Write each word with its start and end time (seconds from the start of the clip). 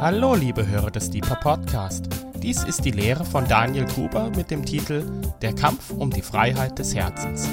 Hallo, 0.00 0.34
liebe 0.34 0.66
Hörer 0.66 0.90
des 0.90 1.08
Deeper 1.10 1.36
Podcast. 1.36 2.06
Dies 2.42 2.64
ist 2.64 2.84
die 2.84 2.90
Lehre 2.90 3.24
von 3.24 3.46
Daniel 3.46 3.86
Gruber 3.86 4.30
mit 4.36 4.50
dem 4.50 4.64
Titel 4.64 5.04
Der 5.40 5.54
Kampf 5.54 5.90
um 5.90 6.10
die 6.10 6.20
Freiheit 6.20 6.78
des 6.78 6.94
Herzens. 6.94 7.48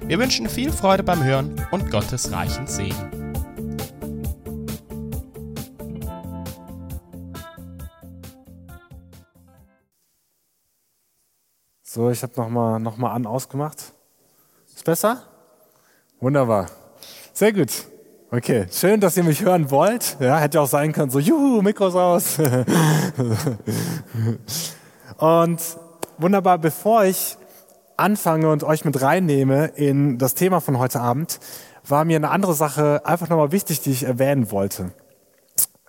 Wir 0.00 0.18
wünschen 0.18 0.48
viel 0.48 0.72
Freude 0.72 1.02
beim 1.02 1.22
Hören 1.22 1.54
und 1.70 1.90
Gottes 1.90 2.32
reichen 2.32 2.66
Segen. 2.66 3.10
So, 11.82 12.10
ich 12.10 12.22
habe 12.22 12.32
nochmal 12.36 12.80
noch 12.80 12.96
mal 12.96 13.12
an 13.12 13.26
ausgemacht. 13.26 13.92
Ist 14.74 14.84
besser? 14.84 15.22
Wunderbar. 16.18 16.66
Sehr 17.34 17.52
gut. 17.52 17.93
Okay, 18.36 18.66
schön, 18.72 18.98
dass 18.98 19.16
ihr 19.16 19.22
mich 19.22 19.44
hören 19.44 19.70
wollt. 19.70 20.16
Ja, 20.18 20.38
hätte 20.38 20.60
auch 20.60 20.66
sein 20.66 20.90
können, 20.90 21.08
so, 21.08 21.20
juhu, 21.20 21.62
Mikros 21.62 21.94
aus. 21.94 22.38
und 25.18 25.60
wunderbar, 26.18 26.58
bevor 26.58 27.04
ich 27.04 27.36
anfange 27.96 28.50
und 28.50 28.64
euch 28.64 28.84
mit 28.84 29.00
reinnehme 29.00 29.66
in 29.76 30.18
das 30.18 30.34
Thema 30.34 30.60
von 30.60 30.80
heute 30.80 31.00
Abend, 31.00 31.38
war 31.86 32.04
mir 32.04 32.16
eine 32.16 32.30
andere 32.30 32.54
Sache 32.54 33.02
einfach 33.04 33.28
nochmal 33.28 33.52
wichtig, 33.52 33.82
die 33.82 33.92
ich 33.92 34.02
erwähnen 34.02 34.50
wollte. 34.50 34.90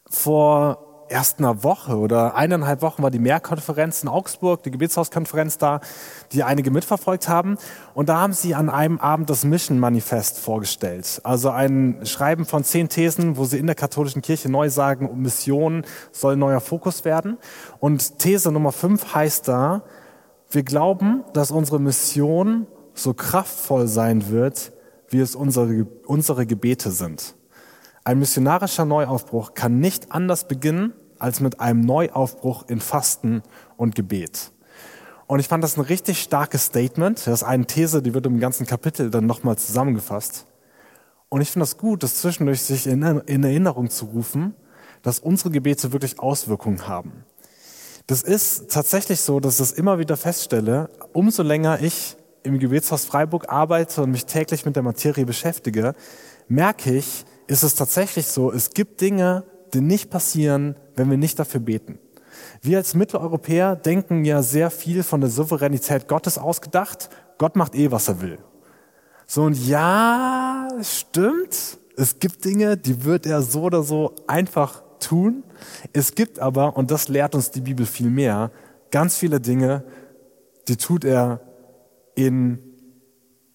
Vor 0.08 0.85
erst 1.10 1.40
einer 1.40 1.64
Woche 1.64 1.98
oder 1.98 2.36
eineinhalb 2.36 2.82
Wochen 2.82 3.04
war 3.04 3.12
die 3.12 3.20
Mehrkonferenz 3.20 4.04
in 4.04 4.10
Augsburg, 4.10 4.64
die 4.64 4.72
Gebetshauskonferenz 4.72 5.58
da, 5.58 5.80
die 6.32 6.44
einige 6.44 6.72
mitverfolgt 6.72 7.28
haben. 7.28 7.58
Und 7.94 8.10
da 8.10 8.20
haben 8.20 8.34
sie 8.34 8.56
an 8.56 8.70
einem 8.70 9.00
Abend 9.00 9.30
das 9.30 9.44
Mission 9.44 9.80
Manifest 9.80 10.40
vorgestellt. 10.40 11.22
Also 11.24 11.50
ein 11.50 12.06
Schreiben 12.06 12.46
von 12.46 12.64
zehn 12.64 12.90
Thesen, 12.90 13.38
wo 13.38 13.46
sie 13.46 13.58
in 13.58 13.68
der 13.68 13.76
katholischen 13.76 14.22
Kirche 14.22 14.50
neu 14.50 14.70
sagen, 14.70 15.10
Mission 15.22 15.86
soll 16.12 16.36
neuer 16.36 16.62
Fokus 16.62 17.06
werden. 17.06 17.38
Und 17.80 18.20
These 18.20 18.52
Nummer 18.52 18.72
fünf 18.72 19.14
heißt 19.14 19.48
da, 19.48 19.84
wir 20.50 20.64
glauben, 20.64 21.24
dass 21.34 21.52
unsere 21.52 21.80
Mission 21.80 22.68
so 22.94 23.14
kraftvoll 23.14 23.88
sein 23.88 24.30
wird, 24.30 24.72
wie 25.10 25.20
es 25.20 25.36
unsere, 25.36 25.86
unsere 26.06 26.46
Gebete 26.46 26.92
sind. 26.92 27.35
Ein 28.08 28.20
missionarischer 28.20 28.86
Neuaufbruch 28.86 29.56
kann 29.56 29.80
nicht 29.80 30.12
anders 30.12 30.48
beginnen 30.48 30.94
als 31.18 31.40
mit 31.40 31.60
einem 31.60 31.82
Neuaufbruch 31.82 32.66
in 32.68 32.80
Fasten 32.80 33.42
und 33.78 33.96
Gebet. 33.96 34.52
Und 35.26 35.40
ich 35.40 35.48
fand 35.48 35.64
das 35.64 35.76
ein 35.76 35.82
richtig 35.82 36.22
starkes 36.22 36.66
Statement. 36.66 37.18
Das 37.26 37.42
ist 37.42 37.44
eine 37.44 37.66
These, 37.66 38.04
die 38.04 38.14
wird 38.14 38.28
im 38.28 38.40
ganzen 38.40 38.68
Kapitel 38.68 39.10
dann 39.10 39.26
nochmal 39.26 39.58
zusammengefasst. 39.58 40.46
Und 41.30 41.42
ich 41.42 41.50
finde 41.50 41.64
das 41.64 41.80
gut, 41.80 42.04
das 42.04 42.18
zwischendurch 42.18 42.62
sich 42.62 42.86
in, 42.86 43.02
in 43.02 43.44
Erinnerung 43.44 43.90
zu 43.90 44.06
rufen, 44.06 44.54
dass 45.02 45.18
unsere 45.18 45.50
Gebete 45.50 45.92
wirklich 45.92 46.20
Auswirkungen 46.20 46.88
haben. 46.88 47.26
Das 48.06 48.22
ist 48.22 48.70
tatsächlich 48.70 49.22
so, 49.22 49.40
dass 49.40 49.54
ich 49.56 49.60
das 49.60 49.72
immer 49.72 49.98
wieder 49.98 50.16
feststelle, 50.16 50.92
umso 51.12 51.42
länger 51.42 51.82
ich 51.82 52.18
im 52.44 52.60
Gebetshaus 52.60 53.06
Freiburg 53.06 53.50
arbeite 53.50 54.04
und 54.04 54.12
mich 54.12 54.28
täglich 54.28 54.64
mit 54.64 54.76
der 54.76 54.84
Materie 54.84 55.26
beschäftige, 55.26 55.96
merke 56.48 56.94
ich, 56.94 57.26
ist 57.48 57.64
es 57.64 57.76
tatsächlich 57.76 58.28
so, 58.28 58.52
es 58.52 58.72
gibt 58.72 59.02
Dinge, 59.02 59.44
die 59.74 59.82
nicht 59.82 60.10
passieren, 60.10 60.76
wenn 60.96 61.10
wir 61.10 61.18
nicht 61.18 61.38
dafür 61.40 61.60
beten. 61.60 62.00
Wir 62.62 62.78
als 62.78 62.96
Mitteleuropäer 62.96 63.76
denken 63.76 64.26
ja 64.26 64.42
sehr 64.42 64.72
viel 64.72 65.04
von 65.04 65.22
der 65.22 65.30
Souveränität 65.30 66.08
Gottes 66.08 66.38
ausgedacht. 66.38 67.10
Gott 67.38 67.56
macht 67.56 67.76
eh, 67.76 67.92
was 67.92 68.08
er 68.08 68.22
will. 68.22 68.40
So 69.28 69.44
und 69.44 69.68
ja, 69.68 70.68
stimmt. 70.82 71.78
Es 71.98 72.20
gibt 72.20 72.44
Dinge, 72.44 72.78
die 72.78 73.06
wird 73.06 73.26
er 73.26 73.42
so 73.42 73.64
oder 73.64 73.84
so 73.84 74.16
einfach 74.28 74.84
tun. 75.00 75.44
Es 75.94 76.16
gibt 76.16 76.40
aber, 76.40 76.76
und 76.76 76.92
das 76.92 77.08
lehrt 77.08 77.36
uns 77.36 77.52
die 77.52 77.62
Bibel 77.62 77.86
viel 77.86 78.10
mehr, 78.10 78.52
ganz 78.92 79.18
viele 79.18 79.40
Dinge, 79.40 79.84
die 80.68 80.78
tut 80.78 81.06
er 81.06 81.42
in 82.16 82.60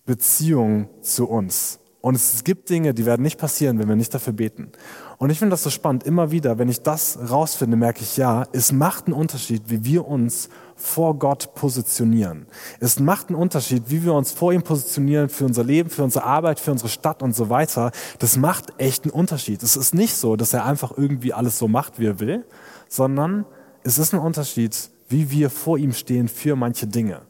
Beziehung 0.04 0.88
zu 1.02 1.28
uns. 1.28 1.79
Und 2.02 2.14
es 2.14 2.44
gibt 2.44 2.70
Dinge, 2.70 2.94
die 2.94 3.04
werden 3.04 3.22
nicht 3.22 3.38
passieren, 3.38 3.78
wenn 3.78 3.88
wir 3.88 3.96
nicht 3.96 4.14
dafür 4.14 4.32
beten. 4.32 4.72
Und 5.18 5.28
ich 5.28 5.38
finde 5.38 5.50
das 5.50 5.62
so 5.62 5.68
spannend. 5.68 6.04
Immer 6.04 6.30
wieder, 6.30 6.58
wenn 6.58 6.70
ich 6.70 6.80
das 6.80 7.18
rausfinde, 7.30 7.76
merke 7.76 8.00
ich, 8.00 8.16
ja, 8.16 8.46
es 8.52 8.72
macht 8.72 9.06
einen 9.06 9.14
Unterschied, 9.14 9.64
wie 9.66 9.84
wir 9.84 10.08
uns 10.08 10.48
vor 10.76 11.18
Gott 11.18 11.54
positionieren. 11.54 12.46
Es 12.78 12.98
macht 13.00 13.28
einen 13.28 13.36
Unterschied, 13.36 13.82
wie 13.88 14.02
wir 14.02 14.14
uns 14.14 14.32
vor 14.32 14.54
ihm 14.54 14.62
positionieren 14.62 15.28
für 15.28 15.44
unser 15.44 15.62
Leben, 15.62 15.90
für 15.90 16.02
unsere 16.02 16.24
Arbeit, 16.24 16.58
für 16.58 16.72
unsere 16.72 16.88
Stadt 16.88 17.22
und 17.22 17.36
so 17.36 17.50
weiter. 17.50 17.92
Das 18.18 18.38
macht 18.38 18.72
echt 18.78 19.04
einen 19.04 19.12
Unterschied. 19.12 19.62
Es 19.62 19.76
ist 19.76 19.94
nicht 19.94 20.14
so, 20.14 20.36
dass 20.36 20.54
er 20.54 20.64
einfach 20.64 20.96
irgendwie 20.96 21.34
alles 21.34 21.58
so 21.58 21.68
macht, 21.68 21.98
wie 21.98 22.06
er 22.06 22.18
will, 22.18 22.46
sondern 22.88 23.44
es 23.82 23.98
ist 23.98 24.14
ein 24.14 24.20
Unterschied, 24.20 24.74
wie 25.10 25.30
wir 25.30 25.50
vor 25.50 25.76
ihm 25.76 25.92
stehen 25.92 26.28
für 26.28 26.56
manche 26.56 26.86
Dinge. 26.86 27.20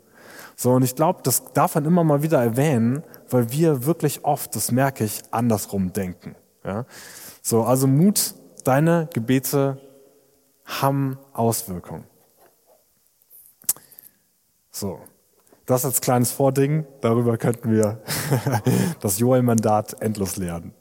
So, 0.54 0.72
und 0.72 0.84
ich 0.84 0.94
glaube, 0.94 1.20
das 1.24 1.42
darf 1.54 1.74
man 1.74 1.86
immer 1.86 2.04
mal 2.04 2.22
wieder 2.22 2.40
erwähnen, 2.40 3.02
weil 3.32 3.50
wir 3.50 3.86
wirklich 3.86 4.24
oft, 4.24 4.54
das 4.56 4.72
merke 4.72 5.04
ich, 5.04 5.22
andersrum 5.30 5.92
denken. 5.92 6.34
Ja? 6.64 6.86
So, 7.42 7.62
also 7.62 7.86
Mut, 7.86 8.34
deine 8.64 9.08
Gebete 9.12 9.80
haben 10.64 11.18
Auswirkungen. 11.32 12.04
So, 14.70 15.00
das 15.66 15.84
als 15.84 16.00
kleines 16.00 16.30
Vording, 16.30 16.86
darüber 17.00 17.36
könnten 17.36 17.72
wir 17.72 18.02
das 19.00 19.18
Joel-Mandat 19.18 20.00
endlos 20.00 20.36
lernen. 20.36 20.74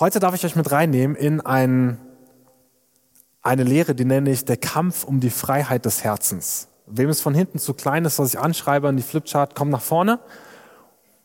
Heute 0.00 0.20
darf 0.20 0.34
ich 0.34 0.44
euch 0.44 0.56
mit 0.56 0.70
reinnehmen 0.70 1.16
in 1.16 1.40
ein, 1.40 1.98
eine 3.42 3.64
Lehre, 3.64 3.94
die 3.94 4.04
nenne 4.04 4.30
ich 4.30 4.44
der 4.44 4.56
Kampf 4.56 5.04
um 5.04 5.20
die 5.20 5.30
Freiheit 5.30 5.84
des 5.84 6.02
Herzens. 6.02 6.68
Wem 6.86 7.08
es 7.08 7.20
von 7.20 7.34
hinten 7.34 7.58
zu 7.58 7.74
klein 7.74 8.04
ist, 8.04 8.18
was 8.18 8.34
ich 8.34 8.38
anschreibe 8.38 8.88
an 8.88 8.96
die 8.96 9.02
Flipchart, 9.02 9.54
kommt 9.54 9.70
nach 9.70 9.82
vorne 9.82 10.18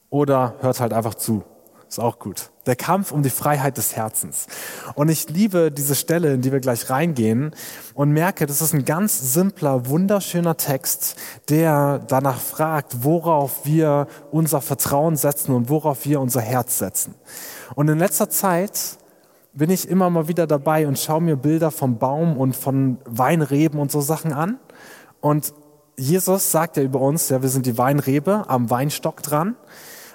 oder 0.10 0.56
hört 0.62 0.80
halt 0.80 0.94
einfach 0.94 1.16
zu. 1.16 1.44
Ist 1.88 2.00
auch 2.00 2.20
gut. 2.20 2.52
Der 2.66 2.76
Kampf 2.76 3.14
um 3.14 3.24
die 3.24 3.30
Freiheit 3.30 3.78
des 3.78 3.96
Herzens. 3.96 4.48
Und 4.96 5.08
ich 5.08 5.30
liebe 5.30 5.72
diese 5.72 5.96
Stelle, 5.96 6.34
in 6.34 6.42
die 6.42 6.52
wir 6.52 6.60
gleich 6.60 6.90
reingehen 6.90 7.56
und 7.94 8.12
merke, 8.12 8.46
das 8.46 8.62
ist 8.62 8.74
ein 8.74 8.84
ganz 8.84 9.34
simpler, 9.34 9.88
wunderschöner 9.88 10.58
Text, 10.58 11.16
der 11.48 12.00
danach 12.00 12.40
fragt, 12.40 13.06
worauf 13.06 13.66
wir 13.66 14.08
unser 14.32 14.60
Vertrauen 14.60 15.16
setzen 15.16 15.56
und 15.56 15.70
worauf 15.70 16.04
wir 16.04 16.20
unser 16.20 16.42
Herz 16.42 16.78
setzen. 16.78 17.16
Und 17.76 17.88
in 17.88 18.00
letzter 18.00 18.30
Zeit 18.30 18.98
bin 19.54 19.70
ich 19.70 19.88
immer 19.88 20.10
mal 20.10 20.28
wieder 20.28 20.46
dabei 20.46 20.88
und 20.88 21.00
schaue 21.00 21.22
mir 21.22 21.38
Bilder 21.38 21.72
vom 21.72 21.98
Baum 21.98 22.38
und 22.38 22.56
von 22.56 22.98
Weinreben 23.06 23.80
und 23.80 23.92
so 23.92 24.02
Sachen 24.02 24.34
an. 24.34 24.60
Und 25.22 25.54
Jesus 25.96 26.52
sagt 26.52 26.76
ja 26.76 26.84
über 26.84 27.00
uns, 27.00 27.30
ja, 27.30 27.42
wir 27.42 27.50
sind 27.50 27.66
die 27.66 27.78
Weinrebe 27.78 28.44
am 28.50 28.70
Weinstock 28.70 29.24
dran. 29.24 29.56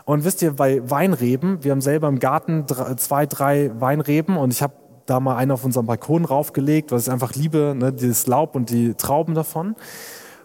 Und 0.05 0.25
wisst 0.25 0.43
ihr, 0.43 0.53
bei 0.55 0.89
Weinreben, 0.89 1.63
wir 1.63 1.73
haben 1.73 1.81
selber 1.81 2.09
im 2.09 2.19
Garten 2.19 2.67
zwei, 2.97 3.27
drei 3.27 3.71
Weinreben 3.81 4.37
und 4.37 4.53
ich 4.53 4.63
habe 4.63 4.75
da 5.07 5.21
mal 5.21 5.37
einen 5.37 5.51
auf 5.51 5.65
unserem 5.65 5.87
Balkon 5.87 6.25
raufgelegt, 6.25 6.93
weil 6.93 7.01
ich 7.01 7.11
einfach 7.11 7.35
liebe, 7.35 7.75
ne, 7.77 7.93
dieses 7.93 8.27
Laub 8.27 8.55
und 8.55 8.71
die 8.71 8.95
Trauben 8.95 9.35
davon. 9.35 9.77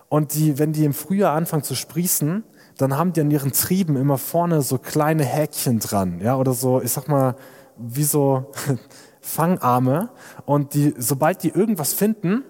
Und 0.09 0.34
die, 0.34 0.57
wenn 0.57 0.73
die 0.73 0.85
im 0.85 0.94
Frühjahr 0.94 1.35
anfangen 1.35 1.63
zu 1.63 1.75
sprießen, 1.75 2.44
dann 2.78 2.97
haben 2.97 3.13
die 3.13 3.22
an 3.22 3.31
ihren 3.31 3.51
Trieben 3.51 3.95
immer 3.95 4.18
vorne 4.18 4.62
so 4.62 4.78
kleine 4.78 5.23
Häkchen 5.23 5.79
dran, 5.79 6.22
ja, 6.22 6.38
oder 6.38 6.53
so, 6.53 6.81
ich 6.81 6.91
sag 6.91 7.07
mal, 7.07 7.35
wie 7.78 8.03
so 8.03 8.51
Fangarme. 9.22 10.09
Und 10.45 10.74
die, 10.74 10.94
sobald 10.97 11.44
die 11.44 11.50
irgendwas 11.50 11.94
finden, 11.94 12.44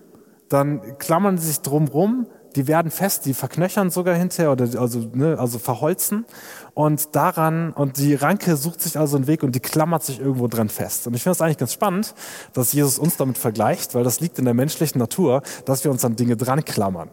dann 0.49 0.97
klammern 0.97 1.37
sie 1.37 1.47
sich 1.47 1.61
drumrum, 1.61 2.27
die 2.57 2.67
werden 2.67 2.89
fest, 2.89 3.25
die 3.25 3.35
verknöchern 3.35 3.91
sogar 3.91 4.15
hinterher 4.15 4.51
oder 4.51 4.67
also, 4.79 5.09
ne, 5.13 5.37
also 5.39 5.59
verholzen 5.59 6.25
und 6.73 7.15
daran 7.15 7.71
und 7.71 7.97
die 7.97 8.15
Ranke 8.15 8.57
sucht 8.57 8.81
sich 8.81 8.97
also 8.97 9.15
einen 9.15 9.27
Weg 9.27 9.43
und 9.43 9.53
die 9.53 9.59
klammert 9.59 10.03
sich 10.03 10.19
irgendwo 10.19 10.47
dran 10.47 10.67
fest. 10.67 11.05
Und 11.05 11.13
ich 11.13 11.21
finde 11.21 11.33
es 11.33 11.41
eigentlich 11.41 11.59
ganz 11.59 11.73
spannend, 11.73 12.15
dass 12.53 12.73
Jesus 12.73 12.97
uns 12.97 13.15
damit 13.15 13.37
vergleicht, 13.37 13.93
weil 13.93 14.03
das 14.03 14.19
liegt 14.19 14.39
in 14.39 14.45
der 14.45 14.55
menschlichen 14.55 14.97
Natur, 14.97 15.43
dass 15.65 15.83
wir 15.83 15.91
uns 15.91 16.03
an 16.03 16.15
Dinge 16.15 16.35
dran 16.35 16.65
klammern. 16.65 17.09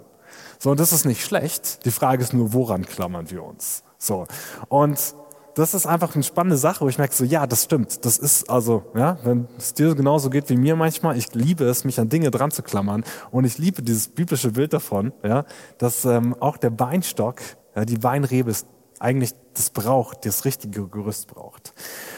So, 0.58 0.70
und 0.70 0.81
das 0.81 0.94
ist 0.94 1.05
nicht 1.05 1.23
schlecht. 1.23 1.85
Die 1.85 1.91
Frage 1.91 2.23
ist 2.23 2.32
nur, 2.32 2.55
woran 2.55 2.87
klammern 2.87 3.31
wir 3.31 3.43
uns? 3.43 3.82
So. 3.99 4.26
Und 4.69 5.14
das 5.55 5.73
ist 5.73 5.87
einfach 5.87 6.15
eine 6.15 6.25
spannende 6.25 6.56
Sache, 6.56 6.85
wo 6.85 6.89
ich 6.89 6.99
merke 6.99 7.15
so, 7.15 7.25
ja, 7.25 7.47
das 7.47 7.65
stimmt. 7.65 8.05
Das 8.05 8.19
ist 8.19 8.51
also, 8.51 8.85
ja, 8.95 9.19
wenn 9.23 9.47
es 9.56 9.73
dir 9.75 9.95
genauso 9.95 10.29
geht 10.29 10.49
wie 10.49 10.56
mir 10.56 10.75
manchmal, 10.75 11.17
ich 11.17 11.33
liebe 11.35 11.65
es, 11.65 11.85
mich 11.85 12.01
an 12.01 12.09
Dinge 12.09 12.31
dran 12.31 12.51
zu 12.51 12.62
klammern. 12.62 13.05
Und 13.31 13.45
ich 13.45 13.59
liebe 13.59 13.83
dieses 13.83 14.09
biblische 14.09 14.51
Bild 14.51 14.73
davon, 14.73 15.12
ja, 15.23 15.45
dass 15.79 16.05
ähm, 16.05 16.35
auch 16.41 16.56
der 16.56 16.79
Weinstock, 16.81 17.41
ja, 17.77 17.85
die 17.85 18.03
Weinrebe 18.03 18.51
ist 18.51 18.67
eigentlich 18.99 19.33
das 19.55 19.71
braucht, 19.71 20.27
das 20.27 20.45
richtige 20.45 20.89
Gerüst 20.89 21.29
braucht. 21.29 21.73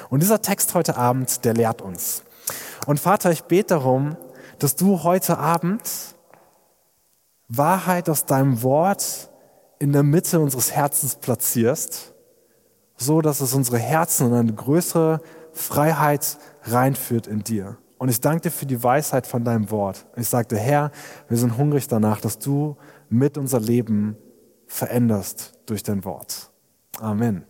Und 0.08 0.22
dieser 0.22 0.40
Text 0.40 0.74
heute 0.74 0.96
Abend, 0.96 1.44
der 1.44 1.52
lehrt 1.52 1.82
uns. 1.82 2.22
Und 2.86 3.00
Vater, 3.00 3.30
ich 3.32 3.42
bete 3.42 3.74
darum, 3.74 4.16
dass 4.58 4.76
du 4.76 5.02
heute 5.02 5.38
Abend 5.38 5.82
Wahrheit 7.48 8.08
aus 8.08 8.24
deinem 8.24 8.62
Wort 8.62 9.30
in 9.78 9.92
der 9.92 10.02
Mitte 10.02 10.40
unseres 10.40 10.72
Herzens 10.72 11.16
platzierst 11.16 12.14
so 12.96 13.20
dass 13.20 13.40
es 13.40 13.54
unsere 13.54 13.78
Herzen 13.78 14.28
in 14.28 14.34
eine 14.34 14.52
größere 14.54 15.20
Freiheit 15.52 16.38
reinführt 16.62 17.26
in 17.26 17.44
dir. 17.44 17.78
Und 17.98 18.10
ich 18.10 18.20
danke 18.20 18.42
dir 18.42 18.50
für 18.50 18.66
die 18.66 18.82
Weisheit 18.82 19.26
von 19.26 19.44
deinem 19.44 19.70
Wort. 19.70 20.06
Ich 20.16 20.28
sagte, 20.28 20.56
Herr, 20.56 20.90
wir 21.28 21.38
sind 21.38 21.56
hungrig 21.56 21.88
danach, 21.88 22.20
dass 22.20 22.38
du 22.38 22.76
mit 23.08 23.38
unser 23.38 23.60
Leben 23.60 24.16
veränderst 24.66 25.54
durch 25.66 25.82
dein 25.82 26.04
Wort. 26.04 26.50
Amen. 27.00 27.44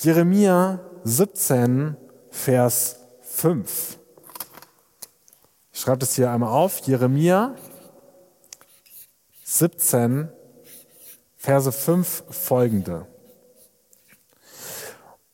Jeremia 0.00 0.80
17, 1.04 1.96
Vers 2.30 3.00
5. 3.22 3.98
Ich 5.72 5.80
schreibe 5.80 5.98
das 5.98 6.14
hier 6.14 6.30
einmal 6.30 6.50
auf. 6.50 6.80
Jeremia 6.80 7.54
17, 9.44 10.28
Verse 11.36 11.72
5 11.72 12.24
folgende. 12.30 13.06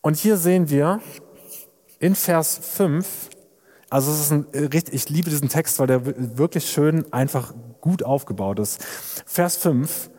Und 0.02 0.16
hier 0.16 0.36
sehen 0.36 0.68
wir 0.68 1.00
in 2.00 2.16
Vers 2.16 2.58
5, 2.60 3.30
also 3.88 4.10
es 4.10 4.20
ist 4.20 4.32
ein, 4.32 4.46
ich 4.90 5.08
liebe 5.08 5.30
diesen 5.30 5.48
Text, 5.48 5.78
weil 5.78 5.86
der 5.86 6.04
wirklich 6.36 6.68
schön 6.68 7.10
einfach 7.12 7.54
gut 7.80 8.02
aufgebaut 8.02 8.58
ist. 8.58 8.82
Vers 9.26 9.56
5, 9.58 10.10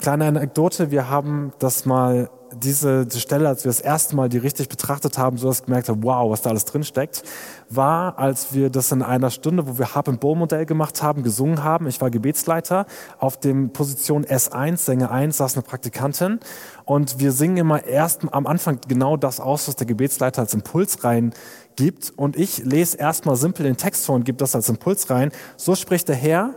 kleine 0.00 0.24
Anekdote, 0.24 0.90
wir 0.90 1.08
haben 1.08 1.52
das 1.60 1.86
mal 1.86 2.28
diese, 2.56 3.06
Stelle, 3.16 3.48
als 3.48 3.64
wir 3.64 3.70
das 3.70 3.80
erste 3.80 4.16
Mal 4.16 4.28
die 4.28 4.38
richtig 4.38 4.68
betrachtet 4.68 5.18
haben, 5.18 5.38
so 5.38 5.48
dass 5.48 5.60
ich 5.60 5.66
gemerkt 5.66 5.88
habe, 5.88 6.02
wow, 6.02 6.30
was 6.30 6.42
da 6.42 6.50
alles 6.50 6.64
drin 6.64 6.84
steckt, 6.84 7.22
war, 7.68 8.18
als 8.18 8.52
wir 8.54 8.70
das 8.70 8.92
in 8.92 9.02
einer 9.02 9.30
Stunde, 9.30 9.66
wo 9.66 9.78
wir 9.78 9.94
Harp 9.94 10.08
and 10.08 10.20
Bow 10.20 10.34
Modell 10.34 10.66
gemacht 10.66 11.02
haben, 11.02 11.22
gesungen 11.22 11.64
haben. 11.64 11.86
Ich 11.86 12.00
war 12.00 12.10
Gebetsleiter. 12.10 12.86
Auf 13.18 13.38
dem 13.38 13.72
Position 13.72 14.24
S1, 14.24 14.78
Sänger 14.78 15.10
1, 15.10 15.36
saß 15.36 15.54
eine 15.54 15.62
Praktikantin. 15.62 16.40
Und 16.84 17.18
wir 17.18 17.32
singen 17.32 17.56
immer 17.56 17.84
erst 17.84 18.22
am 18.30 18.46
Anfang 18.46 18.78
genau 18.86 19.16
das 19.16 19.40
aus, 19.40 19.68
was 19.68 19.76
der 19.76 19.86
Gebetsleiter 19.86 20.42
als 20.42 20.54
Impuls 20.54 21.04
rein 21.04 21.32
gibt. 21.76 22.12
Und 22.16 22.36
ich 22.36 22.58
lese 22.58 22.96
erstmal 22.96 23.36
simpel 23.36 23.64
den 23.64 23.76
Text 23.76 24.06
vor 24.06 24.14
und 24.14 24.24
gebe 24.24 24.38
das 24.38 24.54
als 24.54 24.68
Impuls 24.68 25.10
rein. 25.10 25.32
So 25.56 25.74
spricht 25.74 26.08
der 26.08 26.16
Herr, 26.16 26.54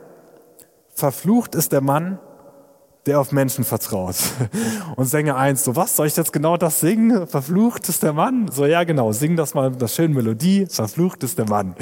verflucht 0.93 1.55
ist 1.55 1.71
der 1.71 1.81
Mann, 1.81 2.19
der 3.07 3.19
auf 3.19 3.31
Menschen 3.31 3.63
vertraut. 3.63 4.15
Und 4.95 5.05
Sänger 5.05 5.37
1, 5.37 5.63
so 5.63 5.75
was, 5.75 5.95
soll 5.95 6.07
ich 6.07 6.15
jetzt 6.15 6.33
genau 6.33 6.57
das 6.57 6.81
singen? 6.81 7.25
Verflucht 7.25 7.87
ist 7.89 8.03
der 8.03 8.13
Mann? 8.13 8.49
So, 8.51 8.65
ja 8.65 8.83
genau, 8.83 9.11
sing 9.13 9.35
das 9.35 9.53
mal 9.53 9.69
mit 9.69 9.79
einer 9.79 9.87
schönen 9.87 10.13
Melodie, 10.13 10.67
verflucht 10.69 11.23
ist 11.23 11.37
der 11.37 11.47
Mann. 11.47 11.75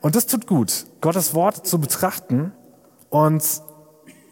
Und 0.00 0.16
das 0.16 0.26
tut 0.26 0.46
gut, 0.46 0.86
Gottes 1.00 1.34
Wort 1.34 1.66
zu 1.66 1.78
betrachten 1.78 2.52
und 3.08 3.42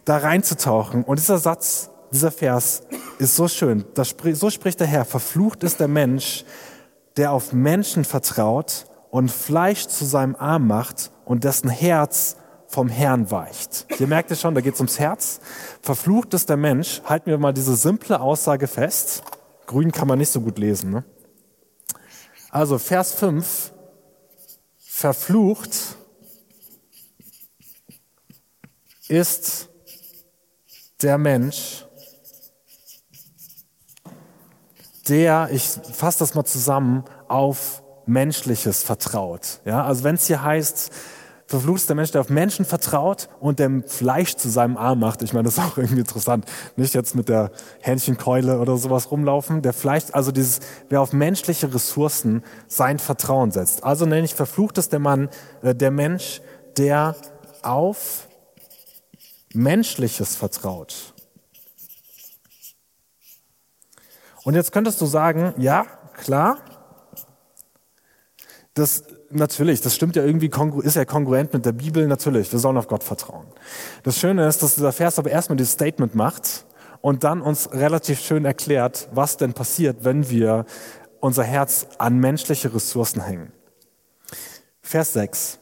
da 0.04 0.18
reinzutauchen. 0.18 1.04
Und 1.04 1.18
dieser 1.18 1.38
Satz, 1.38 1.90
dieser 2.12 2.32
Vers 2.32 2.82
ist 3.18 3.36
so 3.36 3.48
schön. 3.48 3.84
so 4.32 4.50
spricht 4.50 4.80
der 4.80 4.86
Herr, 4.86 5.04
verflucht 5.04 5.62
ist 5.62 5.80
der 5.80 5.88
Mensch, 5.88 6.44
der 7.16 7.32
auf 7.32 7.52
Menschen 7.52 8.04
vertraut 8.04 8.86
und 9.10 9.30
Fleisch 9.30 9.86
zu 9.86 10.04
seinem 10.04 10.34
Arm 10.34 10.66
macht 10.66 11.12
und 11.24 11.44
dessen 11.44 11.70
Herz 11.70 12.36
vom 12.74 12.88
Herrn 12.88 13.30
weicht. 13.30 13.86
Ihr 14.00 14.08
merkt 14.08 14.32
es 14.32 14.40
schon, 14.40 14.56
da 14.56 14.60
geht 14.60 14.74
es 14.74 14.80
ums 14.80 14.98
Herz. 14.98 15.40
Verflucht 15.80 16.34
ist 16.34 16.48
der 16.48 16.56
Mensch. 16.56 17.02
Halten 17.04 17.30
wir 17.30 17.38
mal 17.38 17.54
diese 17.54 17.76
simple 17.76 18.20
Aussage 18.20 18.66
fest. 18.66 19.22
Grün 19.66 19.92
kann 19.92 20.08
man 20.08 20.18
nicht 20.18 20.32
so 20.32 20.40
gut 20.40 20.58
lesen. 20.58 20.90
Ne? 20.90 21.04
Also 22.50 22.78
Vers 22.78 23.12
5. 23.12 23.72
Verflucht 24.76 25.96
ist 29.06 29.68
der 31.00 31.16
Mensch, 31.16 31.86
der, 35.08 35.48
ich 35.52 35.62
fasse 35.62 36.18
das 36.18 36.34
mal 36.34 36.44
zusammen, 36.44 37.04
auf 37.28 37.84
Menschliches 38.06 38.82
vertraut. 38.82 39.60
Ja, 39.64 39.84
also 39.84 40.02
wenn 40.02 40.16
es 40.16 40.26
hier 40.26 40.42
heißt, 40.42 40.90
Verflucht 41.46 41.80
ist 41.80 41.88
der 41.88 41.96
Mensch, 41.96 42.10
der 42.10 42.22
auf 42.22 42.30
Menschen 42.30 42.64
vertraut 42.64 43.28
und 43.38 43.58
dem 43.58 43.84
Fleisch 43.84 44.36
zu 44.36 44.48
seinem 44.48 44.78
Arm 44.78 45.00
macht. 45.00 45.22
Ich 45.22 45.34
meine, 45.34 45.44
das 45.44 45.58
ist 45.58 45.64
auch 45.64 45.76
irgendwie 45.76 46.00
interessant. 46.00 46.46
Nicht 46.76 46.94
jetzt 46.94 47.14
mit 47.14 47.28
der 47.28 47.50
Hähnchenkeule 47.80 48.58
oder 48.58 48.78
sowas 48.78 49.10
rumlaufen. 49.10 49.60
Der 49.60 49.74
Fleisch, 49.74 50.04
also 50.12 50.32
dieses, 50.32 50.60
wer 50.88 51.02
auf 51.02 51.12
menschliche 51.12 51.72
Ressourcen 51.72 52.42
sein 52.66 52.98
Vertrauen 52.98 53.50
setzt. 53.50 53.84
Also 53.84 54.06
nenne 54.06 54.24
ich 54.24 54.34
verflucht 54.34 54.78
ist 54.78 54.92
der 54.92 55.00
Mann, 55.00 55.28
äh, 55.62 55.74
der 55.74 55.90
Mensch, 55.90 56.40
der 56.78 57.14
auf 57.62 58.26
Menschliches 59.52 60.36
vertraut. 60.36 61.14
Und 64.44 64.54
jetzt 64.54 64.72
könntest 64.72 65.00
du 65.00 65.06
sagen, 65.06 65.54
ja, 65.58 65.86
klar, 66.14 66.58
das 68.74 69.04
natürlich, 69.34 69.80
das 69.80 69.94
stimmt 69.94 70.16
ja 70.16 70.24
irgendwie, 70.24 70.50
ist 70.82 70.96
ja 70.96 71.04
kongruent 71.04 71.52
mit 71.52 71.66
der 71.66 71.72
Bibel, 71.72 72.06
natürlich, 72.06 72.50
wir 72.52 72.58
sollen 72.58 72.76
auf 72.76 72.88
Gott 72.88 73.04
vertrauen. 73.04 73.46
Das 74.02 74.18
Schöne 74.18 74.46
ist, 74.46 74.62
dass 74.62 74.74
dieser 74.74 74.92
Vers 74.92 75.18
aber 75.18 75.30
erstmal 75.30 75.56
dieses 75.56 75.72
Statement 75.72 76.14
macht 76.14 76.66
und 77.00 77.24
dann 77.24 77.42
uns 77.42 77.72
relativ 77.72 78.20
schön 78.20 78.44
erklärt, 78.44 79.08
was 79.12 79.36
denn 79.36 79.52
passiert, 79.52 80.04
wenn 80.04 80.30
wir 80.30 80.64
unser 81.20 81.44
Herz 81.44 81.86
an 81.98 82.18
menschliche 82.18 82.74
Ressourcen 82.74 83.22
hängen. 83.22 83.52
Vers 84.82 85.14
6. 85.14 85.58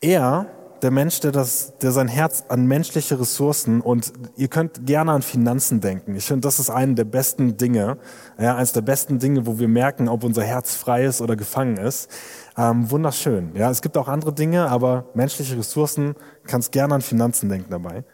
Er, 0.00 0.46
der 0.84 0.90
Mensch, 0.90 1.20
der, 1.20 1.32
das, 1.32 1.78
der 1.78 1.92
sein 1.92 2.08
Herz 2.08 2.44
an 2.50 2.66
menschliche 2.66 3.18
Ressourcen 3.18 3.80
und 3.80 4.12
ihr 4.36 4.48
könnt 4.48 4.84
gerne 4.84 5.12
an 5.12 5.22
Finanzen 5.22 5.80
denken. 5.80 6.14
Ich 6.14 6.26
finde, 6.26 6.42
das 6.42 6.58
ist 6.58 6.68
eine 6.68 6.94
der 6.94 7.06
besten 7.06 7.56
Dinge, 7.56 7.96
ja, 8.38 8.54
eines 8.54 8.72
der 8.72 8.82
besten 8.82 9.18
Dinge, 9.18 9.46
wo 9.46 9.58
wir 9.58 9.66
merken, 9.66 10.10
ob 10.10 10.24
unser 10.24 10.44
Herz 10.44 10.76
frei 10.76 11.06
ist 11.06 11.22
oder 11.22 11.36
gefangen 11.36 11.78
ist. 11.78 12.10
Ähm, 12.58 12.90
wunderschön. 12.90 13.56
Ja, 13.56 13.70
es 13.70 13.80
gibt 13.80 13.96
auch 13.96 14.08
andere 14.08 14.34
Dinge, 14.34 14.68
aber 14.68 15.06
menschliche 15.14 15.56
Ressourcen 15.56 16.16
kannst 16.46 16.70
gerne 16.70 16.96
an 16.96 17.00
Finanzen 17.00 17.48
denken 17.48 17.70
dabei. 17.70 18.04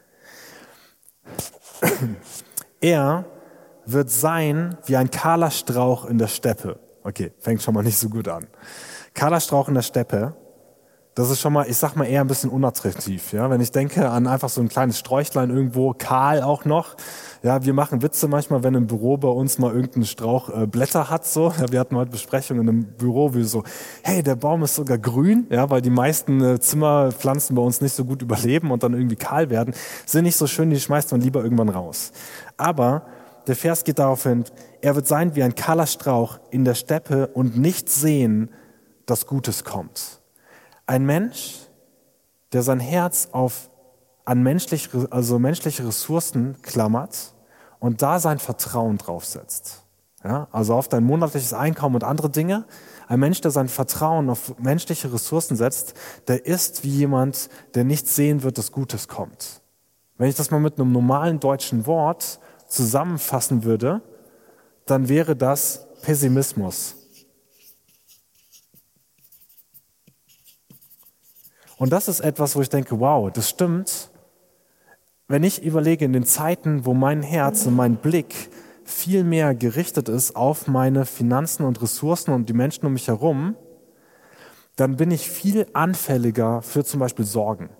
Er 2.80 3.24
wird 3.84 4.10
sein 4.10 4.78
wie 4.86 4.96
ein 4.96 5.10
kahler 5.10 5.50
Strauch 5.50 6.04
in 6.04 6.18
der 6.18 6.28
Steppe. 6.28 6.78
Okay, 7.02 7.32
fängt 7.40 7.62
schon 7.62 7.74
mal 7.74 7.82
nicht 7.82 7.98
so 7.98 8.08
gut 8.08 8.28
an. 8.28 8.46
Kahler 9.12 9.40
Strauch 9.40 9.68
in 9.68 9.74
der 9.74 9.82
Steppe 9.82 10.36
das 11.14 11.28
ist 11.28 11.40
schon 11.40 11.52
mal, 11.52 11.68
ich 11.68 11.76
sag 11.76 11.96
mal, 11.96 12.04
eher 12.04 12.20
ein 12.20 12.28
bisschen 12.28 12.50
unattraktiv. 12.50 13.32
Ja? 13.32 13.50
Wenn 13.50 13.60
ich 13.60 13.72
denke 13.72 14.08
an 14.08 14.28
einfach 14.28 14.48
so 14.48 14.60
ein 14.60 14.68
kleines 14.68 14.98
Sträuchlein 14.98 15.50
irgendwo, 15.50 15.92
kahl 15.92 16.42
auch 16.42 16.64
noch. 16.64 16.96
Ja, 17.42 17.64
wir 17.64 17.74
machen 17.74 18.02
Witze 18.02 18.28
manchmal, 18.28 18.62
wenn 18.62 18.74
im 18.74 18.86
Büro 18.86 19.16
bei 19.16 19.28
uns 19.28 19.58
mal 19.58 19.74
irgendein 19.74 20.04
Strauch 20.04 20.50
äh, 20.50 20.66
Blätter 20.66 21.10
hat. 21.10 21.26
So, 21.26 21.52
ja, 21.58 21.70
wir 21.70 21.80
hatten 21.80 21.96
heute 21.96 22.12
Besprechungen 22.12 22.68
im 22.68 22.84
Büro, 22.84 23.34
wie 23.34 23.42
so, 23.42 23.64
hey, 24.02 24.22
der 24.22 24.36
Baum 24.36 24.62
ist 24.62 24.76
sogar 24.76 24.98
grün, 24.98 25.46
ja, 25.50 25.68
weil 25.68 25.80
die 25.80 25.90
meisten 25.90 26.40
äh, 26.42 26.60
Zimmerpflanzen 26.60 27.56
bei 27.56 27.62
uns 27.62 27.80
nicht 27.80 27.94
so 27.94 28.04
gut 28.04 28.22
überleben 28.22 28.70
und 28.70 28.82
dann 28.82 28.94
irgendwie 28.94 29.16
kahl 29.16 29.50
werden. 29.50 29.74
Sind 30.06 30.24
nicht 30.24 30.36
so 30.36 30.46
schön, 30.46 30.70
die 30.70 30.78
schmeißt 30.78 31.10
man 31.10 31.22
lieber 31.22 31.42
irgendwann 31.42 31.70
raus. 31.70 32.12
Aber 32.56 33.02
der 33.48 33.56
Vers 33.56 33.82
geht 33.82 33.98
darauf 33.98 34.22
hin, 34.22 34.44
er 34.80 34.94
wird 34.94 35.08
sein 35.08 35.34
wie 35.34 35.42
ein 35.42 35.56
kahler 35.56 35.86
Strauch 35.86 36.38
in 36.50 36.64
der 36.64 36.74
Steppe 36.74 37.26
und 37.28 37.56
nicht 37.56 37.88
sehen, 37.88 38.50
dass 39.06 39.26
Gutes 39.26 39.64
kommt. 39.64 40.19
Ein 40.90 41.04
Mensch, 41.04 41.68
der 42.52 42.62
sein 42.62 42.80
Herz 42.80 43.28
auf, 43.30 43.70
an 44.24 44.42
menschlich, 44.42 44.88
also 45.10 45.38
menschliche 45.38 45.86
Ressourcen 45.86 46.60
klammert 46.62 47.32
und 47.78 48.02
da 48.02 48.18
sein 48.18 48.40
Vertrauen 48.40 48.98
draufsetzt. 48.98 49.84
Ja, 50.24 50.48
also 50.50 50.74
auf 50.74 50.88
dein 50.88 51.04
monatliches 51.04 51.52
Einkommen 51.54 51.94
und 51.94 52.02
andere 52.02 52.28
Dinge. 52.28 52.64
Ein 53.06 53.20
Mensch, 53.20 53.40
der 53.40 53.52
sein 53.52 53.68
Vertrauen 53.68 54.28
auf 54.30 54.58
menschliche 54.58 55.12
Ressourcen 55.12 55.54
setzt, 55.54 55.94
der 56.26 56.44
ist 56.44 56.82
wie 56.82 56.88
jemand, 56.88 57.50
der 57.76 57.84
nicht 57.84 58.08
sehen 58.08 58.42
wird, 58.42 58.58
dass 58.58 58.72
Gutes 58.72 59.06
kommt. 59.06 59.62
Wenn 60.18 60.28
ich 60.28 60.34
das 60.34 60.50
mal 60.50 60.58
mit 60.58 60.80
einem 60.80 60.90
normalen 60.90 61.38
deutschen 61.38 61.86
Wort 61.86 62.40
zusammenfassen 62.66 63.62
würde, 63.62 64.02
dann 64.86 65.08
wäre 65.08 65.36
das 65.36 65.86
Pessimismus. 66.02 66.99
Und 71.80 71.94
das 71.94 72.08
ist 72.08 72.20
etwas, 72.20 72.56
wo 72.56 72.60
ich 72.60 72.68
denke, 72.68 73.00
wow, 73.00 73.32
das 73.32 73.48
stimmt. 73.48 74.10
Wenn 75.28 75.42
ich 75.42 75.62
überlege, 75.62 76.04
in 76.04 76.12
den 76.12 76.26
Zeiten, 76.26 76.84
wo 76.84 76.92
mein 76.92 77.22
Herz 77.22 77.64
und 77.64 77.74
mein 77.74 77.96
Blick 77.96 78.50
viel 78.84 79.24
mehr 79.24 79.54
gerichtet 79.54 80.10
ist 80.10 80.36
auf 80.36 80.66
meine 80.66 81.06
Finanzen 81.06 81.64
und 81.64 81.80
Ressourcen 81.80 82.34
und 82.34 82.50
die 82.50 82.52
Menschen 82.52 82.84
um 82.84 82.92
mich 82.92 83.08
herum, 83.08 83.56
dann 84.76 84.96
bin 84.96 85.10
ich 85.10 85.30
viel 85.30 85.68
anfälliger 85.72 86.60
für 86.60 86.84
zum 86.84 87.00
Beispiel 87.00 87.24
Sorgen. 87.24 87.70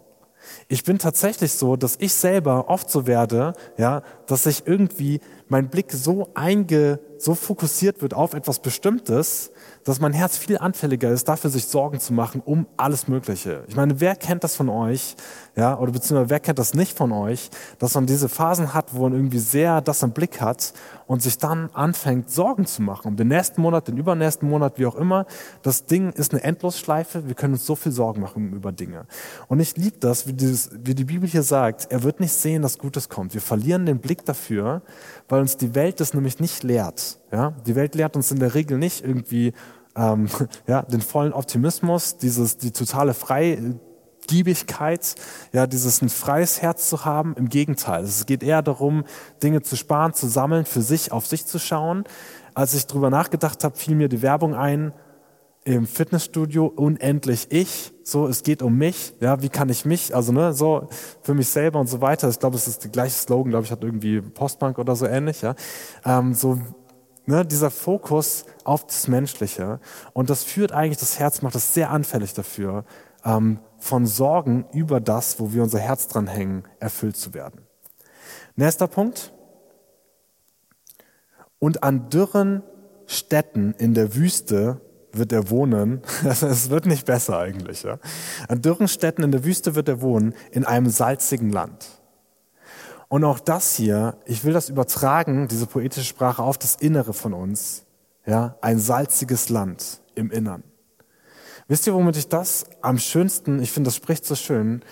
Ich 0.69 0.83
bin 0.83 0.99
tatsächlich 0.99 1.53
so, 1.53 1.77
dass 1.77 1.97
ich 1.99 2.15
selber 2.15 2.71
oft 2.71 2.89
so 2.89 3.07
werde, 3.07 3.53
ja, 3.77 4.03
dass 4.25 4.47
ich 4.47 4.67
irgendwie 4.67 5.21
mein 5.51 5.69
Blick 5.69 5.93
so 5.93 6.29
einge, 6.35 7.01
so 7.19 7.35
fokussiert 7.35 8.01
wird 8.01 8.15
auf 8.15 8.33
etwas 8.33 8.61
Bestimmtes, 8.61 9.53
dass 9.85 10.01
mein 10.01 10.13
Herz 10.13 10.39
viel 10.39 10.59
anfälliger 10.59 11.11
ist, 11.11 11.29
dafür 11.29 11.51
sich 11.51 11.67
Sorgen 11.67 12.01
zu 12.01 12.13
machen 12.13 12.41
um 12.45 12.67
alles 12.77 13.09
Mögliche. 13.09 13.65
Ich 13.69 13.77
meine, 13.77 14.01
wer 14.01 14.17
kennt 14.17 14.45
das 14.45 14.55
von 14.55 14.69
euch, 14.69 15.17
ja, 15.57 15.79
oder 15.79 15.93
beziehungsweise 15.93 16.31
wer 16.31 16.41
kennt 16.41 16.59
das 16.59 16.75
nicht 16.75 16.97
von 16.97 17.13
euch, 17.13 17.51
dass 17.79 17.95
man 17.95 18.07
diese 18.07 18.29
Phasen 18.29 18.73
hat, 18.73 18.95
wo 18.95 19.03
man 19.03 19.13
irgendwie 19.13 19.39
sehr 19.39 19.81
das 19.81 20.03
im 20.03 20.13
Blick 20.13 20.41
hat 20.41 20.73
und 21.07 21.23
sich 21.23 21.39
dann 21.39 21.71
anfängt, 21.73 22.31
Sorgen 22.31 22.67
zu 22.67 22.83
machen 22.83 23.09
um 23.09 23.17
den 23.17 23.29
nächsten 23.29 23.61
Monat, 23.61 23.89
den 23.89 23.97
übernächsten 23.97 24.49
Monat, 24.49 24.79
wie 24.79 24.87
auch 24.87 24.95
immer. 24.95 25.27
Das 25.63 25.87
Ding 25.87 26.13
ist 26.13 26.33
eine 26.33 26.43
Endlosschleife. 26.45 27.27
Wir 27.27 27.35
können 27.35 27.55
uns 27.55 27.67
so 27.67 27.75
viel 27.75 27.93
Sorgen 27.93 28.21
machen 28.21 28.53
über 28.53 28.71
Dinge. 28.71 29.07
Und 29.49 29.61
ich 29.61 29.77
liebe 29.77 29.97
das, 29.99 30.27
wie, 30.27 30.33
dieses, 30.33 30.71
wie 30.73 30.95
die 30.95 31.05
Bibel 31.05 31.29
hier 31.29 31.43
sagt, 31.43 31.89
er 31.91 32.03
wird 32.05 32.21
nicht 32.21 32.33
sehen, 32.33 32.63
dass 32.63 32.79
Gutes 32.79 33.09
kommt. 33.09 33.35
Wir 33.35 33.41
verlieren 33.41 33.87
den 33.87 33.99
Blick 33.99 34.25
dafür, 34.25 34.83
weil 35.29 35.40
uns 35.41 35.57
die 35.57 35.75
Welt 35.75 36.01
das 36.01 36.15
nämlich 36.15 36.39
nicht 36.39 36.63
lehrt. 36.63 37.19
Ja? 37.33 37.55
Die 37.67 37.75
Welt 37.75 37.95
lehrt 37.95 38.17
uns 38.17 38.31
in 38.31 38.39
der 38.39 38.55
Regel 38.55 38.79
nicht 38.79 39.05
irgendwie 39.05 39.53
ähm, 39.97 40.29
ja, 40.67 40.83
den 40.83 41.01
vollen 41.01 41.33
Optimismus, 41.33 42.19
dieses, 42.19 42.59
die 42.59 42.71
totale 42.71 43.15
Freigiebigkeit, 43.15 45.15
ja, 45.53 45.67
dieses 45.67 46.03
ein 46.03 46.09
freies 46.09 46.63
Herz 46.63 46.89
zu 46.89 47.05
haben. 47.05 47.35
Im 47.37 47.49
Gegenteil, 47.49 48.05
es 48.05 48.27
geht 48.27 48.43
eher 48.43 48.63
darum, 48.63 49.05
Dinge 49.43 49.63
zu 49.63 49.77
sparen, 49.77 50.15
zu 50.15 50.29
sammeln, 50.29 50.65
für 50.65 50.83
sich, 50.83 51.13
auf 51.13 51.27
sich 51.27 51.47
zu 51.47 51.59
schauen. 51.59 52.05
Als 52.55 52.75
ich 52.75 52.87
drüber 52.87 53.11
nachgedacht 53.11 53.65
habe, 53.65 53.77
fiel 53.77 53.95
mir 53.95 54.09
die 54.09 54.23
Werbung 54.23 54.55
ein, 54.55 54.93
im 55.65 55.87
Fitnessstudio 55.87 56.67
unendlich 56.67 57.49
ich, 57.51 57.93
so 58.11 58.27
es 58.27 58.43
geht 58.43 58.63
um 58.63 58.77
mich, 58.77 59.15
ja, 59.21 59.43
wie 59.43 59.49
kann 59.49 59.69
ich 59.69 59.85
mich, 59.85 60.15
also 60.15 60.33
ne, 60.33 60.53
so 60.53 60.89
für 61.23 61.35
mich 61.35 61.49
selber 61.49 61.81
und 61.81 61.89
so 61.89 62.01
weiter. 62.01 62.29
Ich 62.29 62.39
glaube, 62.39 62.57
es 62.57 62.69
ist 62.69 62.85
der 62.85 62.91
gleiche 62.91 63.15
Slogan, 63.15 63.51
glaube 63.51 63.65
ich, 63.67 63.73
hat 63.73 63.83
irgendwie 63.83 64.21
Postbank 64.21 64.79
oder 64.79 64.97
so 64.97 65.07
ähnlich, 65.07 65.43
ja. 65.43 65.55
Ähm, 66.05 66.35
so 66.35 66.59
Ne, 67.27 67.47
dieser 67.47 67.71
Fokus 67.71 68.45
auf 68.65 68.87
das 68.87 69.07
Menschliche. 69.07 69.79
Und 70.15 70.31
das 70.31 70.43
führt 70.43 70.73
eigentlich, 70.73 70.99
das 70.99 71.21
Herz 71.21 71.43
macht 71.43 71.55
es 71.55 71.75
sehr 71.75 71.91
anfällig 71.91 72.35
dafür, 72.35 72.85
ähm, 73.25 73.61
von 73.79 74.07
Sorgen 74.07 74.67
über 74.73 75.01
das, 75.01 75.39
wo 75.39 75.53
wir 75.53 75.63
unser 75.63 75.79
Herz 75.79 76.09
dran 76.09 76.27
hängen, 76.27 76.65
erfüllt 76.81 77.17
zu 77.17 77.33
werden. 77.33 77.61
Nächster 78.57 78.89
Punkt. 78.89 79.33
Und 81.61 81.85
an 81.85 82.09
dürren 82.11 82.65
Städten 83.07 83.75
in 83.79 83.95
der 83.95 84.17
Wüste 84.17 84.81
wird 85.13 85.33
er 85.33 85.51
wohnen. 85.51 86.03
Es 86.25 86.71
wird 86.71 86.87
nicht 86.87 87.07
besser 87.07 87.39
eigentlich. 87.39 87.83
Ja? 87.83 87.99
An 88.49 88.63
dürren 88.63 88.89
Städten 88.89 89.23
in 89.23 89.33
der 89.33 89.45
Wüste 89.45 89.75
wird 89.75 89.89
er 89.89 90.01
wohnen, 90.01 90.35
in 90.51 90.65
einem 90.65 90.91
salzigen 90.91 91.51
Land. 91.51 91.87
Und 93.09 93.25
auch 93.25 93.41
das 93.41 93.75
hier, 93.75 94.17
ich 94.25 94.45
will 94.45 94.53
das 94.53 94.69
übertragen, 94.69 95.49
diese 95.49 95.67
poetische 95.67 96.07
Sprache, 96.07 96.43
auf 96.43 96.59
das 96.59 96.77
Innere 96.77 97.13
von 97.13 97.35
uns. 97.35 97.85
Ja, 98.27 98.57
ein 98.61 98.79
salziges 98.79 99.49
Land 99.49 100.03
im 100.15 100.31
Innern. 100.31 100.63
Wisst 101.67 101.87
ihr, 101.87 101.95
womit 101.95 102.17
ich 102.17 102.29
das 102.29 102.67
am 102.83 102.99
schönsten, 102.99 103.61
ich 103.61 103.73
finde, 103.73 103.89
das 103.89 103.97
spricht 103.97 104.25
so 104.25 104.35
schön, 104.35 104.83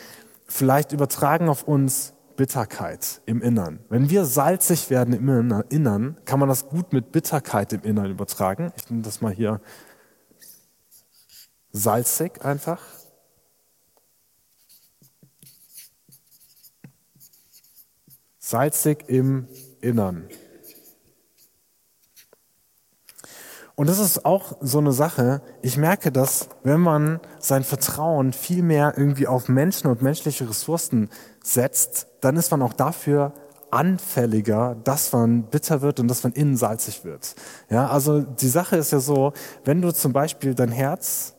vielleicht 0.46 0.92
übertragen 0.92 1.48
auf 1.48 1.62
uns 1.64 2.14
Bitterkeit 2.36 3.20
im 3.26 3.42
Innern. 3.42 3.80
Wenn 3.88 4.10
wir 4.10 4.24
salzig 4.24 4.88
werden 4.88 5.12
im 5.12 5.62
Innern, 5.68 6.16
kann 6.24 6.38
man 6.38 6.48
das 6.48 6.68
gut 6.68 6.92
mit 6.92 7.10
Bitterkeit 7.10 7.72
im 7.72 7.82
Innern 7.82 8.10
übertragen. 8.10 8.72
Ich 8.76 8.88
nehme 8.88 9.02
das 9.02 9.20
mal 9.20 9.32
hier 9.32 9.60
salzig 11.72 12.44
einfach. 12.44 12.80
salzig 18.48 19.04
im 19.08 19.46
Innern. 19.82 20.26
Und 23.74 23.88
das 23.88 24.00
ist 24.00 24.24
auch 24.24 24.56
so 24.60 24.78
eine 24.78 24.92
Sache. 24.92 25.40
Ich 25.62 25.76
merke 25.76 26.10
dass 26.10 26.48
wenn 26.64 26.80
man 26.80 27.20
sein 27.38 27.62
Vertrauen 27.62 28.32
viel 28.32 28.62
mehr 28.62 28.94
irgendwie 28.96 29.28
auf 29.28 29.48
Menschen 29.48 29.88
und 29.88 30.02
menschliche 30.02 30.48
Ressourcen 30.48 31.10
setzt, 31.44 32.08
dann 32.20 32.36
ist 32.36 32.50
man 32.50 32.62
auch 32.62 32.72
dafür 32.72 33.34
anfälliger, 33.70 34.76
dass 34.82 35.12
man 35.12 35.44
bitter 35.44 35.82
wird 35.82 36.00
und 36.00 36.08
dass 36.08 36.24
man 36.24 36.32
innen 36.32 36.56
salzig 36.56 37.04
wird. 37.04 37.36
Ja, 37.68 37.88
also 37.88 38.22
die 38.22 38.48
Sache 38.48 38.76
ist 38.76 38.90
ja 38.90 38.98
so, 38.98 39.32
wenn 39.64 39.82
du 39.82 39.92
zum 39.92 40.12
Beispiel 40.12 40.54
dein 40.54 40.72
Herz 40.72 41.34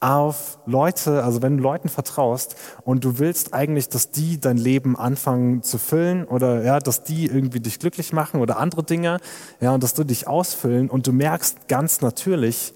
auf 0.00 0.58
Leute, 0.64 1.22
also 1.24 1.42
wenn 1.42 1.58
du 1.58 1.62
Leuten 1.62 1.90
vertraust 1.90 2.56
und 2.84 3.04
du 3.04 3.18
willst 3.18 3.52
eigentlich, 3.52 3.90
dass 3.90 4.10
die 4.10 4.40
dein 4.40 4.56
Leben 4.56 4.96
anfangen 4.96 5.62
zu 5.62 5.76
füllen 5.76 6.24
oder 6.24 6.64
ja, 6.64 6.78
dass 6.78 7.02
die 7.02 7.26
irgendwie 7.26 7.60
dich 7.60 7.78
glücklich 7.78 8.14
machen 8.14 8.40
oder 8.40 8.58
andere 8.58 8.82
Dinge, 8.82 9.18
ja, 9.60 9.72
und 9.72 9.82
dass 9.82 9.92
du 9.92 10.04
dich 10.04 10.26
ausfüllen 10.26 10.88
und 10.88 11.06
du 11.06 11.12
merkst 11.12 11.68
ganz 11.68 12.00
natürlich, 12.00 12.72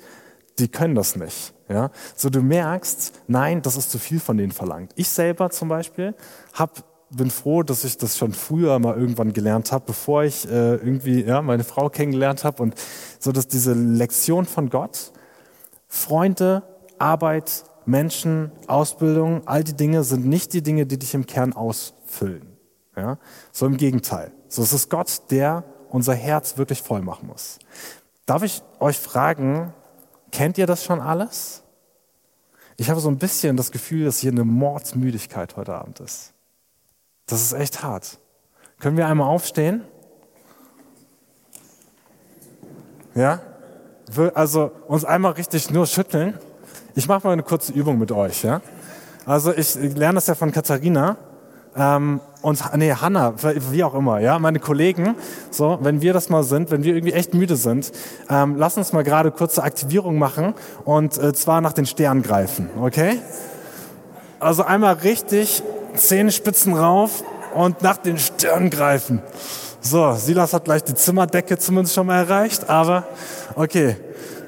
die 0.59 0.69
können 0.69 0.95
das 0.95 1.16
nicht. 1.16 1.54
Ja, 1.69 1.90
so 2.14 2.28
du 2.28 2.43
merkst, 2.43 3.23
nein, 3.26 3.62
das 3.62 3.78
ist 3.78 3.90
zu 3.90 3.99
viel 3.99 4.21
von 4.21 4.37
denen 4.37 4.52
verlangt. 4.52 4.93
Ich 4.97 5.09
selber 5.09 5.49
zum 5.49 5.71
Beispiel 5.71 6.14
hab, 6.52 6.85
bin 7.09 7.31
froh, 7.31 7.62
dass 7.62 7.85
ich 7.85 7.97
das 7.97 8.19
schon 8.19 8.35
früher 8.35 8.78
mal 8.78 8.99
irgendwann 8.99 9.33
gelernt 9.33 9.73
habe, 9.73 9.85
bevor 9.87 10.25
ich 10.25 10.47
äh, 10.47 10.75
irgendwie 10.75 11.25
ja, 11.25 11.40
meine 11.40 11.64
Frau 11.64 11.88
kennengelernt 11.88 12.45
habe 12.45 12.62
und 12.62 12.75
so, 13.19 13.33
dass 13.33 13.49
diese 13.49 13.73
Lektion 13.73 14.45
von 14.45 14.69
Gott, 14.69 15.12
Freunde 15.88 16.62
Arbeit, 16.99 17.65
Menschen, 17.87 18.51
Ausbildung, 18.67 19.47
all 19.47 19.65
die 19.65 19.75
Dinge 19.75 20.05
sind 20.05 20.27
nicht 20.27 20.53
die 20.53 20.63
Dinge, 20.63 20.87
die 20.87 20.99
dich 20.99 21.15
im 21.15 21.27
Kern 21.27 21.53
ausfüllen. 21.53 22.57
Ja? 22.97 23.19
So 23.53 23.67
im 23.67 23.77
Gegenteil. 23.77 24.33
So 24.49 24.63
es 24.63 24.73
ist 24.73 24.91
Gott, 24.91 25.31
der 25.31 25.65
unser 25.91 26.15
Herz 26.15 26.57
wirklich 26.57 26.83
voll 26.83 27.03
machen 27.03 27.29
muss. 27.29 27.59
Darf 28.27 28.43
ich 28.43 28.63
euch 28.81 28.99
fragen, 28.99 29.75
kennt 30.33 30.59
ihr 30.59 30.67
das 30.67 30.85
schon 30.85 31.01
alles? 31.01 31.63
Ich 32.77 32.91
habe 32.91 33.01
so 33.01 33.09
ein 33.09 33.19
bisschen 33.19 33.57
das 33.57 33.71
Gefühl, 33.71 34.05
dass 34.05 34.19
hier 34.19 34.33
eine 34.33 34.45
Mordsmüdigkeit 34.45 35.57
heute 35.57 35.75
Abend 35.75 36.01
ist. 36.01 36.33
Das 37.27 37.41
ist 37.41 37.53
echt 37.53 37.83
hart. 37.83 38.19
Können 38.81 38.97
wir 38.97 39.07
einmal 39.07 39.29
aufstehen? 39.29 39.85
Ja? 43.15 43.41
Also 44.35 44.73
uns 44.89 45.05
einmal 45.05 45.33
richtig 45.33 45.71
nur 45.71 45.87
schütteln. 45.87 46.39
Ich 46.97 47.09
mache 47.09 47.27
mal 47.27 47.33
eine 47.33 47.43
kurze 47.43 47.73
Übung 47.73 47.99
mit 47.99 48.13
euch. 48.13 48.45
Ja? 48.45 48.61
Also 49.27 49.53
ich 49.53 49.75
lerne 49.75 50.15
das 50.15 50.29
ja 50.29 50.37
von 50.37 50.53
Katharina 50.53 51.17
ähm, 51.77 52.21
und 52.41 52.63
nee 52.77 52.93
Hanna, 52.93 53.35
wie 53.73 53.83
auch 53.83 53.95
immer. 53.95 54.21
Ja, 54.21 54.39
meine 54.39 54.61
Kollegen. 54.61 55.17
So, 55.51 55.79
wenn 55.83 56.03
wir 56.03 56.13
das 56.13 56.29
mal 56.29 56.45
sind, 56.45 56.71
wenn 56.71 56.85
wir 56.85 56.95
irgendwie 56.95 57.15
echt 57.15 57.35
müde 57.35 57.57
sind, 57.57 57.91
ähm, 58.31 58.55
lass 58.57 58.77
uns 58.77 58.93
mal 58.93 59.03
gerade 59.03 59.33
kurze 59.33 59.65
Aktivierung 59.65 60.19
machen 60.19 60.55
und 60.85 61.19
äh, 61.19 61.33
zwar 61.33 61.61
nach 61.61 61.73
den 61.73 61.87
Sternen 61.87 62.23
greifen. 62.23 62.71
Okay? 62.81 63.19
Also 64.39 64.63
einmal 64.63 64.95
richtig 64.95 65.65
Zähnespitzen 65.97 66.75
rauf 66.75 67.25
und 67.55 67.83
nach 67.83 67.97
den 67.97 68.19
Sternen 68.19 68.71
greifen. 68.71 69.21
So, 69.81 70.13
Silas 70.13 70.53
hat 70.53 70.65
gleich 70.65 70.85
die 70.85 70.95
Zimmerdecke 70.95 71.59
zumindest 71.59 71.95
schon 71.95 72.07
mal 72.07 72.19
erreicht, 72.19 72.71
aber 72.71 73.09
okay. 73.57 73.97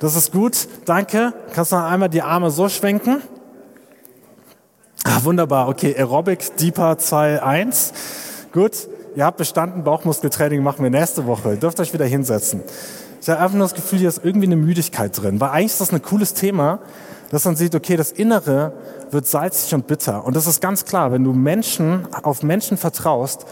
Das 0.00 0.14
ist 0.14 0.32
gut. 0.32 0.68
Danke. 0.84 1.32
Kannst 1.54 1.72
du 1.72 1.76
noch 1.76 1.84
einmal 1.84 2.08
die 2.08 2.22
Arme 2.22 2.50
so 2.50 2.68
schwenken? 2.68 3.22
Ah, 5.04 5.20
wunderbar. 5.22 5.68
Okay, 5.68 5.94
Aerobic 5.96 6.56
Deeper 6.56 6.92
2.1. 6.92 7.92
Gut. 8.52 8.88
Ihr 9.14 9.24
habt 9.24 9.38
bestanden. 9.38 9.84
Bauchmuskeltraining 9.84 10.62
machen 10.62 10.82
wir 10.82 10.90
nächste 10.90 11.26
Woche. 11.26 11.50
Ihr 11.50 11.56
dürft 11.56 11.80
euch 11.80 11.92
wieder 11.92 12.04
hinsetzen. 12.04 12.62
Ich 13.20 13.28
habe 13.28 13.40
einfach 13.40 13.56
nur 13.56 13.64
das 13.64 13.74
Gefühl, 13.74 14.00
hier 14.00 14.08
ist 14.08 14.20
irgendwie 14.22 14.46
eine 14.46 14.56
Müdigkeit 14.56 15.16
drin. 15.20 15.40
Weil 15.40 15.50
eigentlich 15.50 15.72
ist 15.72 15.80
das 15.80 15.92
ein 15.92 16.02
cooles 16.02 16.34
Thema, 16.34 16.80
dass 17.30 17.44
man 17.44 17.56
sieht, 17.56 17.74
okay, 17.74 17.96
das 17.96 18.12
Innere 18.12 18.72
wird 19.10 19.26
salzig 19.26 19.74
und 19.74 19.86
bitter. 19.86 20.24
Und 20.24 20.36
das 20.36 20.46
ist 20.46 20.60
ganz 20.60 20.84
klar, 20.84 21.12
wenn 21.12 21.24
du 21.24 21.32
Menschen, 21.32 22.06
auf 22.22 22.42
Menschen 22.42 22.76
vertraust 22.76 23.46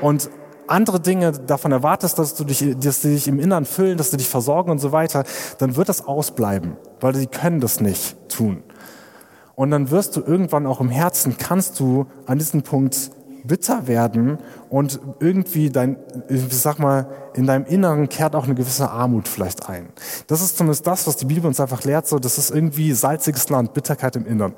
und 0.00 0.30
andere 0.68 1.00
Dinge 1.00 1.32
davon 1.32 1.72
erwartest, 1.72 2.18
dass 2.18 2.34
du 2.34 2.44
dich, 2.44 2.76
dass 2.78 3.02
sie 3.02 3.14
dich 3.14 3.28
im 3.28 3.38
Innern 3.40 3.64
füllen, 3.64 3.98
dass 3.98 4.10
sie 4.10 4.16
dich 4.16 4.28
versorgen 4.28 4.70
und 4.70 4.78
so 4.78 4.92
weiter, 4.92 5.24
dann 5.58 5.76
wird 5.76 5.88
das 5.88 6.06
ausbleiben, 6.06 6.76
weil 7.00 7.14
sie 7.14 7.26
können 7.26 7.60
das 7.60 7.80
nicht 7.80 8.16
tun. 8.28 8.62
Und 9.54 9.70
dann 9.70 9.90
wirst 9.90 10.16
du 10.16 10.20
irgendwann 10.20 10.66
auch 10.66 10.80
im 10.80 10.88
Herzen, 10.88 11.36
kannst 11.36 11.80
du 11.80 12.06
an 12.26 12.38
diesem 12.38 12.62
Punkt 12.62 13.10
bitter 13.44 13.88
werden 13.88 14.38
und 14.68 15.00
irgendwie 15.20 15.70
dein, 15.70 15.96
ich 16.28 16.42
sag 16.50 16.78
mal, 16.78 17.08
in 17.34 17.46
deinem 17.46 17.64
Inneren 17.64 18.08
kehrt 18.08 18.36
auch 18.36 18.44
eine 18.44 18.54
gewisse 18.54 18.90
Armut 18.90 19.26
vielleicht 19.26 19.68
ein. 19.68 19.88
Das 20.26 20.42
ist 20.42 20.58
zumindest 20.58 20.86
das, 20.86 21.06
was 21.06 21.16
die 21.16 21.24
Bibel 21.24 21.46
uns 21.46 21.58
einfach 21.58 21.82
lehrt, 21.84 22.06
so, 22.06 22.18
das 22.18 22.38
ist 22.38 22.50
irgendwie 22.50 22.92
salziges 22.92 23.48
Land, 23.48 23.74
Bitterkeit 23.74 24.16
im 24.16 24.26
Inneren. 24.26 24.54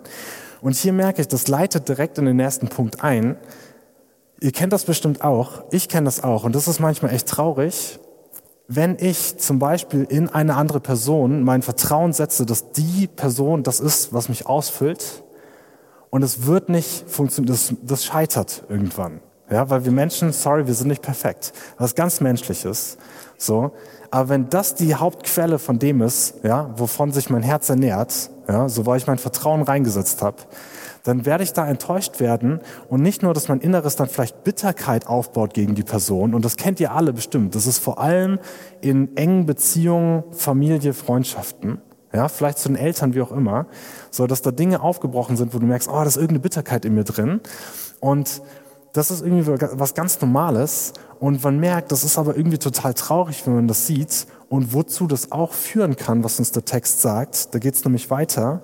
Und 0.60 0.76
hier 0.76 0.92
merke 0.92 1.22
ich, 1.22 1.28
das 1.28 1.48
leitet 1.48 1.88
direkt 1.88 2.18
in 2.18 2.26
den 2.26 2.36
nächsten 2.36 2.68
Punkt 2.68 3.02
ein, 3.02 3.36
Ihr 4.40 4.52
kennt 4.52 4.72
das 4.72 4.84
bestimmt 4.84 5.22
auch. 5.22 5.64
Ich 5.70 5.88
kenne 5.88 6.06
das 6.06 6.24
auch. 6.24 6.44
Und 6.44 6.54
das 6.54 6.66
ist 6.66 6.80
manchmal 6.80 7.12
echt 7.12 7.28
traurig, 7.28 8.00
wenn 8.68 8.96
ich 8.98 9.36
zum 9.38 9.58
Beispiel 9.58 10.04
in 10.04 10.28
eine 10.28 10.54
andere 10.54 10.80
Person 10.80 11.42
mein 11.42 11.62
Vertrauen 11.62 12.12
setze, 12.12 12.46
dass 12.46 12.72
die 12.72 13.06
Person 13.06 13.62
das 13.62 13.80
ist, 13.80 14.12
was 14.12 14.28
mich 14.28 14.46
ausfüllt. 14.46 15.24
Und 16.08 16.22
es 16.22 16.46
wird 16.46 16.68
nicht 16.68 17.10
funktionieren. 17.10 17.52
Das, 17.52 17.74
das 17.82 18.04
scheitert 18.04 18.64
irgendwann. 18.68 19.20
Ja, 19.50 19.68
weil 19.68 19.84
wir 19.84 19.92
Menschen, 19.92 20.32
sorry, 20.32 20.66
wir 20.66 20.74
sind 20.74 20.88
nicht 20.88 21.02
perfekt. 21.02 21.52
Was 21.76 21.94
ganz 21.94 22.20
Menschliches. 22.20 22.96
So. 23.36 23.72
Aber 24.10 24.28
wenn 24.28 24.48
das 24.48 24.74
die 24.74 24.94
Hauptquelle 24.94 25.58
von 25.58 25.78
dem 25.78 26.00
ist, 26.02 26.34
ja, 26.44 26.72
wovon 26.76 27.12
sich 27.12 27.28
mein 27.28 27.42
Herz 27.42 27.68
ernährt, 27.68 28.30
ja, 28.48 28.68
so 28.68 28.86
weil 28.86 28.98
ich 28.98 29.06
mein 29.06 29.18
Vertrauen 29.18 29.62
reingesetzt 29.62 30.22
habe, 30.22 30.36
dann 31.02 31.26
werde 31.26 31.44
ich 31.44 31.52
da 31.52 31.66
enttäuscht 31.66 32.20
werden 32.20 32.60
und 32.88 33.02
nicht 33.02 33.22
nur, 33.22 33.34
dass 33.34 33.48
mein 33.48 33.60
Inneres 33.60 33.96
dann 33.96 34.08
vielleicht 34.08 34.44
Bitterkeit 34.44 35.06
aufbaut 35.06 35.54
gegen 35.54 35.74
die 35.74 35.82
Person 35.82 36.34
und 36.34 36.44
das 36.44 36.56
kennt 36.56 36.80
ihr 36.80 36.92
alle 36.92 37.12
bestimmt. 37.12 37.54
Das 37.54 37.66
ist 37.66 37.78
vor 37.78 38.00
allem 38.00 38.38
in 38.80 39.16
engen 39.16 39.46
Beziehungen, 39.46 40.24
Familie, 40.32 40.92
Freundschaften, 40.92 41.78
ja, 42.12 42.28
vielleicht 42.28 42.58
zu 42.58 42.68
den 42.68 42.76
Eltern, 42.76 43.14
wie 43.14 43.22
auch 43.22 43.32
immer, 43.32 43.66
so 44.10 44.26
dass 44.26 44.42
da 44.42 44.50
Dinge 44.50 44.82
aufgebrochen 44.82 45.36
sind, 45.36 45.54
wo 45.54 45.58
du 45.58 45.66
merkst, 45.66 45.88
oh, 45.88 45.92
da 45.92 46.04
ist 46.04 46.16
irgendeine 46.16 46.40
Bitterkeit 46.40 46.84
in 46.84 46.94
mir 46.94 47.04
drin 47.04 47.40
und 48.00 48.42
das 48.92 49.10
ist 49.10 49.22
irgendwie 49.22 49.46
was 49.46 49.94
ganz 49.94 50.20
Normales 50.20 50.92
und 51.20 51.44
man 51.44 51.58
merkt, 51.58 51.92
das 51.92 52.02
ist 52.02 52.18
aber 52.18 52.36
irgendwie 52.36 52.58
total 52.58 52.94
traurig, 52.94 53.46
wenn 53.46 53.54
man 53.54 53.68
das 53.68 53.86
sieht 53.86 54.26
und 54.48 54.72
wozu 54.72 55.06
das 55.06 55.32
auch 55.32 55.52
führen 55.52 55.96
kann, 55.96 56.24
was 56.24 56.38
uns 56.38 56.50
der 56.50 56.64
Text 56.64 57.00
sagt. 57.00 57.54
Da 57.54 57.58
geht 57.58 57.74
es 57.74 57.84
nämlich 57.84 58.10
weiter. 58.10 58.62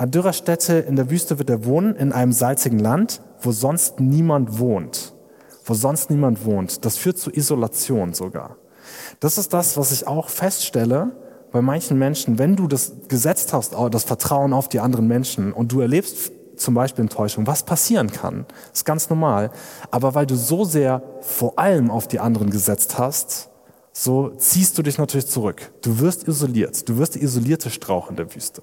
An 0.00 0.10
dürrer 0.10 0.32
Stätte 0.32 0.78
in 0.78 0.96
der 0.96 1.10
Wüste 1.10 1.38
wird 1.38 1.50
er 1.50 1.66
wohnen, 1.66 1.94
in 1.94 2.10
einem 2.14 2.32
salzigen 2.32 2.78
Land, 2.78 3.20
wo 3.42 3.52
sonst 3.52 4.00
niemand 4.00 4.58
wohnt. 4.58 5.12
Wo 5.66 5.74
sonst 5.74 6.08
niemand 6.08 6.46
wohnt. 6.46 6.86
Das 6.86 6.96
führt 6.96 7.18
zu 7.18 7.30
Isolation 7.30 8.14
sogar. 8.14 8.56
Das 9.20 9.36
ist 9.36 9.52
das, 9.52 9.76
was 9.76 9.92
ich 9.92 10.06
auch 10.06 10.30
feststelle 10.30 11.10
bei 11.52 11.60
manchen 11.60 11.98
Menschen, 11.98 12.38
wenn 12.38 12.56
du 12.56 12.66
das 12.66 12.94
gesetzt 13.08 13.52
hast, 13.52 13.74
das 13.90 14.04
Vertrauen 14.04 14.54
auf 14.54 14.70
die 14.70 14.80
anderen 14.80 15.06
Menschen 15.06 15.52
und 15.52 15.70
du 15.70 15.82
erlebst 15.82 16.32
zum 16.56 16.72
Beispiel 16.72 17.02
Enttäuschung, 17.02 17.46
was 17.46 17.64
passieren 17.64 18.10
kann. 18.10 18.46
ist 18.72 18.86
ganz 18.86 19.10
normal. 19.10 19.50
Aber 19.90 20.14
weil 20.14 20.24
du 20.24 20.34
so 20.34 20.64
sehr 20.64 21.02
vor 21.20 21.58
allem 21.58 21.90
auf 21.90 22.08
die 22.08 22.20
anderen 22.20 22.48
gesetzt 22.48 22.96
hast, 22.96 23.49
so 24.02 24.30
ziehst 24.30 24.78
du 24.78 24.82
dich 24.82 24.96
natürlich 24.96 25.26
zurück. 25.26 25.72
Du 25.82 25.98
wirst 25.98 26.26
isoliert. 26.26 26.88
Du 26.88 26.96
wirst 26.96 27.16
der 27.16 27.22
isolierte 27.22 27.68
Strauch 27.68 28.08
in 28.08 28.16
der 28.16 28.34
Wüste. 28.34 28.62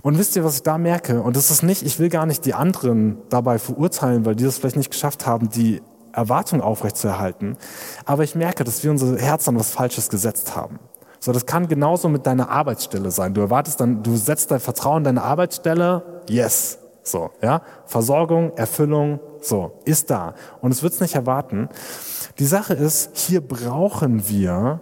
Und 0.00 0.16
wisst 0.16 0.34
ihr, 0.34 0.44
was 0.44 0.56
ich 0.56 0.62
da 0.62 0.78
merke? 0.78 1.20
Und 1.20 1.36
das 1.36 1.50
ist 1.50 1.62
nicht, 1.62 1.82
ich 1.82 1.98
will 1.98 2.08
gar 2.08 2.24
nicht 2.24 2.46
die 2.46 2.54
anderen 2.54 3.18
dabei 3.28 3.58
verurteilen, 3.58 4.24
weil 4.24 4.34
die 4.34 4.44
das 4.44 4.56
vielleicht 4.56 4.76
nicht 4.76 4.90
geschafft 4.90 5.26
haben, 5.26 5.50
die 5.50 5.82
Erwartung 6.10 6.62
aufrechtzuerhalten. 6.62 7.58
Aber 8.06 8.24
ich 8.24 8.34
merke, 8.34 8.64
dass 8.64 8.82
wir 8.82 8.90
unser 8.90 9.18
Herz 9.18 9.46
an 9.46 9.58
was 9.58 9.72
Falsches 9.72 10.08
gesetzt 10.08 10.56
haben. 10.56 10.78
So, 11.20 11.32
das 11.32 11.44
kann 11.44 11.68
genauso 11.68 12.08
mit 12.08 12.24
deiner 12.24 12.48
Arbeitsstelle 12.48 13.10
sein. 13.10 13.34
Du 13.34 13.42
erwartest 13.42 13.78
dann, 13.78 14.02
du 14.02 14.16
setzt 14.16 14.50
dein 14.50 14.60
Vertrauen 14.60 14.98
in 14.98 15.04
deine 15.04 15.22
Arbeitsstelle. 15.22 16.22
Yes. 16.30 16.78
So, 17.02 17.30
ja. 17.42 17.60
Versorgung, 17.84 18.52
Erfüllung, 18.56 19.20
so, 19.42 19.72
ist 19.84 20.10
da. 20.10 20.34
Und 20.62 20.72
es 20.72 20.82
wird 20.82 20.94
es 20.94 21.00
nicht 21.00 21.14
erwarten. 21.14 21.68
Die 22.38 22.44
Sache 22.44 22.74
ist, 22.74 23.16
hier 23.16 23.40
brauchen 23.40 24.28
wir 24.28 24.80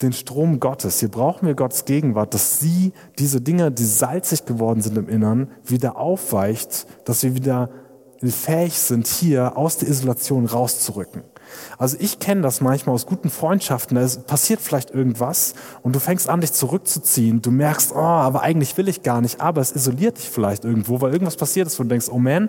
den 0.00 0.14
Strom 0.14 0.60
Gottes. 0.60 1.00
Hier 1.00 1.10
brauchen 1.10 1.46
wir 1.46 1.54
Gottes 1.54 1.84
Gegenwart, 1.84 2.32
dass 2.32 2.60
sie 2.60 2.92
diese 3.18 3.40
Dinge, 3.42 3.70
die 3.70 3.84
salzig 3.84 4.46
geworden 4.46 4.80
sind 4.80 4.96
im 4.96 5.08
Innern, 5.08 5.50
wieder 5.64 5.96
aufweicht, 5.96 6.86
dass 7.04 7.22
wir 7.22 7.34
wieder 7.34 7.68
fähig 8.22 8.78
sind, 8.78 9.06
hier 9.06 9.58
aus 9.58 9.76
der 9.76 9.88
Isolation 9.88 10.46
rauszurücken. 10.46 11.22
Also 11.78 11.96
ich 12.00 12.18
kenne 12.18 12.40
das 12.40 12.60
manchmal 12.60 12.94
aus 12.94 13.06
guten 13.06 13.30
Freundschaften, 13.30 13.96
da 13.96 14.06
passiert 14.26 14.60
vielleicht 14.60 14.90
irgendwas 14.90 15.54
und 15.82 15.94
du 15.94 16.00
fängst 16.00 16.28
an, 16.28 16.40
dich 16.40 16.52
zurückzuziehen. 16.52 17.42
Du 17.42 17.50
merkst, 17.50 17.92
oh, 17.94 17.98
aber 17.98 18.42
eigentlich 18.42 18.76
will 18.78 18.88
ich 18.88 19.02
gar 19.02 19.20
nicht, 19.20 19.40
aber 19.40 19.60
es 19.60 19.70
isoliert 19.70 20.18
dich 20.18 20.28
vielleicht 20.28 20.64
irgendwo, 20.64 21.00
weil 21.00 21.12
irgendwas 21.12 21.36
passiert 21.36 21.66
ist, 21.68 21.78
wo 21.78 21.84
du 21.84 21.90
denkst, 21.90 22.08
oh 22.10 22.18
man, 22.18 22.48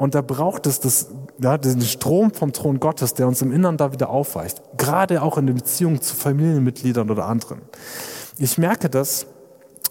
und 0.00 0.14
da 0.14 0.22
braucht 0.22 0.66
es 0.66 0.80
das, 0.80 1.08
ja, 1.42 1.58
den 1.58 1.82
Strom 1.82 2.32
vom 2.32 2.54
Thron 2.54 2.80
Gottes, 2.80 3.12
der 3.12 3.28
uns 3.28 3.42
im 3.42 3.52
Innern 3.52 3.76
da 3.76 3.92
wieder 3.92 4.08
aufweicht. 4.08 4.62
Gerade 4.78 5.20
auch 5.20 5.36
in 5.36 5.46
der 5.46 5.52
Beziehung 5.52 6.00
zu 6.00 6.16
Familienmitgliedern 6.16 7.10
oder 7.10 7.26
anderen. 7.26 7.60
Ich 8.38 8.56
merke 8.56 8.88
das, 8.88 9.26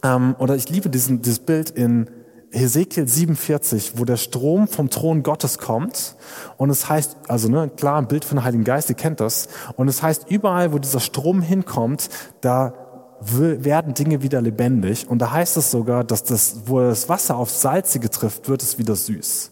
ähm, 0.02 0.36
oder 0.40 0.56
ich 0.56 0.68
liebe 0.68 0.90
diesen, 0.90 1.22
dieses 1.22 1.38
Bild 1.38 1.70
in 1.70 2.10
Hesekiel 2.50 3.08
47, 3.08 4.00
wo 4.00 4.04
der 4.04 4.18
Strom 4.18 4.68
vom 4.68 4.90
Thron 4.90 5.22
Gottes 5.22 5.60
kommt. 5.60 6.16
Und 6.58 6.72
es 6.72 6.90
heißt, 6.90 7.16
also 7.28 7.48
ne, 7.48 7.70
klar, 7.70 8.00
ein 8.00 8.08
Bild 8.08 8.26
von 8.26 8.44
Heiligen 8.44 8.64
Geist, 8.64 8.90
ihr 8.90 8.96
kennt 8.96 9.20
das. 9.20 9.48
Und 9.76 9.90
es 9.90 10.02
heißt, 10.02 10.32
überall, 10.32 10.74
wo 10.74 10.80
dieser 10.80 11.02
Strom 11.02 11.44
hinkommt, 11.44 12.10
da 12.42 12.74
werden 13.22 13.94
Dinge 13.94 14.22
wieder 14.22 14.42
lebendig. 14.42 15.10
Und 15.10 15.20
da 15.20 15.32
heißt 15.32 15.58
es 15.58 15.72
sogar, 15.72 16.04
dass 16.04 16.24
das, 16.24 16.62
wo 16.66 16.80
das 16.80 17.10
Wasser 17.10 17.36
auf 17.36 17.50
Salzige 17.50 18.10
trifft, 18.10 18.48
wird 18.48 18.64
es 18.64 18.78
wieder 18.78 18.96
süß. 18.96 19.52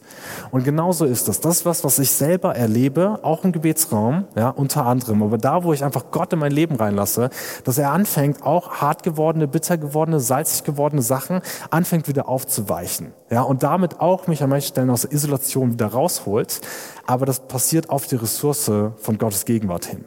Und 0.52 0.64
genauso 0.64 1.06
ist 1.06 1.28
das. 1.28 1.42
Das 1.42 1.58
ist 1.58 1.66
was, 1.66 1.84
was 1.84 2.00
ich 2.00 2.12
selber 2.12 2.56
erlebe, 2.56 3.20
auch 3.24 3.44
im 3.44 3.52
Gebetsraum, 3.52 4.26
ja, 4.36 4.50
unter 4.50 4.86
anderem. 4.86 5.22
Aber 5.24 5.38
da, 5.38 5.64
wo 5.64 5.74
ich 5.74 5.84
einfach 5.84 6.06
Gott 6.12 6.34
in 6.34 6.40
mein 6.40 6.52
Leben 6.52 6.76
reinlasse, 6.76 7.30
dass 7.64 7.78
er 7.78 7.92
anfängt, 7.92 8.44
auch 8.44 8.76
hart 8.76 9.04
gewordene, 9.04 9.48
bitter 9.48 9.78
gewordene, 9.78 10.20
salzig 10.20 10.64
gewordene 10.64 11.02
Sachen 11.02 11.42
anfängt 11.70 12.08
wieder 12.08 12.28
aufzuweichen. 12.30 13.14
Ja, 13.30 13.42
und 13.42 13.64
damit 13.64 14.00
auch 14.00 14.28
mich 14.28 14.42
an 14.44 14.50
manchen 14.50 14.70
Stellen 14.70 14.90
aus 14.90 15.02
der 15.02 15.12
Isolation 15.12 15.74
wieder 15.74 15.88
rausholt. 15.88 16.62
Aber 17.06 17.26
das 17.26 17.48
passiert 17.48 17.90
auf 17.90 18.08
die 18.08 18.16
Ressource 18.16 18.72
von 18.98 19.18
Gottes 19.18 19.46
Gegenwart 19.46 19.86
hin. 19.86 20.06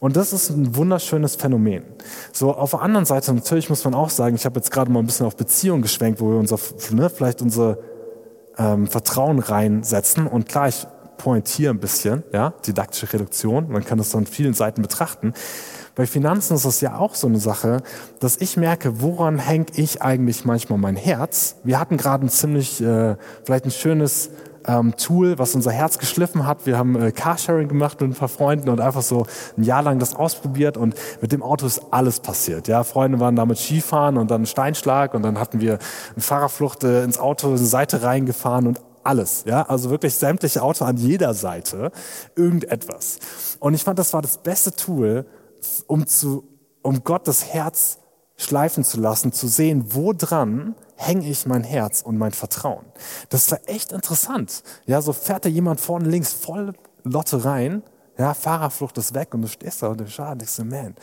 Und 0.00 0.16
das 0.16 0.32
ist 0.32 0.50
ein 0.50 0.76
wunderschönes 0.76 1.36
Phänomen. 1.36 1.84
So, 2.32 2.54
auf 2.54 2.70
der 2.70 2.82
anderen 2.82 3.06
Seite, 3.06 3.32
natürlich 3.32 3.70
muss 3.70 3.84
man 3.84 3.94
auch 3.94 4.10
sagen, 4.10 4.36
ich 4.36 4.44
habe 4.44 4.56
jetzt 4.58 4.70
gerade 4.70 4.90
mal 4.90 5.00
ein 5.00 5.06
bisschen 5.06 5.26
auf 5.26 5.36
Beziehung 5.36 5.82
geschwenkt, 5.82 6.20
wo 6.20 6.30
wir 6.30 6.38
unser, 6.38 6.58
ne, 6.90 7.08
vielleicht 7.08 7.42
unser 7.42 7.78
ähm, 8.58 8.86
Vertrauen 8.86 9.38
reinsetzen. 9.38 10.26
Und 10.26 10.48
klar, 10.48 10.68
ich 10.68 10.86
pointiere 11.16 11.72
ein 11.72 11.80
bisschen, 11.80 12.22
ja, 12.32 12.52
didaktische 12.66 13.12
Reduktion. 13.12 13.70
Man 13.70 13.84
kann 13.84 13.98
das 13.98 14.10
von 14.10 14.26
vielen 14.26 14.54
Seiten 14.54 14.82
betrachten. 14.82 15.32
Bei 15.94 16.06
Finanzen 16.06 16.54
ist 16.54 16.66
das 16.66 16.82
ja 16.82 16.98
auch 16.98 17.14
so 17.14 17.26
eine 17.26 17.38
Sache, 17.38 17.82
dass 18.20 18.36
ich 18.36 18.58
merke, 18.58 19.00
woran 19.00 19.38
hängt 19.38 19.78
ich 19.78 20.02
eigentlich 20.02 20.44
manchmal 20.44 20.78
mein 20.78 20.96
Herz? 20.96 21.56
Wir 21.64 21.80
hatten 21.80 21.96
gerade 21.96 22.26
ein 22.26 22.28
ziemlich, 22.28 22.82
äh, 22.82 23.16
vielleicht 23.44 23.64
ein 23.64 23.70
schönes 23.70 24.30
ähm, 24.66 24.96
Tool, 24.96 25.38
was 25.38 25.54
unser 25.54 25.70
Herz 25.70 25.98
geschliffen 25.98 26.46
hat. 26.46 26.66
Wir 26.66 26.78
haben 26.78 27.00
äh, 27.00 27.12
Carsharing 27.12 27.68
gemacht 27.68 28.00
mit 28.00 28.10
ein 28.10 28.14
paar 28.14 28.28
Freunden 28.28 28.68
und 28.68 28.80
einfach 28.80 29.02
so 29.02 29.26
ein 29.56 29.62
Jahr 29.62 29.82
lang 29.82 29.98
das 29.98 30.14
ausprobiert 30.14 30.76
und 30.76 30.94
mit 31.20 31.32
dem 31.32 31.42
Auto 31.42 31.66
ist 31.66 31.82
alles 31.90 32.20
passiert. 32.20 32.68
Ja, 32.68 32.84
Freunde 32.84 33.20
waren 33.20 33.36
damit 33.36 33.58
Skifahren 33.58 34.16
und 34.16 34.30
dann 34.30 34.46
Steinschlag 34.46 35.14
und 35.14 35.22
dann 35.22 35.38
hatten 35.38 35.60
wir 35.60 35.78
eine 36.14 36.22
Fahrerflucht 36.22 36.84
äh, 36.84 37.04
ins 37.04 37.18
Auto, 37.18 37.48
eine 37.48 37.58
Seite 37.58 38.02
reingefahren 38.02 38.66
und 38.66 38.80
alles, 39.06 39.44
ja, 39.46 39.62
also 39.62 39.90
wirklich 39.90 40.14
sämtliche 40.16 40.62
Auto 40.62 40.84
an 40.84 40.96
jeder 40.96 41.32
Seite, 41.32 41.92
irgendetwas. 42.34 43.20
Und 43.60 43.74
ich 43.74 43.84
fand, 43.84 43.98
das 43.98 44.12
war 44.12 44.20
das 44.20 44.38
beste 44.38 44.74
Tool, 44.74 45.26
um 45.86 46.06
zu, 46.06 46.48
um 46.82 47.04
Gott 47.04 47.28
das 47.28 47.44
Herz 47.44 47.98
schleifen 48.36 48.84
zu 48.84 49.00
lassen, 49.00 49.32
zu 49.32 49.46
sehen, 49.46 49.86
wo 49.94 50.12
dran 50.12 50.74
hänge 50.96 51.28
ich 51.28 51.46
mein 51.46 51.62
Herz 51.62 52.02
und 52.02 52.18
mein 52.18 52.32
Vertrauen. 52.32 52.84
Das 53.28 53.50
war 53.50 53.60
echt 53.66 53.92
interessant. 53.92 54.62
Ja, 54.86 55.00
so 55.00 55.12
fährt 55.12 55.44
da 55.44 55.48
jemand 55.48 55.80
vorne 55.80 56.08
links 56.08 56.32
voll 56.32 56.72
Lotte 57.04 57.44
rein, 57.44 57.82
ja, 58.18 58.34
Fahrerflucht 58.34 58.98
ist 58.98 59.14
weg 59.14 59.34
und 59.34 59.42
du 59.42 59.48
stehst 59.48 59.82
da 59.82 59.88
und 59.88 60.00
du 60.00 60.08
schadest, 60.08 60.64
man. 60.64 60.94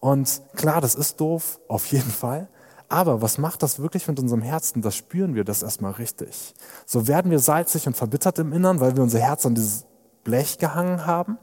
Und 0.00 0.42
klar, 0.54 0.80
das 0.80 0.94
ist 0.94 1.20
doof, 1.20 1.60
auf 1.68 1.86
jeden 1.86 2.10
Fall. 2.10 2.48
Aber 2.88 3.22
was 3.22 3.38
macht 3.38 3.62
das 3.62 3.78
wirklich 3.78 4.06
mit 4.06 4.18
unserem 4.18 4.42
Herzen? 4.42 4.82
Das 4.82 4.94
spüren 4.94 5.34
wir 5.34 5.44
das 5.44 5.62
erstmal 5.62 5.92
richtig. 5.92 6.54
So 6.84 7.08
werden 7.08 7.30
wir 7.30 7.38
salzig 7.38 7.86
und 7.86 7.96
verbittert 7.96 8.38
im 8.38 8.52
Innern, 8.52 8.80
weil 8.80 8.96
wir 8.96 9.02
unser 9.02 9.20
Herz 9.20 9.46
an 9.46 9.54
dieses 9.54 9.86
Blech 10.24 10.58
gehangen 10.58 11.06
haben. 11.06 11.38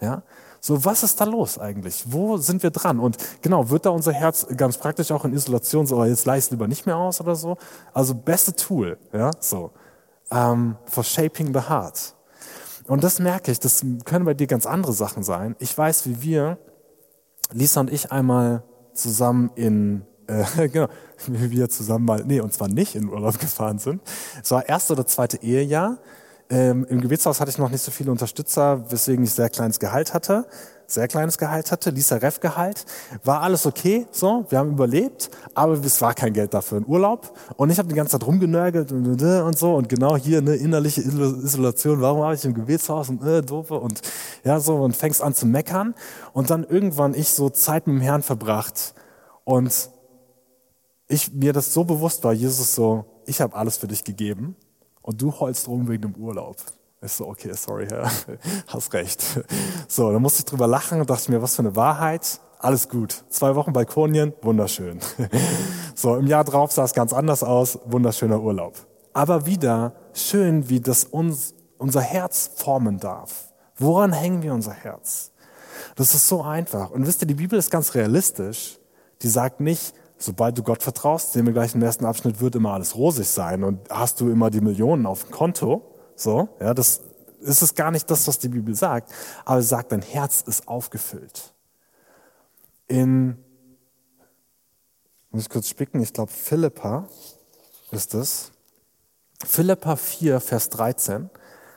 Ja, 0.00 0.22
so, 0.66 0.82
was 0.82 1.02
ist 1.02 1.20
da 1.20 1.24
los 1.24 1.58
eigentlich? 1.58 2.04
Wo 2.06 2.38
sind 2.38 2.62
wir 2.62 2.70
dran? 2.70 2.98
Und 2.98 3.18
genau, 3.42 3.68
wird 3.68 3.84
da 3.84 3.90
unser 3.90 4.14
Herz 4.14 4.46
ganz 4.56 4.78
praktisch 4.78 5.10
auch 5.10 5.26
in 5.26 5.34
Isolation 5.34 5.86
so, 5.86 6.02
jetzt 6.06 6.24
leist 6.24 6.52
lieber 6.52 6.66
nicht 6.66 6.86
mehr 6.86 6.96
aus 6.96 7.20
oder 7.20 7.36
so? 7.36 7.58
Also, 7.92 8.14
beste 8.14 8.56
Tool, 8.56 8.96
ja, 9.12 9.30
so, 9.40 9.72
um, 10.30 10.78
for 10.86 11.04
shaping 11.04 11.52
the 11.52 11.60
heart. 11.68 12.14
Und 12.86 13.04
das 13.04 13.18
merke 13.18 13.52
ich, 13.52 13.60
das 13.60 13.84
können 14.06 14.24
bei 14.24 14.32
dir 14.32 14.46
ganz 14.46 14.64
andere 14.64 14.94
Sachen 14.94 15.22
sein. 15.22 15.54
Ich 15.58 15.76
weiß, 15.76 16.06
wie 16.06 16.22
wir, 16.22 16.56
Lisa 17.52 17.80
und 17.80 17.92
ich 17.92 18.10
einmal 18.10 18.62
zusammen 18.94 19.50
in 19.56 20.06
äh, 20.28 20.68
genau, 20.70 20.88
wie 21.26 21.50
wir 21.50 21.68
zusammen 21.68 22.06
mal, 22.06 22.24
nee, 22.24 22.40
und 22.40 22.54
zwar 22.54 22.68
nicht 22.68 22.94
in 22.94 23.10
Urlaub 23.10 23.38
gefahren 23.38 23.78
sind. 23.78 24.00
Es 24.42 24.50
war 24.50 24.66
erste 24.66 24.94
oder 24.94 25.06
zweite 25.06 25.42
Ehejahr 25.42 25.98
ähm, 26.50 26.86
Im 26.90 27.00
Gebetshaus 27.00 27.40
hatte 27.40 27.50
ich 27.50 27.58
noch 27.58 27.70
nicht 27.70 27.82
so 27.82 27.90
viele 27.90 28.10
Unterstützer, 28.10 28.90
weswegen 28.90 29.24
ich 29.24 29.32
sehr 29.32 29.48
kleines 29.48 29.80
Gehalt 29.80 30.12
hatte. 30.12 30.46
Sehr 30.86 31.08
kleines 31.08 31.38
Gehalt 31.38 31.72
hatte, 31.72 31.88
Lisa 31.88 32.16
Ref 32.16 32.40
Gehalt. 32.40 32.84
War 33.24 33.40
alles 33.40 33.64
okay, 33.64 34.06
so, 34.10 34.44
wir 34.50 34.58
haben 34.58 34.72
überlebt, 34.72 35.30
aber 35.54 35.72
es 35.72 36.00
war 36.02 36.12
kein 36.12 36.34
Geld 36.34 36.52
dafür 36.52 36.78
in 36.78 36.86
Urlaub. 36.86 37.34
Und 37.56 37.70
ich 37.70 37.78
habe 37.78 37.88
die 37.88 37.94
ganze 37.94 38.12
Zeit 38.12 38.26
rumgenörgelt 38.26 38.92
und, 38.92 39.22
und 39.22 39.58
so 39.58 39.74
und 39.74 39.88
genau 39.88 40.16
hier 40.18 40.38
eine 40.38 40.56
innerliche 40.56 41.00
Isolation. 41.00 42.02
Warum 42.02 42.22
habe 42.22 42.34
ich 42.34 42.44
im 42.44 42.52
Gebetshaus 42.52 43.08
und 43.08 43.22
äh, 43.24 43.40
doofe 43.40 43.74
und 43.74 44.02
ja 44.44 44.60
so 44.60 44.76
und 44.76 44.94
fängst 44.94 45.22
an 45.22 45.34
zu 45.34 45.46
meckern. 45.46 45.94
Und 46.34 46.50
dann 46.50 46.64
irgendwann 46.64 47.14
ich 47.14 47.30
so 47.30 47.48
Zeit 47.48 47.86
mit 47.86 47.96
dem 47.96 48.02
Herrn 48.02 48.22
verbracht 48.22 48.92
und 49.44 49.88
ich 51.08 51.32
mir 51.32 51.54
das 51.54 51.72
so 51.72 51.84
bewusst 51.84 52.22
war, 52.24 52.34
Jesus 52.34 52.74
so, 52.74 53.06
ich 53.24 53.40
habe 53.40 53.56
alles 53.56 53.78
für 53.78 53.88
dich 53.88 54.04
gegeben 54.04 54.56
und 55.04 55.20
du 55.20 55.38
heulst 55.38 55.68
rum 55.68 55.86
wegen 55.86 56.02
dem 56.02 56.14
Urlaub. 56.16 56.56
Ich 57.02 57.12
so, 57.12 57.28
okay, 57.28 57.52
sorry, 57.52 57.86
Herr, 57.86 58.10
hast 58.66 58.92
recht. 58.94 59.22
So, 59.86 60.10
dann 60.10 60.22
musste 60.22 60.40
ich 60.40 60.44
drüber 60.46 60.66
lachen 60.66 61.00
und 61.00 61.10
dachte 61.10 61.30
mir, 61.30 61.42
was 61.42 61.54
für 61.54 61.62
eine 61.62 61.76
Wahrheit. 61.76 62.40
Alles 62.58 62.88
gut. 62.88 63.24
Zwei 63.28 63.54
Wochen 63.54 63.72
Balkonien, 63.72 64.32
wunderschön. 64.42 64.98
So, 65.96 66.16
im 66.16 66.26
Jahr 66.26 66.42
drauf 66.42 66.72
sah 66.72 66.82
es 66.82 66.92
ganz 66.92 67.12
anders 67.12 67.44
aus, 67.44 67.78
wunderschöner 67.84 68.40
Urlaub. 68.40 68.74
Aber 69.12 69.46
wieder 69.46 69.92
schön, 70.12 70.68
wie 70.68 70.80
das 70.80 71.04
uns, 71.04 71.54
unser 71.78 72.00
Herz 72.00 72.50
formen 72.56 72.98
darf. 72.98 73.52
Woran 73.76 74.12
hängen 74.12 74.42
wir 74.42 74.52
unser 74.52 74.72
Herz? 74.72 75.30
Das 75.94 76.12
ist 76.14 76.26
so 76.26 76.42
einfach. 76.42 76.90
Und 76.90 77.06
wisst 77.06 77.22
ihr, 77.22 77.28
die 77.28 77.34
Bibel 77.34 77.56
ist 77.56 77.70
ganz 77.70 77.94
realistisch. 77.94 78.80
Die 79.22 79.28
sagt 79.28 79.60
nicht, 79.60 79.94
sobald 80.24 80.56
du 80.56 80.62
Gott 80.62 80.82
vertraust, 80.82 81.32
sehen 81.32 81.46
wir 81.46 81.52
gleich 81.52 81.74
im 81.74 81.82
ersten 81.82 82.04
Abschnitt, 82.04 82.40
wird 82.40 82.54
immer 82.54 82.72
alles 82.72 82.96
rosig 82.96 83.28
sein 83.28 83.62
und 83.62 83.88
hast 83.90 84.20
du 84.20 84.30
immer 84.30 84.50
die 84.50 84.60
Millionen 84.60 85.06
auf 85.06 85.24
dem 85.24 85.30
Konto. 85.30 85.82
So, 86.16 86.48
ja, 86.60 86.74
das 86.74 87.00
ist 87.40 87.62
es 87.62 87.74
gar 87.74 87.90
nicht 87.90 88.10
das, 88.10 88.26
was 88.26 88.38
die 88.38 88.48
Bibel 88.48 88.74
sagt, 88.74 89.12
aber 89.44 89.60
sie 89.60 89.68
sagt, 89.68 89.92
dein 89.92 90.02
Herz 90.02 90.42
ist 90.46 90.66
aufgefüllt. 90.66 91.52
In, 92.88 93.36
muss 95.30 95.42
ich 95.42 95.48
kurz 95.48 95.68
spicken, 95.68 96.00
ich 96.00 96.12
glaube 96.12 96.32
Philippa 96.32 97.08
ist 97.90 98.14
es. 98.14 98.50
Philippa 99.44 99.96
4, 99.96 100.40
Vers 100.40 100.70
13 100.70 101.28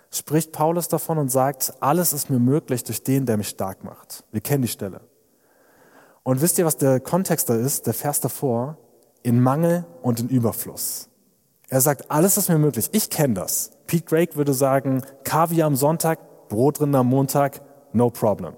spricht 0.10 0.52
Paulus 0.52 0.88
davon 0.88 1.18
und 1.18 1.30
sagt, 1.30 1.74
alles 1.82 2.14
ist 2.14 2.30
mir 2.30 2.40
möglich 2.40 2.84
durch 2.84 3.04
den, 3.04 3.26
der 3.26 3.38
mich 3.38 3.50
stark 3.50 3.84
macht. 3.84 4.24
Wir 4.32 4.42
kennen 4.42 4.62
die 4.62 4.68
Stelle. 4.70 5.02
Und 6.28 6.42
wisst 6.42 6.60
ihr, 6.60 6.66
was 6.66 6.76
der 6.76 7.00
Kontext 7.00 7.50
da 7.50 7.56
ist? 7.56 7.88
Der 7.88 7.94
Vers 7.94 8.20
davor, 8.20 8.76
in 9.24 9.42
Mangel 9.42 9.86
und 10.02 10.20
in 10.20 10.28
Überfluss. 10.28 11.08
Er 11.70 11.80
sagt, 11.80 12.12
alles 12.12 12.36
ist 12.36 12.50
mir 12.50 12.58
möglich. 12.58 12.90
Ich 12.92 13.10
kenne 13.10 13.36
das. 13.36 13.72
Pete 13.88 14.04
Drake 14.04 14.36
würde 14.36 14.54
sagen, 14.54 15.04
Kaviar 15.24 15.68
am 15.68 15.78
Sonntag, 15.78 16.50
Brotrinder 16.50 17.00
am 17.00 17.08
Montag, 17.08 17.62
no 17.94 18.10
problem. 18.10 18.56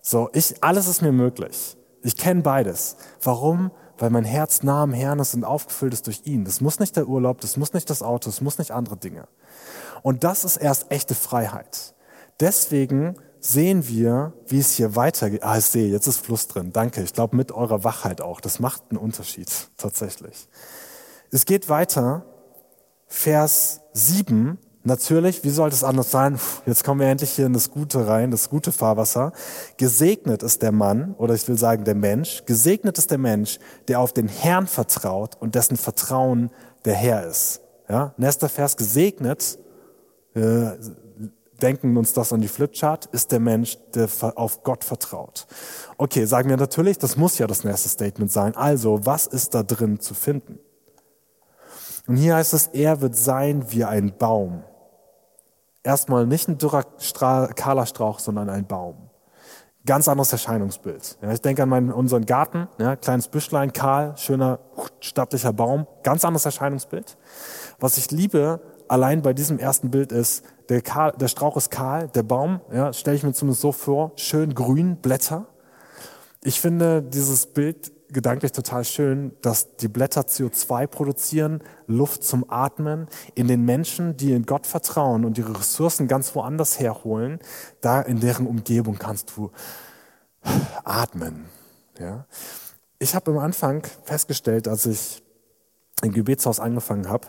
So, 0.00 0.30
ich, 0.32 0.64
alles 0.64 0.88
ist 0.88 1.02
mir 1.02 1.12
möglich. 1.12 1.76
Ich 2.02 2.16
kenne 2.16 2.40
beides. 2.40 2.96
Warum? 3.22 3.72
Weil 3.98 4.08
mein 4.08 4.24
Herz 4.24 4.62
nah 4.62 4.82
am 4.82 4.94
Herrn 4.94 5.18
ist 5.18 5.34
und 5.34 5.44
aufgefüllt 5.44 5.92
ist 5.92 6.06
durch 6.06 6.22
ihn. 6.24 6.46
Das 6.46 6.62
muss 6.62 6.80
nicht 6.80 6.96
der 6.96 7.08
Urlaub, 7.08 7.42
das 7.42 7.58
muss 7.58 7.74
nicht 7.74 7.90
das 7.90 8.00
Auto, 8.00 8.30
das 8.30 8.40
muss 8.40 8.56
nicht 8.56 8.70
andere 8.70 8.96
Dinge. 8.96 9.28
Und 10.00 10.24
das 10.24 10.46
ist 10.46 10.56
erst 10.56 10.90
echte 10.90 11.14
Freiheit. 11.14 11.94
Deswegen 12.40 13.16
sehen 13.52 13.86
wir, 13.88 14.32
wie 14.46 14.58
es 14.58 14.72
hier 14.72 14.96
weitergeht. 14.96 15.42
Ah, 15.42 15.58
ich 15.58 15.64
sehe, 15.64 15.88
jetzt 15.88 16.06
ist 16.06 16.24
Fluss 16.24 16.48
drin. 16.48 16.72
Danke. 16.72 17.02
Ich 17.02 17.12
glaube, 17.12 17.36
mit 17.36 17.52
eurer 17.52 17.84
Wachheit 17.84 18.20
auch. 18.20 18.40
Das 18.40 18.60
macht 18.60 18.82
einen 18.90 18.98
Unterschied, 18.98 19.50
tatsächlich. 19.76 20.48
Es 21.30 21.44
geht 21.46 21.68
weiter. 21.68 22.24
Vers 23.06 23.80
7. 23.92 24.58
Natürlich, 24.82 25.42
wie 25.42 25.50
sollte 25.50 25.74
es 25.74 25.82
anders 25.82 26.10
sein? 26.10 26.38
Jetzt 26.64 26.84
kommen 26.84 27.00
wir 27.00 27.08
endlich 27.08 27.30
hier 27.30 27.46
in 27.46 27.52
das 27.52 27.70
Gute 27.70 28.06
rein, 28.06 28.30
das 28.30 28.50
gute 28.50 28.70
Fahrwasser. 28.70 29.32
Gesegnet 29.78 30.44
ist 30.44 30.62
der 30.62 30.70
Mann, 30.70 31.14
oder 31.18 31.34
ich 31.34 31.46
will 31.48 31.58
sagen 31.58 31.84
der 31.84 31.96
Mensch, 31.96 32.44
gesegnet 32.46 32.96
ist 32.96 33.10
der 33.10 33.18
Mensch, 33.18 33.58
der 33.88 33.98
auf 33.98 34.12
den 34.12 34.28
Herrn 34.28 34.68
vertraut 34.68 35.36
und 35.40 35.56
dessen 35.56 35.76
Vertrauen 35.76 36.50
der 36.84 36.94
Herr 36.94 37.26
ist. 37.26 37.62
Ja, 37.88 38.14
nächster 38.16 38.48
Vers, 38.48 38.76
gesegnet 38.76 39.58
äh, 40.34 40.70
denken 41.62 41.96
uns 41.96 42.12
das 42.12 42.32
an 42.32 42.40
die 42.40 42.48
Flipchart, 42.48 43.06
ist 43.06 43.32
der 43.32 43.40
Mensch, 43.40 43.78
der 43.94 44.08
auf 44.36 44.62
Gott 44.62 44.84
vertraut. 44.84 45.46
Okay, 45.96 46.24
sagen 46.24 46.48
wir 46.48 46.56
natürlich, 46.56 46.98
das 46.98 47.16
muss 47.16 47.38
ja 47.38 47.46
das 47.46 47.64
nächste 47.64 47.88
Statement 47.88 48.30
sein. 48.30 48.54
Also, 48.56 49.04
was 49.04 49.26
ist 49.26 49.54
da 49.54 49.62
drin 49.62 50.00
zu 50.00 50.14
finden? 50.14 50.58
Und 52.06 52.16
hier 52.16 52.36
heißt 52.36 52.54
es, 52.54 52.68
er 52.68 53.00
wird 53.00 53.16
sein 53.16 53.70
wie 53.72 53.84
ein 53.84 54.16
Baum. 54.16 54.62
Erstmal 55.82 56.26
nicht 56.26 56.48
ein 56.48 56.58
dürrer, 56.58 56.84
kahler 57.54 57.86
Strauch, 57.86 58.18
sondern 58.18 58.48
ein 58.48 58.66
Baum. 58.66 59.10
Ganz 59.84 60.08
anderes 60.08 60.32
Erscheinungsbild. 60.32 61.18
Ja, 61.22 61.30
ich 61.30 61.40
denke 61.40 61.62
an 61.62 61.68
meinen, 61.68 61.92
unseren 61.92 62.26
Garten, 62.26 62.66
ja, 62.78 62.96
kleines 62.96 63.28
Büschlein, 63.28 63.72
kahl, 63.72 64.16
schöner, 64.16 64.58
stattlicher 64.98 65.52
Baum. 65.52 65.86
Ganz 66.02 66.24
anderes 66.24 66.44
Erscheinungsbild. 66.44 67.16
Was 67.78 67.96
ich 67.96 68.10
liebe 68.10 68.60
allein 68.88 69.22
bei 69.22 69.32
diesem 69.32 69.60
ersten 69.60 69.92
Bild 69.92 70.10
ist, 70.10 70.44
der, 70.68 70.82
kahl, 70.82 71.12
der 71.12 71.28
Strauch 71.28 71.56
ist 71.56 71.70
kahl, 71.70 72.08
der 72.08 72.22
Baum, 72.22 72.60
ja, 72.72 72.92
stelle 72.92 73.16
ich 73.16 73.22
mir 73.22 73.32
zumindest 73.32 73.62
so 73.62 73.72
vor, 73.72 74.12
schön 74.16 74.54
grün, 74.54 74.96
Blätter. 74.96 75.46
Ich 76.42 76.60
finde 76.60 77.02
dieses 77.02 77.46
Bild 77.46 77.92
gedanklich 78.08 78.52
total 78.52 78.84
schön, 78.84 79.32
dass 79.42 79.76
die 79.76 79.88
Blätter 79.88 80.22
CO2 80.22 80.86
produzieren, 80.86 81.62
Luft 81.86 82.22
zum 82.22 82.48
Atmen. 82.48 83.08
In 83.34 83.48
den 83.48 83.64
Menschen, 83.64 84.16
die 84.16 84.32
in 84.32 84.46
Gott 84.46 84.66
vertrauen 84.66 85.24
und 85.24 85.38
ihre 85.38 85.58
Ressourcen 85.58 86.08
ganz 86.08 86.34
woanders 86.34 86.78
herholen, 86.78 87.40
da 87.80 88.00
in 88.00 88.20
deren 88.20 88.46
Umgebung 88.46 88.98
kannst 88.98 89.36
du 89.36 89.50
atmen. 90.84 91.46
Ja. 91.98 92.26
Ich 92.98 93.14
habe 93.14 93.32
am 93.32 93.38
Anfang 93.38 93.82
festgestellt, 94.04 94.68
als 94.68 94.86
ich 94.86 95.22
im 96.02 96.12
Gebetshaus 96.12 96.60
angefangen 96.60 97.08
habe, 97.08 97.26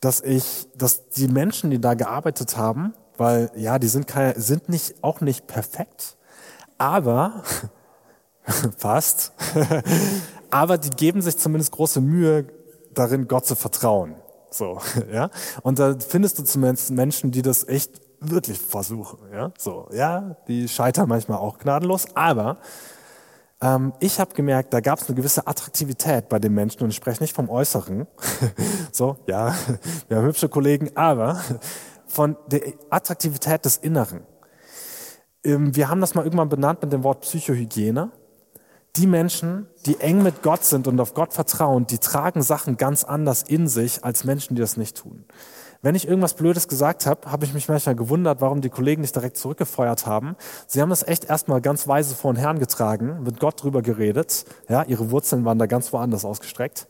dass 0.00 0.20
ich, 0.20 0.68
dass 0.76 1.08
die 1.10 1.28
Menschen, 1.28 1.70
die 1.70 1.80
da 1.80 1.94
gearbeitet 1.94 2.56
haben, 2.56 2.94
weil 3.16 3.50
ja, 3.56 3.78
die 3.78 3.88
sind, 3.88 4.06
keine, 4.06 4.38
sind 4.38 4.68
nicht, 4.68 5.02
auch 5.02 5.20
nicht 5.20 5.46
perfekt, 5.46 6.16
aber 6.78 7.42
fast, 8.76 9.32
aber 10.50 10.78
die 10.78 10.90
geben 10.90 11.22
sich 11.22 11.38
zumindest 11.38 11.72
große 11.72 12.00
Mühe 12.00 12.46
darin, 12.94 13.28
Gott 13.28 13.46
zu 13.46 13.56
vertrauen. 13.56 14.16
So, 14.50 14.80
ja. 15.12 15.30
Und 15.62 15.78
da 15.78 15.96
findest 15.98 16.38
du 16.38 16.44
zumindest 16.44 16.90
Menschen, 16.90 17.30
die 17.30 17.42
das 17.42 17.66
echt 17.68 18.00
wirklich 18.20 18.58
versuchen, 18.58 19.18
ja. 19.32 19.52
So, 19.58 19.88
ja, 19.92 20.36
die 20.48 20.68
scheitern 20.68 21.08
manchmal 21.08 21.38
auch 21.38 21.58
gnadenlos, 21.58 22.06
aber 22.14 22.58
ähm, 23.66 23.92
ich 24.00 24.20
habe 24.20 24.34
gemerkt, 24.34 24.72
da 24.72 24.80
gab 24.80 25.00
es 25.00 25.08
eine 25.08 25.16
gewisse 25.16 25.46
Attraktivität 25.46 26.28
bei 26.28 26.38
den 26.38 26.54
Menschen 26.54 26.82
und 26.82 26.90
ich 26.90 26.96
spreche 26.96 27.22
nicht 27.22 27.34
vom 27.34 27.48
Äußeren. 27.48 28.06
so, 28.92 29.16
ja, 29.26 29.54
wir 30.08 30.18
haben 30.18 30.26
hübsche 30.26 30.48
Kollegen, 30.48 30.90
aber 30.94 31.40
von 32.06 32.36
der 32.46 32.60
Attraktivität 32.90 33.64
des 33.64 33.76
Inneren. 33.78 34.20
Ähm, 35.44 35.74
wir 35.74 35.88
haben 35.88 36.00
das 36.00 36.14
mal 36.14 36.24
irgendwann 36.24 36.48
benannt 36.48 36.82
mit 36.82 36.92
dem 36.92 37.02
Wort 37.02 37.22
Psychohygiene. 37.22 38.10
Die 38.96 39.06
Menschen, 39.06 39.66
die 39.84 40.00
eng 40.00 40.22
mit 40.22 40.42
Gott 40.42 40.64
sind 40.64 40.86
und 40.86 40.98
auf 41.00 41.12
Gott 41.12 41.34
vertrauen, 41.34 41.86
die 41.86 41.98
tragen 41.98 42.42
Sachen 42.42 42.78
ganz 42.78 43.04
anders 43.04 43.42
in 43.42 43.68
sich 43.68 44.04
als 44.04 44.24
Menschen, 44.24 44.54
die 44.54 44.60
das 44.60 44.78
nicht 44.78 44.96
tun. 44.96 45.26
Wenn 45.86 45.94
ich 45.94 46.08
irgendwas 46.08 46.34
Blödes 46.34 46.66
gesagt 46.66 47.06
habe, 47.06 47.30
habe 47.30 47.44
ich 47.44 47.54
mich 47.54 47.68
manchmal 47.68 47.94
gewundert, 47.94 48.40
warum 48.40 48.60
die 48.60 48.70
Kollegen 48.70 49.02
nicht 49.02 49.14
direkt 49.14 49.36
zurückgefeuert 49.36 50.04
haben. 50.04 50.34
Sie 50.66 50.82
haben 50.82 50.90
das 50.90 51.06
echt 51.06 51.26
erstmal 51.26 51.60
ganz 51.60 51.86
weise 51.86 52.16
vor 52.16 52.32
den 52.32 52.40
Herrn 52.40 52.58
getragen, 52.58 53.22
mit 53.22 53.38
Gott 53.38 53.62
drüber 53.62 53.82
geredet. 53.82 54.46
Ja, 54.68 54.82
ihre 54.82 55.12
Wurzeln 55.12 55.44
waren 55.44 55.60
da 55.60 55.66
ganz 55.66 55.92
woanders 55.92 56.24
ausgestreckt 56.24 56.88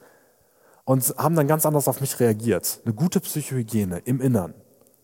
und 0.86 1.14
haben 1.18 1.34
dann 1.34 1.46
ganz 1.46 1.66
anders 1.66 1.88
auf 1.88 2.00
mich 2.00 2.18
reagiert. 2.20 2.80
Eine 2.86 2.94
gute 2.94 3.20
Psychohygiene 3.20 3.98
im 3.98 4.22
Innern. 4.22 4.54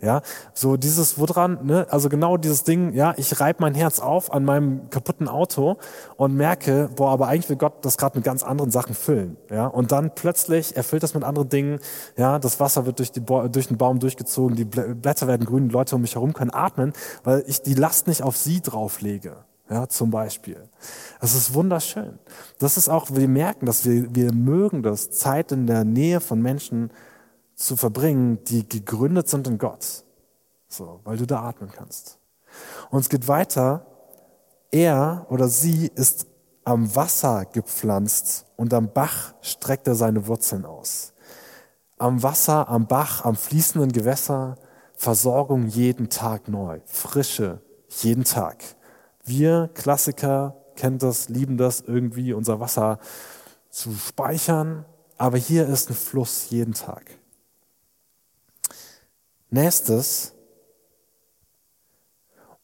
Ja, 0.02 0.20
so 0.52 0.76
dieses, 0.76 1.16
woran, 1.16 1.64
ne, 1.64 1.86
also 1.88 2.08
genau 2.08 2.36
dieses 2.36 2.64
Ding, 2.64 2.92
ja, 2.92 3.14
ich 3.16 3.38
reibe 3.38 3.58
mein 3.60 3.72
Herz 3.72 4.00
auf 4.00 4.32
an 4.32 4.44
meinem 4.44 4.90
kaputten 4.90 5.28
Auto 5.28 5.76
und 6.16 6.34
merke, 6.34 6.90
boah, 6.96 7.12
aber 7.12 7.28
eigentlich 7.28 7.48
will 7.48 7.56
Gott 7.56 7.84
das 7.84 7.98
gerade 7.98 8.18
mit 8.18 8.24
ganz 8.24 8.42
anderen 8.42 8.72
Sachen 8.72 8.96
füllen, 8.96 9.36
ja, 9.48 9.68
und 9.68 9.92
dann 9.92 10.12
plötzlich 10.12 10.76
erfüllt 10.76 11.04
das 11.04 11.14
mit 11.14 11.22
anderen 11.22 11.48
Dingen, 11.50 11.78
ja, 12.16 12.40
das 12.40 12.58
Wasser 12.58 12.84
wird 12.84 12.98
durch, 12.98 13.12
die, 13.12 13.20
durch 13.24 13.68
den 13.68 13.78
Baum 13.78 14.00
durchgezogen, 14.00 14.56
die 14.56 14.64
Blätter 14.64 15.28
werden 15.28 15.46
grün, 15.46 15.68
die 15.68 15.72
Leute 15.72 15.94
um 15.94 16.02
mich 16.02 16.16
herum 16.16 16.32
können 16.32 16.52
atmen, 16.52 16.94
weil 17.22 17.44
ich 17.46 17.62
die 17.62 17.74
Last 17.74 18.08
nicht 18.08 18.24
auf 18.24 18.36
sie 18.36 18.60
drauflege. 18.60 19.36
Ja, 19.70 19.88
zum 19.88 20.10
Beispiel. 20.10 20.68
Das 21.20 21.34
ist 21.34 21.54
wunderschön. 21.54 22.18
Das 22.58 22.76
ist 22.76 22.88
auch, 22.88 23.06
wir 23.10 23.28
merken, 23.28 23.64
dass 23.64 23.86
wir, 23.86 24.14
wir 24.14 24.34
mögen 24.34 24.82
das, 24.82 25.10
Zeit 25.10 25.52
in 25.52 25.66
der 25.66 25.84
Nähe 25.84 26.20
von 26.20 26.42
Menschen 26.42 26.90
zu 27.62 27.76
verbringen, 27.76 28.42
die 28.44 28.68
gegründet 28.68 29.28
sind 29.28 29.46
in 29.46 29.56
Gott. 29.56 30.04
So, 30.68 31.00
weil 31.04 31.16
du 31.16 31.26
da 31.26 31.42
atmen 31.42 31.70
kannst. 31.70 32.18
Und 32.90 33.00
es 33.00 33.08
geht 33.08 33.28
weiter. 33.28 33.86
Er 34.72 35.26
oder 35.30 35.48
sie 35.48 35.86
ist 35.94 36.26
am 36.64 36.94
Wasser 36.96 37.44
gepflanzt 37.44 38.46
und 38.56 38.74
am 38.74 38.92
Bach 38.92 39.34
streckt 39.42 39.86
er 39.86 39.94
seine 39.94 40.26
Wurzeln 40.26 40.64
aus. 40.64 41.12
Am 41.98 42.22
Wasser, 42.22 42.68
am 42.68 42.86
Bach, 42.86 43.24
am 43.24 43.36
fließenden 43.36 43.92
Gewässer, 43.92 44.56
Versorgung 44.94 45.66
jeden 45.68 46.08
Tag 46.08 46.48
neu, 46.48 46.80
Frische 46.84 47.60
jeden 47.88 48.24
Tag. 48.24 48.62
Wir 49.24 49.70
Klassiker 49.74 50.56
kennen 50.74 50.98
das, 50.98 51.28
lieben 51.28 51.58
das 51.58 51.80
irgendwie, 51.80 52.32
unser 52.32 52.58
Wasser 52.58 52.98
zu 53.68 53.92
speichern, 53.92 54.84
aber 55.16 55.38
hier 55.38 55.68
ist 55.68 55.90
ein 55.90 55.94
Fluss 55.94 56.50
jeden 56.50 56.74
Tag. 56.74 57.21
Nächstes. 59.52 60.32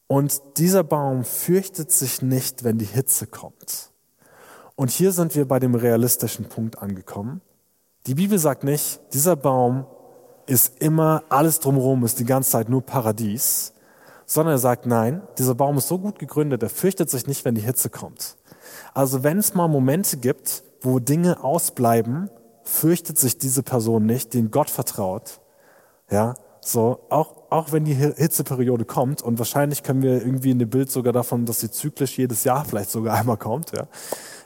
Und 0.07 0.41
dieser 0.57 0.83
Baum 0.83 1.23
fürchtet 1.23 1.91
sich 1.91 2.23
nicht, 2.23 2.63
wenn 2.63 2.79
die 2.79 2.85
Hitze 2.85 3.27
kommt. 3.27 3.91
Und 4.75 4.89
hier 4.89 5.11
sind 5.11 5.35
wir 5.35 5.47
bei 5.47 5.59
dem 5.59 5.75
realistischen 5.75 6.45
Punkt 6.49 6.79
angekommen. 6.79 7.41
Die 8.07 8.15
Bibel 8.15 8.39
sagt 8.39 8.63
nicht, 8.63 9.01
dieser 9.13 9.35
Baum 9.35 9.85
ist 10.47 10.81
immer, 10.81 11.23
alles 11.29 11.59
drumherum 11.59 12.03
ist 12.05 12.19
die 12.19 12.25
ganze 12.25 12.49
Zeit 12.49 12.69
nur 12.69 12.81
Paradies, 12.81 13.73
sondern 14.25 14.55
er 14.55 14.59
sagt, 14.59 14.87
nein, 14.87 15.21
dieser 15.37 15.53
Baum 15.53 15.77
ist 15.77 15.89
so 15.89 15.99
gut 15.99 16.17
gegründet, 16.17 16.63
er 16.63 16.69
fürchtet 16.69 17.11
sich 17.11 17.27
nicht, 17.27 17.45
wenn 17.45 17.53
die 17.53 17.61
Hitze 17.61 17.91
kommt. 17.91 18.35
Also 18.95 19.21
wenn 19.21 19.37
es 19.37 19.53
mal 19.53 19.67
Momente 19.67 20.17
gibt, 20.17 20.63
wo 20.81 20.97
Dinge 20.97 21.43
ausbleiben, 21.43 22.31
fürchtet 22.63 23.19
sich 23.19 23.37
diese 23.37 23.61
Person 23.61 24.07
nicht, 24.07 24.33
den 24.33 24.49
Gott 24.49 24.71
vertraut. 24.71 25.39
Ja, 26.09 26.35
so, 26.61 27.05
auch, 27.09 27.43
auch 27.49 27.71
wenn 27.71 27.85
die 27.85 27.93
Hitzeperiode 27.93 28.85
kommt, 28.85 29.21
und 29.21 29.39
wahrscheinlich 29.39 29.83
können 29.83 30.01
wir 30.01 30.21
irgendwie 30.21 30.51
in 30.51 30.59
dem 30.59 30.69
Bild 30.69 30.91
sogar 30.91 31.13
davon, 31.13 31.45
dass 31.45 31.61
sie 31.61 31.71
zyklisch 31.71 32.17
jedes 32.17 32.43
Jahr 32.43 32.65
vielleicht 32.69 32.91
sogar 32.91 33.17
einmal 33.17 33.37
kommt, 33.37 33.71
ja, 33.71 33.87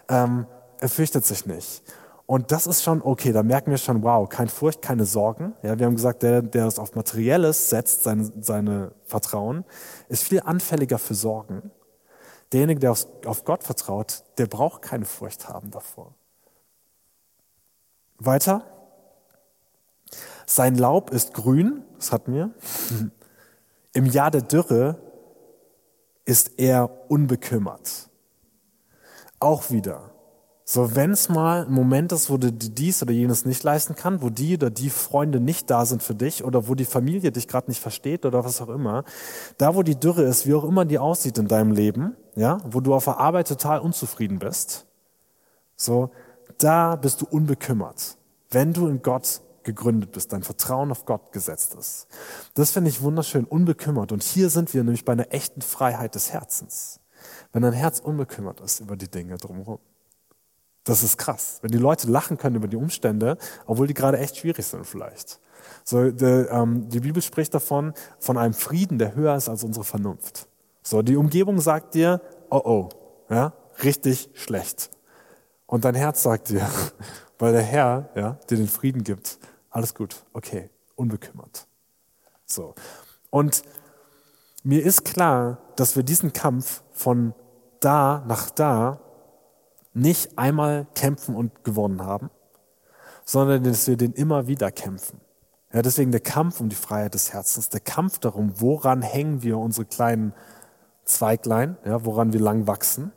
ähm, 0.10 0.46
er 0.80 0.90
fürchtet 0.90 1.26
sich 1.26 1.46
nicht. 1.46 1.84
Und 2.26 2.52
das 2.52 2.68
ist 2.68 2.84
schon 2.84 3.02
okay, 3.02 3.34
da 3.34 3.44
merken 3.44 3.72
wir 3.72 3.78
schon, 3.78 4.02
wow, 4.02 4.28
kein 4.28 4.48
Furcht, 4.48 4.82
keine 4.82 5.06
Sorgen. 5.06 5.54
Ja, 5.62 5.78
wir 5.78 5.86
haben 5.86 5.96
gesagt, 5.96 6.24
der, 6.24 6.42
der 6.42 6.66
das 6.66 6.80
auf 6.80 6.96
Materielles 6.96 7.70
setzt, 7.70 8.04
seine, 8.04 8.32
seine 8.40 8.92
Vertrauen, 9.06 9.66
ist 10.08 10.24
viel 10.24 10.42
anfälliger 10.42 10.98
für 10.98 11.16
Sorgen. 11.16 11.72
Derjenige, 12.54 12.80
der 12.80 12.92
auf, 12.92 13.08
auf 13.26 13.44
Gott 13.44 13.64
vertraut, 13.64 14.24
der 14.38 14.46
braucht 14.46 14.82
keine 14.82 15.06
Furcht 15.06 15.50
haben 15.50 15.72
davor. 15.72 16.14
Weiter. 18.20 18.66
Sein 20.46 20.76
Laub 20.76 21.10
ist 21.10 21.34
grün, 21.34 21.84
das 22.04 22.12
hatten 22.12 22.34
wir. 22.34 22.52
Im 23.94 24.06
Jahr 24.06 24.30
der 24.30 24.42
Dürre 24.42 24.98
ist 26.26 26.60
er 26.60 26.90
unbekümmert. 27.10 28.10
Auch 29.40 29.72
wieder. 29.72 30.12
So, 30.66 30.96
wenn 30.96 31.12
es 31.12 31.30
mal 31.30 31.66
ein 31.66 31.74
Moment 31.74 32.12
ist, 32.12 32.30
wo 32.30 32.38
du 32.38 32.52
dies 32.52 33.02
oder 33.02 33.12
jenes 33.12 33.46
nicht 33.46 33.64
leisten 33.64 33.96
kann, 33.96 34.22
wo 34.22 34.30
die 34.30 34.56
oder 34.56 34.70
die 34.70 34.90
Freunde 34.90 35.40
nicht 35.40 35.70
da 35.70 35.86
sind 35.86 36.02
für 36.02 36.16
dich 36.16 36.44
oder 36.44 36.68
wo 36.68 36.76
die 36.76 36.86
Familie 36.86 37.32
dich 37.32 37.48
gerade 37.48 37.70
nicht 37.70 37.82
versteht 37.82 38.26
oder 38.26 38.46
was 38.46 38.62
auch 38.62 38.70
immer, 38.70 39.04
da 39.58 39.76
wo 39.76 39.84
die 39.84 40.00
Dürre 40.00 40.24
ist, 40.24 40.48
wie 40.48 40.54
auch 40.54 40.64
immer 40.64 40.86
die 40.86 41.00
aussieht 41.00 41.38
in 41.38 41.48
deinem 41.50 41.72
Leben, 41.72 42.16
ja, 42.36 42.60
wo 42.66 42.80
du 42.80 42.94
auf 42.94 43.06
der 43.06 43.18
Arbeit 43.20 43.50
total 43.50 43.80
unzufrieden 43.80 44.40
bist, 44.40 44.86
so, 45.76 46.12
da 46.58 46.96
bist 46.96 47.22
du 47.22 47.26
unbekümmert, 47.26 48.18
wenn 48.50 48.72
du 48.72 48.88
in 48.88 49.02
Gott 49.02 49.42
gegründet 49.64 50.12
bist, 50.12 50.34
dein 50.34 50.44
Vertrauen 50.44 50.92
auf 50.92 51.06
Gott 51.06 51.32
gesetzt 51.32 51.76
ist. 51.76 52.08
Das 52.54 52.72
finde 52.72 52.90
ich 52.90 53.02
wunderschön, 53.02 53.46
unbekümmert. 53.46 54.12
Und 54.12 54.24
hier 54.24 54.50
sind 54.50 54.74
wir 54.74 54.84
nämlich 54.84 55.06
bei 55.06 55.14
einer 55.14 55.34
echten 55.34 55.62
Freiheit 55.62 56.16
des 56.16 56.32
Herzens. 56.32 57.00
Wenn 57.52 57.62
dein 57.62 57.74
Herz 57.74 58.00
unbekümmert 58.00 58.60
ist 58.62 58.80
über 58.80 58.96
die 58.96 59.10
Dinge 59.10 59.38
drumherum. 59.38 59.80
Das 60.84 61.04
ist 61.04 61.18
krass. 61.18 61.60
Wenn 61.62 61.72
die 61.72 61.78
Leute 61.78 62.10
lachen 62.10 62.38
können 62.38 62.58
über 62.58 62.68
die 62.68 62.76
Umstände, 62.76 63.38
obwohl 63.66 63.88
die 63.88 63.94
gerade 63.94 64.18
echt 64.18 64.38
schwierig 64.38 64.66
sind 64.66 64.86
vielleicht. 64.86 65.40
So, 65.86 66.12
die, 66.12 66.26
ähm, 66.26 66.90
die 66.90 67.00
Bibel 67.00 67.22
spricht 67.22 67.54
davon, 67.54 67.94
von 68.20 68.38
einem 68.38 68.54
Frieden, 68.54 69.00
der 69.00 69.16
höher 69.16 69.36
ist 69.36 69.50
als 69.50 69.64
unsere 69.64 69.86
Vernunft. 69.86 70.48
So, 70.82 71.02
die 71.02 71.16
Umgebung 71.16 71.60
sagt 71.62 71.94
dir, 71.94 72.22
oh 72.50 72.62
oh, 72.64 72.90
ja, 73.30 73.54
richtig 73.84 74.30
schlecht. 74.34 74.90
Und 75.66 75.86
dein 75.86 75.96
Herz 75.96 76.24
sagt 76.24 76.50
dir, 76.50 76.68
weil 77.40 77.54
der 77.54 77.64
Herr, 77.64 78.10
ja, 78.16 78.38
dir 78.50 78.58
den 78.58 78.68
Frieden 78.68 79.04
gibt, 79.04 79.40
alles 79.74 79.96
gut, 79.96 80.24
okay, 80.34 80.70
unbekümmert. 80.96 81.68
So. 82.46 82.76
Und 83.32 83.64
mir 84.64 84.84
ist 84.84 85.04
klar, 85.04 85.58
dass 85.76 85.96
wir 85.96 86.04
diesen 86.04 86.32
Kampf 86.32 86.84
von 86.92 87.34
da 87.80 88.24
nach 88.28 88.50
da 88.52 89.00
nicht 89.94 90.38
einmal 90.38 90.88
kämpfen 90.96 91.36
und 91.36 91.64
gewonnen 91.64 92.04
haben, 92.04 92.30
sondern 93.26 93.64
dass 93.64 93.88
wir 93.88 93.98
den 93.98 94.14
immer 94.14 94.48
wieder 94.48 94.72
kämpfen. 94.72 95.20
Ja, 95.74 95.82
deswegen 95.82 96.12
der 96.12 96.22
Kampf 96.22 96.62
um 96.62 96.70
die 96.70 96.76
Freiheit 96.76 97.16
des 97.16 97.34
Herzens, 97.34 97.70
der 97.70 97.80
Kampf 97.80 98.20
darum, 98.20 98.54
woran 98.62 99.02
hängen 99.02 99.42
wir 99.42 99.58
unsere 99.58 99.86
kleinen 99.86 100.34
Zweiglein, 101.04 101.78
ja, 101.84 102.06
woran 102.06 102.32
wir 102.32 102.40
lang 102.40 102.68
wachsen. 102.68 103.12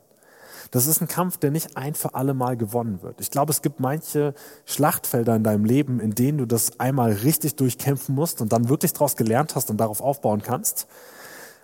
Das 0.71 0.87
ist 0.87 1.01
ein 1.01 1.07
Kampf, 1.07 1.37
der 1.37 1.51
nicht 1.51 1.77
ein 1.77 1.93
für 1.93 2.15
alle 2.15 2.33
Mal 2.33 2.57
gewonnen 2.57 3.01
wird. 3.01 3.21
Ich 3.21 3.31
glaube, 3.31 3.51
es 3.51 3.61
gibt 3.61 3.79
manche 3.79 4.33
Schlachtfelder 4.65 5.35
in 5.35 5.43
deinem 5.43 5.65
Leben, 5.65 5.99
in 5.99 6.11
denen 6.11 6.37
du 6.37 6.45
das 6.45 6.79
einmal 6.79 7.11
richtig 7.11 7.55
durchkämpfen 7.55 8.15
musst 8.15 8.41
und 8.41 8.51
dann 8.51 8.69
wirklich 8.69 8.93
daraus 8.93 9.15
gelernt 9.15 9.55
hast 9.55 9.69
und 9.69 9.77
darauf 9.77 10.01
aufbauen 10.01 10.41
kannst. 10.41 10.87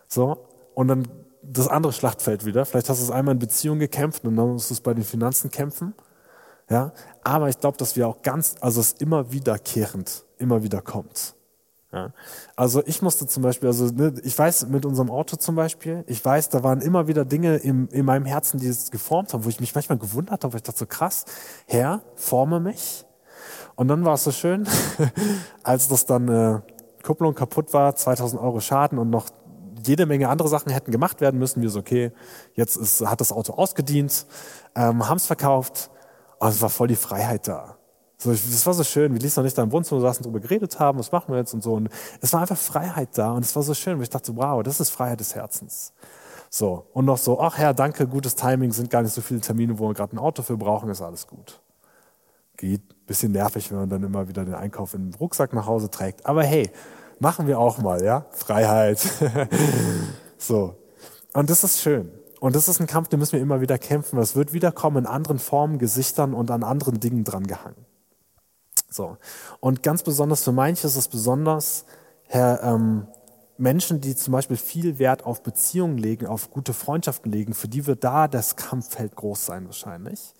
So. 0.07 0.45
Und 0.73 0.87
dann 0.87 1.07
das 1.43 1.67
andere 1.67 1.93
Schlachtfeld 1.93 2.45
wieder. 2.45 2.65
Vielleicht 2.65 2.89
hast 2.89 2.99
du 2.99 3.03
es 3.03 3.11
einmal 3.11 3.33
in 3.33 3.39
Beziehung 3.39 3.79
gekämpft 3.79 4.25
und 4.25 4.35
dann 4.35 4.53
musst 4.53 4.69
du 4.69 4.73
es 4.73 4.81
bei 4.81 4.93
den 4.93 5.03
Finanzen 5.03 5.51
kämpfen. 5.51 5.93
Ja, 6.69 6.93
aber 7.23 7.49
ich 7.49 7.59
glaube, 7.59 7.77
dass 7.77 7.95
wir 7.95 8.07
auch 8.07 8.21
ganz, 8.21 8.55
also 8.61 8.79
es 8.79 8.93
immer 8.93 9.31
wiederkehrend, 9.31 10.25
immer 10.37 10.63
wieder 10.63 10.81
kommt. 10.81 11.35
Ja. 11.93 12.11
Also 12.55 12.81
ich 12.87 13.03
musste 13.03 13.27
zum 13.27 13.43
Beispiel, 13.43 13.67
also 13.67 13.85
ne, 13.85 14.15
ich 14.23 14.37
weiß 14.37 14.67
mit 14.67 14.83
unserem 14.83 15.11
Auto 15.11 15.37
zum 15.37 15.55
Beispiel, 15.55 16.03
ich 16.07 16.25
weiß, 16.25 16.49
da 16.49 16.63
waren 16.63 16.81
immer 16.81 17.07
wieder 17.07 17.23
Dinge 17.23 17.57
im, 17.57 17.87
in 17.91 18.03
meinem 18.03 18.25
Herzen, 18.25 18.59
die 18.59 18.67
es 18.67 18.89
geformt 18.89 19.31
haben, 19.31 19.45
wo 19.45 19.49
ich 19.49 19.59
mich 19.59 19.75
manchmal 19.75 19.99
gewundert 19.99 20.43
habe, 20.43 20.53
weil 20.53 20.57
ich 20.57 20.63
dachte 20.63 20.79
so 20.79 20.85
krass, 20.87 21.25
Herr, 21.67 22.01
forme 22.15 22.59
mich. 22.59 23.05
Und 23.75 23.89
dann 23.89 24.03
war 24.05 24.15
es 24.15 24.23
so 24.23 24.31
schön, 24.31 24.67
als 25.63 25.87
das 25.87 26.07
dann 26.07 26.27
äh, 26.27 26.61
Kupplung 27.03 27.35
kaputt 27.35 27.73
war, 27.73 27.95
2000 27.95 28.41
Euro 28.41 28.59
Schaden 28.59 28.97
und 28.97 29.11
noch 29.11 29.27
jede 29.85 30.07
Menge 30.07 30.29
andere 30.29 30.47
Sachen 30.47 30.71
hätten 30.71 30.91
gemacht 30.91 31.21
werden 31.21 31.39
müssen. 31.39 31.61
Wir 31.61 31.69
so, 31.69 31.79
okay, 31.79 32.11
jetzt 32.55 32.75
ist, 32.75 33.05
hat 33.05 33.21
das 33.21 33.31
Auto 33.31 33.53
ausgedient, 33.53 34.25
ähm, 34.75 35.07
haben 35.07 35.17
es 35.17 35.27
verkauft. 35.27 35.91
Und 36.39 36.49
es 36.49 36.61
war 36.61 36.69
voll 36.69 36.87
die 36.87 36.95
Freiheit 36.95 37.47
da. 37.47 37.77
So, 38.23 38.31
das 38.31 38.65
war 38.65 38.73
so 38.73 38.83
schön. 38.83 39.13
Wir 39.13 39.19
ließen 39.19 39.41
noch 39.41 39.45
nicht 39.45 39.57
da 39.57 39.63
im 39.63 39.71
Wohnzimmer 39.71 40.01
saßen, 40.01 40.23
drüber 40.23 40.39
geredet 40.39 40.79
haben, 40.79 40.99
was 40.99 41.11
machen 41.11 41.33
wir 41.33 41.39
jetzt 41.39 41.53
und 41.53 41.63
so. 41.63 41.73
Und 41.73 41.89
es 42.21 42.31
war 42.33 42.41
einfach 42.41 42.57
Freiheit 42.57 43.09
da. 43.17 43.31
Und 43.31 43.43
es 43.43 43.55
war 43.55 43.63
so 43.63 43.73
schön, 43.73 43.97
weil 43.97 44.03
ich 44.03 44.09
dachte, 44.09 44.35
wow, 44.35 44.63
das 44.63 44.79
ist 44.79 44.89
Freiheit 44.89 45.19
des 45.19 45.35
Herzens. 45.35 45.93
So. 46.49 46.85
Und 46.93 47.05
noch 47.05 47.17
so, 47.17 47.39
ach 47.39 47.57
Herr, 47.57 47.73
danke, 47.73 48.07
gutes 48.07 48.35
Timing, 48.35 48.71
sind 48.71 48.89
gar 48.89 49.01
nicht 49.01 49.13
so 49.13 49.21
viele 49.21 49.41
Termine, 49.41 49.77
wo 49.77 49.89
wir 49.89 49.93
gerade 49.93 50.15
ein 50.15 50.19
Auto 50.19 50.41
für 50.41 50.57
brauchen, 50.57 50.89
ist 50.89 51.01
alles 51.01 51.27
gut. 51.27 51.59
Geht. 52.57 52.81
Bisschen 53.05 53.33
nervig, 53.33 53.69
wenn 53.69 53.79
man 53.79 53.89
dann 53.89 54.03
immer 54.03 54.29
wieder 54.29 54.45
den 54.45 54.53
Einkauf 54.53 54.93
in 54.93 55.09
den 55.09 55.13
Rucksack 55.15 55.51
nach 55.51 55.65
Hause 55.65 55.91
trägt. 55.91 56.25
Aber 56.25 56.43
hey, 56.43 56.71
Machen 57.23 57.47
wir 57.47 57.57
auch 57.57 57.77
mal, 57.77 58.03
ja? 58.03 58.25
Freiheit. 58.31 58.99
so. 60.37 60.75
Und 61.33 61.49
das 61.49 61.63
ist 61.63 61.79
schön. 61.79 62.11
Und 62.41 62.53
das 62.53 62.67
ist 62.67 62.81
ein 62.81 62.87
Kampf, 62.87 63.07
den 63.07 63.19
müssen 63.19 63.33
wir 63.33 63.41
immer 63.41 63.61
wieder 63.61 63.77
kämpfen. 63.77 64.19
Es 64.19 64.35
wird 64.35 64.51
wiederkommen 64.51 64.97
in 64.97 65.05
anderen 65.05 65.39
Formen, 65.39 65.77
Gesichtern 65.77 66.33
und 66.33 66.51
an 66.51 66.63
anderen 66.63 66.99
Dingen 66.99 67.23
dran 67.23 67.47
gehangen. 67.47 67.85
So. 68.93 69.17
Und 69.59 69.83
ganz 69.83 70.03
besonders 70.03 70.43
für 70.43 70.51
manche 70.51 70.87
ist 70.87 70.95
es 70.95 71.07
besonders, 71.07 71.85
Herr, 72.27 72.63
ähm, 72.63 73.07
Menschen, 73.57 74.01
die 74.01 74.15
zum 74.15 74.31
Beispiel 74.31 74.57
viel 74.57 74.99
Wert 74.99 75.25
auf 75.25 75.43
Beziehungen 75.43 75.97
legen, 75.97 76.25
auf 76.25 76.49
gute 76.51 76.73
Freundschaften 76.73 77.31
legen, 77.31 77.53
für 77.53 77.67
die 77.67 77.85
wird 77.85 78.03
da 78.03 78.27
das 78.27 78.55
Kampffeld 78.55 79.15
groß 79.15 79.45
sein 79.45 79.65
wahrscheinlich. 79.65 80.33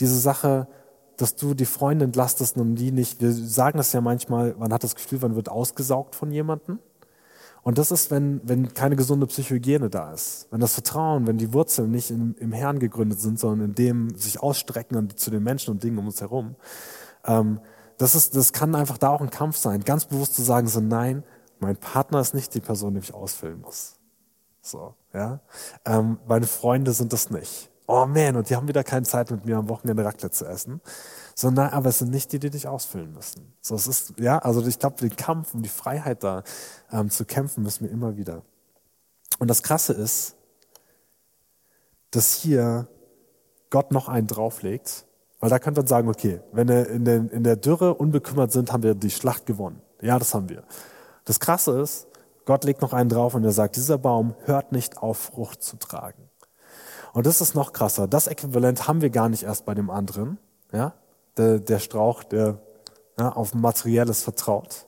Diese 0.00 0.18
Sache, 0.18 0.68
dass 1.16 1.36
du 1.36 1.54
die 1.54 1.66
Freunde 1.66 2.04
entlastest 2.04 2.56
und 2.56 2.74
die 2.74 2.92
nicht. 2.92 3.20
Wir 3.20 3.32
sagen 3.32 3.78
das 3.78 3.92
ja 3.92 4.00
manchmal, 4.00 4.54
man 4.58 4.72
hat 4.72 4.84
das 4.84 4.94
Gefühl, 4.94 5.20
man 5.20 5.36
wird 5.36 5.48
ausgesaugt 5.48 6.14
von 6.14 6.30
jemandem. 6.30 6.78
Und 7.62 7.78
das 7.78 7.92
ist, 7.92 8.10
wenn, 8.10 8.40
wenn 8.42 8.74
keine 8.74 8.96
gesunde 8.96 9.26
Psychohygiene 9.26 9.88
da 9.88 10.12
ist. 10.12 10.48
Wenn 10.50 10.60
das 10.60 10.74
Vertrauen, 10.74 11.28
wenn 11.28 11.38
die 11.38 11.52
Wurzeln 11.52 11.92
nicht 11.92 12.10
im, 12.10 12.34
im 12.38 12.52
Herrn 12.52 12.80
gegründet 12.80 13.20
sind, 13.20 13.38
sondern 13.38 13.68
in 13.68 13.74
dem 13.76 14.16
sich 14.16 14.42
ausstrecken 14.42 15.10
zu 15.16 15.30
den 15.30 15.44
Menschen 15.44 15.70
und 15.70 15.84
Dingen 15.84 15.98
um 15.98 16.06
uns 16.06 16.20
herum. 16.20 16.56
Ähm, 17.24 17.60
das, 18.02 18.14
ist, 18.14 18.36
das 18.36 18.52
kann 18.52 18.74
einfach 18.74 18.98
da 18.98 19.10
auch 19.10 19.20
ein 19.20 19.30
Kampf 19.30 19.56
sein. 19.56 19.82
Ganz 19.82 20.04
bewusst 20.04 20.34
zu 20.34 20.42
sagen, 20.42 20.66
so 20.66 20.80
nein, 20.80 21.24
mein 21.58 21.76
Partner 21.76 22.20
ist 22.20 22.34
nicht 22.34 22.54
die 22.54 22.60
Person, 22.60 22.94
die 22.94 23.00
ich 23.00 23.14
ausfüllen 23.14 23.60
muss. 23.60 23.96
So, 24.60 24.94
ja. 25.12 25.40
Ähm, 25.84 26.18
meine 26.26 26.46
Freunde 26.46 26.92
sind 26.92 27.12
das 27.12 27.30
nicht 27.30 27.72
oh 27.92 28.06
man, 28.06 28.36
und 28.36 28.48
die 28.48 28.56
haben 28.56 28.68
wieder 28.68 28.84
keine 28.84 29.04
Zeit 29.04 29.30
mit 29.30 29.44
mir 29.44 29.58
am 29.58 29.68
Wochenende 29.68 30.04
Raclette 30.04 30.30
zu 30.30 30.46
essen. 30.46 30.80
Sondern, 31.34 31.70
aber 31.70 31.90
es 31.90 31.98
sind 31.98 32.10
nicht 32.10 32.32
die, 32.32 32.38
die 32.38 32.50
dich 32.50 32.68
ausfüllen 32.68 33.12
müssen. 33.12 33.54
So, 33.60 33.74
es 33.74 33.86
ist, 33.86 34.14
ja, 34.18 34.38
also 34.38 34.66
ich 34.66 34.78
glaube, 34.78 34.96
den 34.96 35.16
Kampf 35.16 35.54
um 35.54 35.62
die 35.62 35.68
Freiheit 35.68 36.22
da 36.22 36.42
ähm, 36.90 37.10
zu 37.10 37.24
kämpfen, 37.24 37.62
müssen 37.62 37.84
wir 37.84 37.90
immer 37.90 38.16
wieder. 38.16 38.42
Und 39.38 39.48
das 39.48 39.62
Krasse 39.62 39.92
ist, 39.92 40.36
dass 42.10 42.34
hier 42.34 42.88
Gott 43.70 43.92
noch 43.92 44.08
einen 44.08 44.26
drauflegt, 44.26 45.06
weil 45.42 45.50
da 45.50 45.58
könnte 45.58 45.80
man 45.80 45.88
sagen, 45.88 46.08
okay, 46.08 46.40
wenn 46.52 46.68
wir 46.68 46.88
in, 46.88 47.04
den, 47.04 47.28
in 47.30 47.42
der 47.42 47.56
Dürre 47.56 47.94
unbekümmert 47.94 48.52
sind, 48.52 48.72
haben 48.72 48.84
wir 48.84 48.94
die 48.94 49.10
Schlacht 49.10 49.44
gewonnen. 49.44 49.82
Ja, 50.00 50.16
das 50.16 50.34
haben 50.34 50.48
wir. 50.48 50.62
Das 51.24 51.40
Krasse 51.40 51.80
ist, 51.80 52.06
Gott 52.44 52.62
legt 52.62 52.80
noch 52.80 52.92
einen 52.92 53.08
drauf 53.08 53.34
und 53.34 53.42
er 53.42 53.50
sagt, 53.50 53.74
dieser 53.74 53.98
Baum 53.98 54.36
hört 54.44 54.70
nicht 54.70 54.98
auf, 54.98 55.18
Frucht 55.18 55.64
zu 55.64 55.76
tragen. 55.78 56.30
Und 57.12 57.26
das 57.26 57.40
ist 57.40 57.56
noch 57.56 57.72
krasser. 57.72 58.06
Das 58.06 58.28
Äquivalent 58.28 58.86
haben 58.86 59.00
wir 59.00 59.10
gar 59.10 59.28
nicht 59.28 59.42
erst 59.42 59.64
bei 59.64 59.74
dem 59.74 59.90
anderen. 59.90 60.38
Ja? 60.72 60.94
Der, 61.36 61.58
der 61.58 61.80
Strauch, 61.80 62.22
der 62.22 62.60
ja, 63.18 63.32
auf 63.32 63.52
Materielles 63.52 64.22
vertraut. 64.22 64.86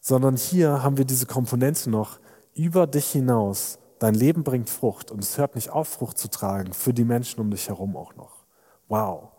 Sondern 0.00 0.36
hier 0.36 0.82
haben 0.82 0.98
wir 0.98 1.04
diese 1.04 1.26
Komponente 1.26 1.88
noch 1.88 2.18
über 2.52 2.88
dich 2.88 3.12
hinaus. 3.12 3.78
Dein 4.00 4.14
Leben 4.14 4.42
bringt 4.42 4.70
Frucht 4.70 5.12
und 5.12 5.22
es 5.22 5.38
hört 5.38 5.54
nicht 5.54 5.70
auf, 5.70 5.86
Frucht 5.86 6.18
zu 6.18 6.28
tragen 6.28 6.72
für 6.72 6.92
die 6.92 7.04
Menschen 7.04 7.38
um 7.38 7.52
dich 7.52 7.68
herum 7.68 7.96
auch 7.96 8.16
noch. 8.16 8.44
Wow. 8.88 9.35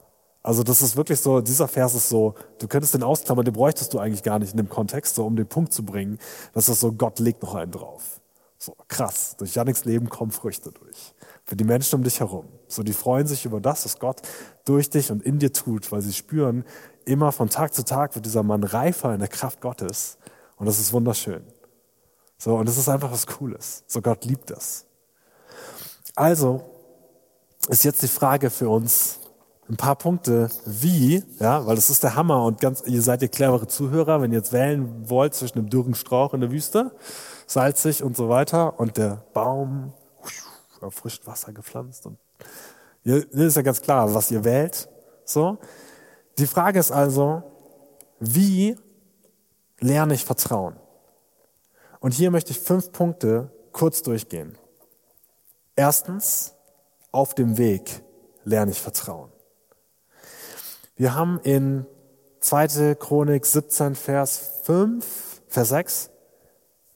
Also 0.48 0.64
das 0.64 0.82
ist 0.82 0.96
wirklich 0.96 1.20
so, 1.20 1.42
dieser 1.42 1.68
Vers 1.68 1.94
ist 1.94 2.08
so, 2.08 2.34
du 2.60 2.70
könntest 2.70 2.94
den 2.94 3.04
ausklammern, 3.04 3.44
den 3.44 3.54
bräuchtest 3.54 3.94
du 3.94 4.00
eigentlich 4.00 4.24
gar 4.24 4.40
nicht 4.40 4.52
in 4.52 4.58
dem 4.58 4.70
Kontext, 4.70 5.16
so 5.16 5.26
um 5.26 5.36
den 5.36 5.46
Punkt 5.46 5.74
zu 5.74 5.84
bringen. 5.84 6.20
Das 6.54 6.70
ist 6.70 6.80
so, 6.80 6.94
Gott 6.94 7.20
legt 7.20 7.44
noch 7.44 7.54
einen 7.54 7.74
drauf. 7.74 8.22
So, 8.58 8.74
krass, 8.88 9.36
durch 9.38 9.56
Janiks 9.56 9.84
Leben 9.84 10.08
kommen 10.08 10.32
Früchte 10.32 10.72
durch. 10.72 11.14
Für 11.44 11.58
die 11.58 11.66
Menschen 11.66 11.96
um 11.96 12.04
dich 12.04 12.22
herum. 12.22 12.46
So, 12.70 12.82
die 12.82 12.94
freuen 12.94 13.28
sich 13.28 13.44
über 13.44 13.60
das, 13.60 13.84
was 13.84 14.00
Gott 14.00 14.22
durch 14.64 14.90
dich 14.90 15.12
und 15.12 15.22
in 15.22 15.38
dir 15.38 15.52
tut, 15.52 15.92
weil 15.92 16.02
sie 16.02 16.14
spüren, 16.14 16.64
immer 17.04 17.34
von 17.34 17.50
Tag 17.50 17.74
zu 17.74 17.84
Tag 17.84 18.16
wird 18.16 18.26
dieser 18.26 18.44
Mann 18.44 18.64
reifer 18.64 19.14
in 19.14 19.20
der 19.20 19.28
Kraft 19.28 19.60
Gottes. 19.60 20.18
Und 20.56 20.66
das 20.66 20.80
ist 20.80 20.94
wunderschön. 20.94 21.44
So, 22.38 22.56
und 22.56 22.70
das 22.70 22.78
ist 22.78 22.88
einfach 22.88 23.12
was 23.12 23.28
Cooles. 23.28 23.84
So, 23.86 24.02
Gott 24.02 24.24
liebt 24.24 24.50
das. 24.50 24.86
Also, 26.16 26.64
ist 27.68 27.84
jetzt 27.84 28.02
die 28.02 28.08
Frage 28.08 28.50
für 28.50 28.70
uns, 28.70 29.20
ein 29.70 29.76
paar 29.76 29.96
Punkte, 29.96 30.50
wie, 30.66 31.24
ja, 31.40 31.66
weil 31.66 31.76
das 31.76 31.90
ist 31.90 32.04
der 32.04 32.16
Hammer 32.16 32.44
und 32.46 32.62
ganz, 32.62 32.84
ihr 32.86 33.02
seid 33.02 33.22
ihr 33.22 33.28
clevere 33.28 33.68
Zuhörer, 33.68 34.22
wenn 34.22 34.32
ihr 34.32 34.38
jetzt 34.38 34.54
wählen 34.54 35.10
wollt 35.10 35.34
zwischen 35.34 35.60
einem 35.60 35.70
dürren 35.70 35.94
Strauch 35.94 36.34
in 36.34 36.42
der 36.42 36.52
Wüste, 36.52 36.92
salzig 37.48 38.02
und 38.02 38.16
so 38.16 38.30
weiter 38.30 38.80
und 38.80 38.98
der 38.98 39.26
Baum, 39.34 39.94
auf 40.80 41.04
Wasser 41.26 41.52
gepflanzt 41.54 42.06
und 42.06 42.18
ihr, 43.04 43.30
ist 43.34 43.56
ja 43.56 43.62
ganz 43.62 43.82
klar, 43.82 44.14
was 44.14 44.32
ihr 44.32 44.44
wählt, 44.44 44.88
so. 45.26 45.58
Die 46.38 46.48
Frage 46.48 46.80
ist 46.80 46.92
also, 46.92 47.44
wie 48.20 48.78
lerne 49.80 50.14
ich 50.14 50.24
Vertrauen? 50.24 50.76
Und 52.00 52.14
hier 52.14 52.32
möchte 52.32 52.52
ich 52.52 52.60
fünf 52.60 52.92
Punkte 52.92 53.52
kurz 53.72 54.04
durchgehen. 54.04 54.58
Erstens, 55.76 56.54
auf 57.12 57.34
dem 57.34 57.58
Weg 57.58 58.04
lerne 58.44 58.72
ich 58.72 58.80
Vertrauen. 58.80 59.32
Wir 60.98 61.14
haben 61.14 61.40
in 61.44 61.86
2. 62.40 62.96
Chronik 62.96 63.46
17, 63.46 63.94
Vers 63.94 64.62
5, 64.64 65.44
Vers 65.48 65.70
6, 65.70 66.10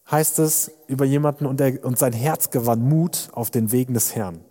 heißt 0.10 0.40
es 0.40 0.72
über 0.88 1.06
jemanden 1.06 1.46
und, 1.46 1.60
der, 1.60 1.86
und 1.86 2.00
sein 2.00 2.12
Herz 2.12 2.50
gewann 2.50 2.82
Mut 2.82 3.30
auf 3.34 3.52
den 3.52 3.72
Wegen 3.72 3.94
des 3.94 4.16
Herrn. 4.16 4.44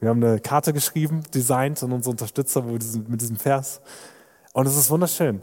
Wir 0.00 0.10
haben 0.10 0.22
eine 0.22 0.38
Karte 0.38 0.74
geschrieben, 0.74 1.22
designt 1.34 1.82
und 1.82 1.92
unsere 1.92 2.10
Unterstützer 2.10 2.62
mit 2.62 2.82
diesem, 2.82 3.08
mit 3.08 3.22
diesem 3.22 3.36
Vers. 3.36 3.80
Und 4.52 4.66
es 4.66 4.76
ist 4.76 4.90
wunderschön. 4.90 5.40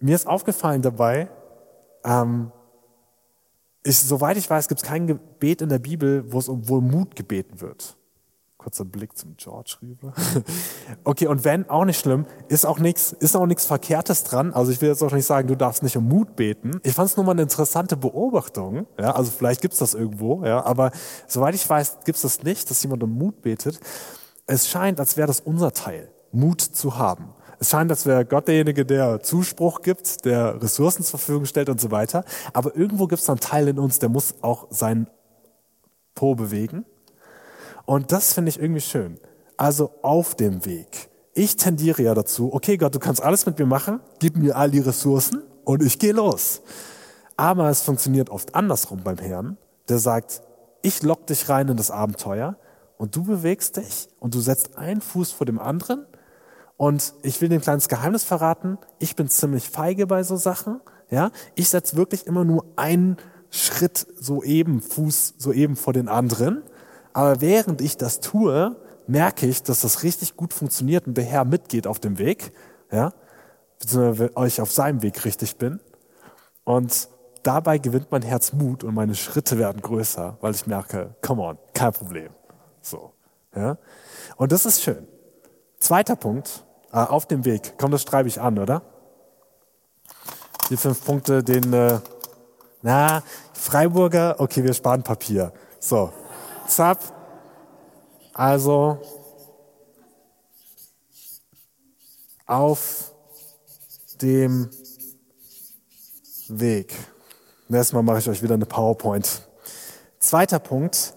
Mir 0.00 0.16
ist 0.16 0.26
aufgefallen 0.26 0.82
dabei, 0.82 1.28
ähm, 2.04 2.50
ich, 3.84 3.98
soweit 3.98 4.36
ich 4.36 4.50
weiß, 4.50 4.66
gibt 4.66 4.82
es 4.82 4.86
kein 4.86 5.06
Gebet 5.06 5.62
in 5.62 5.68
der 5.68 5.78
Bibel, 5.78 6.24
wo 6.32 6.40
es 6.40 6.48
um 6.48 6.68
wohl 6.68 6.80
Mut 6.80 7.14
gebeten 7.14 7.60
wird. 7.60 7.96
Kurzer 8.64 8.86
Blick 8.86 9.14
zum 9.14 9.36
George 9.36 9.76
rüber. 9.82 10.14
okay, 11.04 11.26
und 11.26 11.44
wenn, 11.44 11.68
auch 11.68 11.84
nicht 11.84 12.00
schlimm, 12.00 12.24
ist 12.48 12.64
auch 12.64 12.78
nichts, 12.78 13.12
ist 13.12 13.36
auch 13.36 13.44
nichts 13.44 13.66
Verkehrtes 13.66 14.24
dran. 14.24 14.54
Also 14.54 14.72
ich 14.72 14.80
will 14.80 14.88
jetzt 14.88 15.02
auch 15.02 15.12
nicht 15.12 15.26
sagen, 15.26 15.48
du 15.48 15.54
darfst 15.54 15.82
nicht 15.82 15.98
um 15.98 16.08
Mut 16.08 16.34
beten. 16.34 16.80
Ich 16.82 16.94
fand 16.94 17.10
es 17.10 17.16
nur 17.18 17.26
mal 17.26 17.32
eine 17.32 17.42
interessante 17.42 17.94
Beobachtung. 17.94 18.86
Ja, 18.98 19.10
also 19.10 19.30
vielleicht 19.30 19.60
gibt's 19.60 19.76
das 19.76 19.92
irgendwo, 19.92 20.46
ja, 20.46 20.64
aber 20.64 20.92
soweit 21.26 21.54
ich 21.54 21.68
weiß, 21.68 21.98
gibt's 22.06 22.22
das 22.22 22.42
nicht, 22.42 22.70
dass 22.70 22.82
jemand 22.82 23.02
um 23.02 23.10
Mut 23.10 23.42
betet. 23.42 23.78
Es 24.46 24.66
scheint, 24.66 24.98
als 24.98 25.18
wäre 25.18 25.26
das 25.26 25.40
unser 25.40 25.74
Teil, 25.74 26.10
Mut 26.32 26.62
zu 26.62 26.96
haben. 26.96 27.34
Es 27.58 27.68
scheint, 27.68 27.90
als 27.90 28.06
wäre 28.06 28.24
Gott 28.24 28.48
derjenige, 28.48 28.86
der 28.86 29.20
Zuspruch 29.20 29.82
gibt, 29.82 30.24
der 30.24 30.62
Ressourcen 30.62 31.02
zur 31.02 31.18
Verfügung 31.18 31.44
stellt 31.44 31.68
und 31.68 31.82
so 31.82 31.90
weiter. 31.90 32.24
Aber 32.54 32.74
irgendwo 32.74 33.08
gibt 33.08 33.20
es 33.20 33.28
einen 33.28 33.40
Teil 33.40 33.68
in 33.68 33.78
uns, 33.78 33.98
der 33.98 34.08
muss 34.08 34.36
auch 34.40 34.68
seinen 34.70 35.06
Po 36.14 36.34
bewegen. 36.34 36.86
Und 37.86 38.12
das 38.12 38.32
finde 38.32 38.50
ich 38.50 38.60
irgendwie 38.60 38.80
schön. 38.80 39.18
Also 39.56 39.92
auf 40.02 40.34
dem 40.34 40.64
Weg. 40.64 41.08
Ich 41.34 41.56
tendiere 41.56 42.02
ja 42.02 42.14
dazu, 42.14 42.52
okay 42.52 42.76
Gott, 42.76 42.94
du 42.94 42.98
kannst 42.98 43.22
alles 43.22 43.44
mit 43.46 43.58
mir 43.58 43.66
machen, 43.66 44.00
gib 44.20 44.36
mir 44.36 44.56
all 44.56 44.70
die 44.70 44.78
Ressourcen 44.78 45.42
und 45.64 45.82
ich 45.82 45.98
gehe 45.98 46.12
los. 46.12 46.62
Aber 47.36 47.68
es 47.68 47.80
funktioniert 47.80 48.30
oft 48.30 48.54
andersrum 48.54 49.02
beim 49.02 49.18
Herrn, 49.18 49.56
der 49.88 49.98
sagt, 49.98 50.42
ich 50.82 51.02
lock 51.02 51.26
dich 51.26 51.48
rein 51.48 51.68
in 51.68 51.76
das 51.76 51.90
Abenteuer 51.90 52.56
und 52.98 53.16
du 53.16 53.24
bewegst 53.24 53.76
dich 53.76 54.08
und 54.20 54.34
du 54.34 54.40
setzt 54.40 54.78
einen 54.78 55.00
Fuß 55.00 55.32
vor 55.32 55.46
dem 55.46 55.58
anderen 55.58 56.06
und 56.76 57.14
ich 57.22 57.40
will 57.40 57.48
dir 57.48 57.56
ein 57.56 57.62
kleines 57.62 57.88
Geheimnis 57.88 58.24
verraten. 58.24 58.78
Ich 58.98 59.16
bin 59.16 59.28
ziemlich 59.28 59.68
feige 59.68 60.06
bei 60.06 60.22
so 60.22 60.36
Sachen. 60.36 60.80
Ja, 61.10 61.30
ich 61.54 61.68
setze 61.68 61.96
wirklich 61.96 62.26
immer 62.26 62.44
nur 62.44 62.64
einen 62.76 63.16
Schritt 63.50 64.06
so 64.16 64.42
eben, 64.42 64.80
Fuß 64.80 65.34
so 65.38 65.52
eben 65.52 65.76
vor 65.76 65.92
den 65.92 66.08
anderen. 66.08 66.62
Aber 67.14 67.40
während 67.40 67.80
ich 67.80 67.96
das 67.96 68.20
tue, 68.20 68.76
merke 69.06 69.46
ich, 69.46 69.62
dass 69.62 69.80
das 69.80 70.02
richtig 70.02 70.36
gut 70.36 70.52
funktioniert 70.52 71.06
und 71.06 71.16
der 71.16 71.24
Herr 71.24 71.44
mitgeht 71.44 71.86
auf 71.86 72.00
dem 72.00 72.18
Weg. 72.18 72.52
Ja, 72.90 73.12
beziehungsweise 73.78 74.36
euch 74.36 74.60
auf 74.60 74.72
seinem 74.72 75.00
Weg 75.02 75.24
richtig 75.24 75.56
bin. 75.56 75.80
Und 76.64 77.08
dabei 77.42 77.78
gewinnt 77.78 78.08
mein 78.10 78.22
Herz 78.22 78.52
Mut 78.52 78.84
und 78.84 78.94
meine 78.94 79.14
Schritte 79.14 79.58
werden 79.58 79.80
größer, 79.80 80.36
weil 80.40 80.54
ich 80.54 80.66
merke, 80.66 81.14
come 81.22 81.42
on, 81.42 81.58
kein 81.72 81.92
Problem. 81.92 82.30
So, 82.82 83.12
ja. 83.54 83.78
Und 84.36 84.52
das 84.52 84.66
ist 84.66 84.82
schön. 84.82 85.06
Zweiter 85.78 86.16
Punkt, 86.16 86.64
äh, 86.92 86.96
auf 86.96 87.26
dem 87.26 87.44
Weg. 87.44 87.74
Komm, 87.78 87.90
das 87.90 88.02
schreibe 88.02 88.28
ich 88.28 88.40
an, 88.40 88.58
oder? 88.58 88.82
Die 90.70 90.76
fünf 90.76 91.04
Punkte, 91.04 91.44
den, 91.44 91.72
äh, 91.72 92.00
na, 92.82 93.22
Freiburger, 93.52 94.36
okay, 94.38 94.64
wir 94.64 94.72
sparen 94.72 95.02
Papier. 95.02 95.52
So, 95.78 96.10
zap. 96.68 97.00
Also, 98.32 98.98
auf 102.46 103.12
dem 104.20 104.68
Weg. 106.48 106.94
Nächstes 107.68 107.92
Mal 107.92 108.02
mache 108.02 108.18
ich 108.18 108.28
euch 108.28 108.42
wieder 108.42 108.54
eine 108.54 108.66
PowerPoint. 108.66 109.48
Zweiter 110.18 110.58
Punkt, 110.58 111.14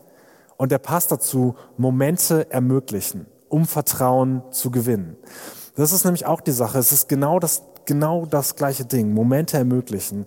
und 0.58 0.72
der 0.72 0.80
passt 0.80 1.12
dazu, 1.12 1.56
Momente 1.78 2.50
ermöglichen 2.52 3.28
um 3.50 3.66
Vertrauen 3.66 4.42
zu 4.52 4.72
gewinnen. 4.72 5.18
Das 5.76 5.92
ist 5.92 6.04
nämlich 6.04 6.26
auch 6.26 6.42
die 6.42 6.52
Sache. 6.52 6.80
Es 6.80 6.92
ist 6.92 7.08
genau 7.08 7.40
das, 7.40 7.62
genau 7.86 8.26
das 8.26 8.56
gleiche 8.56 8.86
Ding. 8.86 9.14
Momente 9.14 9.58
ermöglichen. 9.58 10.26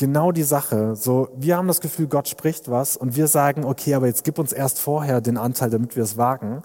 Genau 0.00 0.30
die 0.30 0.44
Sache. 0.44 0.94
So, 0.94 1.28
wir 1.36 1.56
haben 1.56 1.66
das 1.66 1.80
Gefühl, 1.80 2.06
Gott 2.06 2.28
spricht 2.28 2.70
was 2.70 2.96
und 2.96 3.16
wir 3.16 3.26
sagen, 3.26 3.64
okay, 3.64 3.94
aber 3.94 4.06
jetzt 4.06 4.22
gib 4.22 4.38
uns 4.38 4.52
erst 4.52 4.78
vorher 4.78 5.20
den 5.20 5.36
Anteil, 5.36 5.70
damit 5.70 5.96
wir 5.96 6.04
es 6.04 6.16
wagen. 6.16 6.62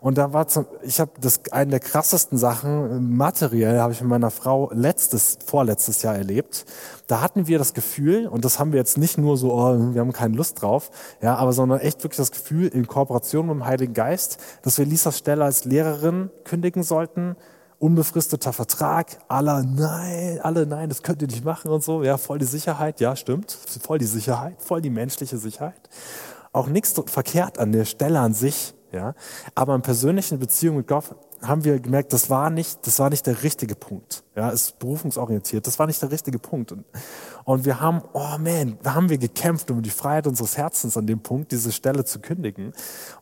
Und 0.00 0.18
da 0.18 0.32
war 0.32 0.46
zum, 0.46 0.66
ich 0.82 1.00
habe 1.00 1.10
das 1.20 1.40
eine 1.50 1.72
der 1.72 1.80
krassesten 1.80 2.38
Sachen 2.38 3.16
materiell 3.16 3.80
habe 3.80 3.92
ich 3.92 4.00
mit 4.00 4.08
meiner 4.08 4.30
Frau 4.30 4.70
letztes 4.72 5.36
vorletztes 5.44 6.02
Jahr 6.02 6.14
erlebt. 6.14 6.64
Da 7.08 7.22
hatten 7.22 7.48
wir 7.48 7.58
das 7.58 7.74
Gefühl 7.74 8.28
und 8.28 8.44
das 8.44 8.60
haben 8.60 8.70
wir 8.70 8.78
jetzt 8.78 8.98
nicht 8.98 9.18
nur 9.18 9.36
so, 9.36 9.52
oh, 9.52 9.76
wir 9.92 10.00
haben 10.00 10.12
keine 10.12 10.36
Lust 10.36 10.62
drauf, 10.62 10.92
ja, 11.20 11.34
aber 11.34 11.52
sondern 11.52 11.80
echt 11.80 12.04
wirklich 12.04 12.18
das 12.18 12.30
Gefühl 12.30 12.68
in 12.68 12.86
Kooperation 12.86 13.46
mit 13.46 13.56
dem 13.56 13.66
Heiligen 13.66 13.94
Geist, 13.94 14.38
dass 14.62 14.78
wir 14.78 14.86
Lisas 14.86 15.18
Stelle 15.18 15.42
als 15.42 15.64
Lehrerin 15.64 16.30
kündigen 16.44 16.84
sollten 16.84 17.34
unbefristeter 17.78 18.52
Vertrag, 18.52 19.18
alle 19.28 19.64
nein, 19.64 20.40
alle 20.42 20.66
nein, 20.66 20.88
das 20.88 21.02
könnt 21.02 21.22
ihr 21.22 21.28
nicht 21.28 21.44
machen 21.44 21.70
und 21.70 21.84
so, 21.84 22.02
ja, 22.02 22.16
voll 22.16 22.38
die 22.38 22.46
Sicherheit, 22.46 23.00
ja, 23.00 23.16
stimmt, 23.16 23.52
voll 23.52 23.98
die 23.98 24.06
Sicherheit, 24.06 24.62
voll 24.62 24.80
die 24.80 24.90
menschliche 24.90 25.36
Sicherheit. 25.36 25.88
Auch 26.52 26.68
nichts 26.68 26.94
verkehrt 27.06 27.58
an 27.58 27.72
der 27.72 27.84
Stelle 27.84 28.18
an 28.20 28.32
sich, 28.32 28.74
ja. 28.92 29.14
Aber 29.54 29.74
in 29.74 29.82
persönlichen 29.82 30.38
Beziehungen 30.38 30.78
mit 30.78 30.86
Gott 30.86 31.04
haben 31.48 31.64
wir 31.64 31.80
gemerkt, 31.80 32.12
das 32.12 32.30
war 32.30 32.50
nicht, 32.50 32.86
das 32.86 32.98
war 32.98 33.10
nicht 33.10 33.26
der 33.26 33.42
richtige 33.42 33.74
Punkt. 33.74 34.24
Ja, 34.34 34.50
ist 34.50 34.78
berufungsorientiert. 34.78 35.66
Das 35.66 35.78
war 35.78 35.86
nicht 35.86 36.00
der 36.00 36.10
richtige 36.10 36.38
Punkt. 36.38 36.72
Und, 36.72 36.84
und 37.44 37.64
wir 37.64 37.80
haben, 37.80 38.02
oh 38.12 38.38
man, 38.38 38.78
da 38.82 38.94
haben 38.94 39.08
wir 39.08 39.18
gekämpft 39.18 39.70
um 39.70 39.82
die 39.82 39.90
Freiheit 39.90 40.26
unseres 40.26 40.56
Herzens 40.56 40.96
an 40.96 41.06
dem 41.06 41.20
Punkt, 41.20 41.52
diese 41.52 41.72
Stelle 41.72 42.04
zu 42.04 42.20
kündigen. 42.20 42.72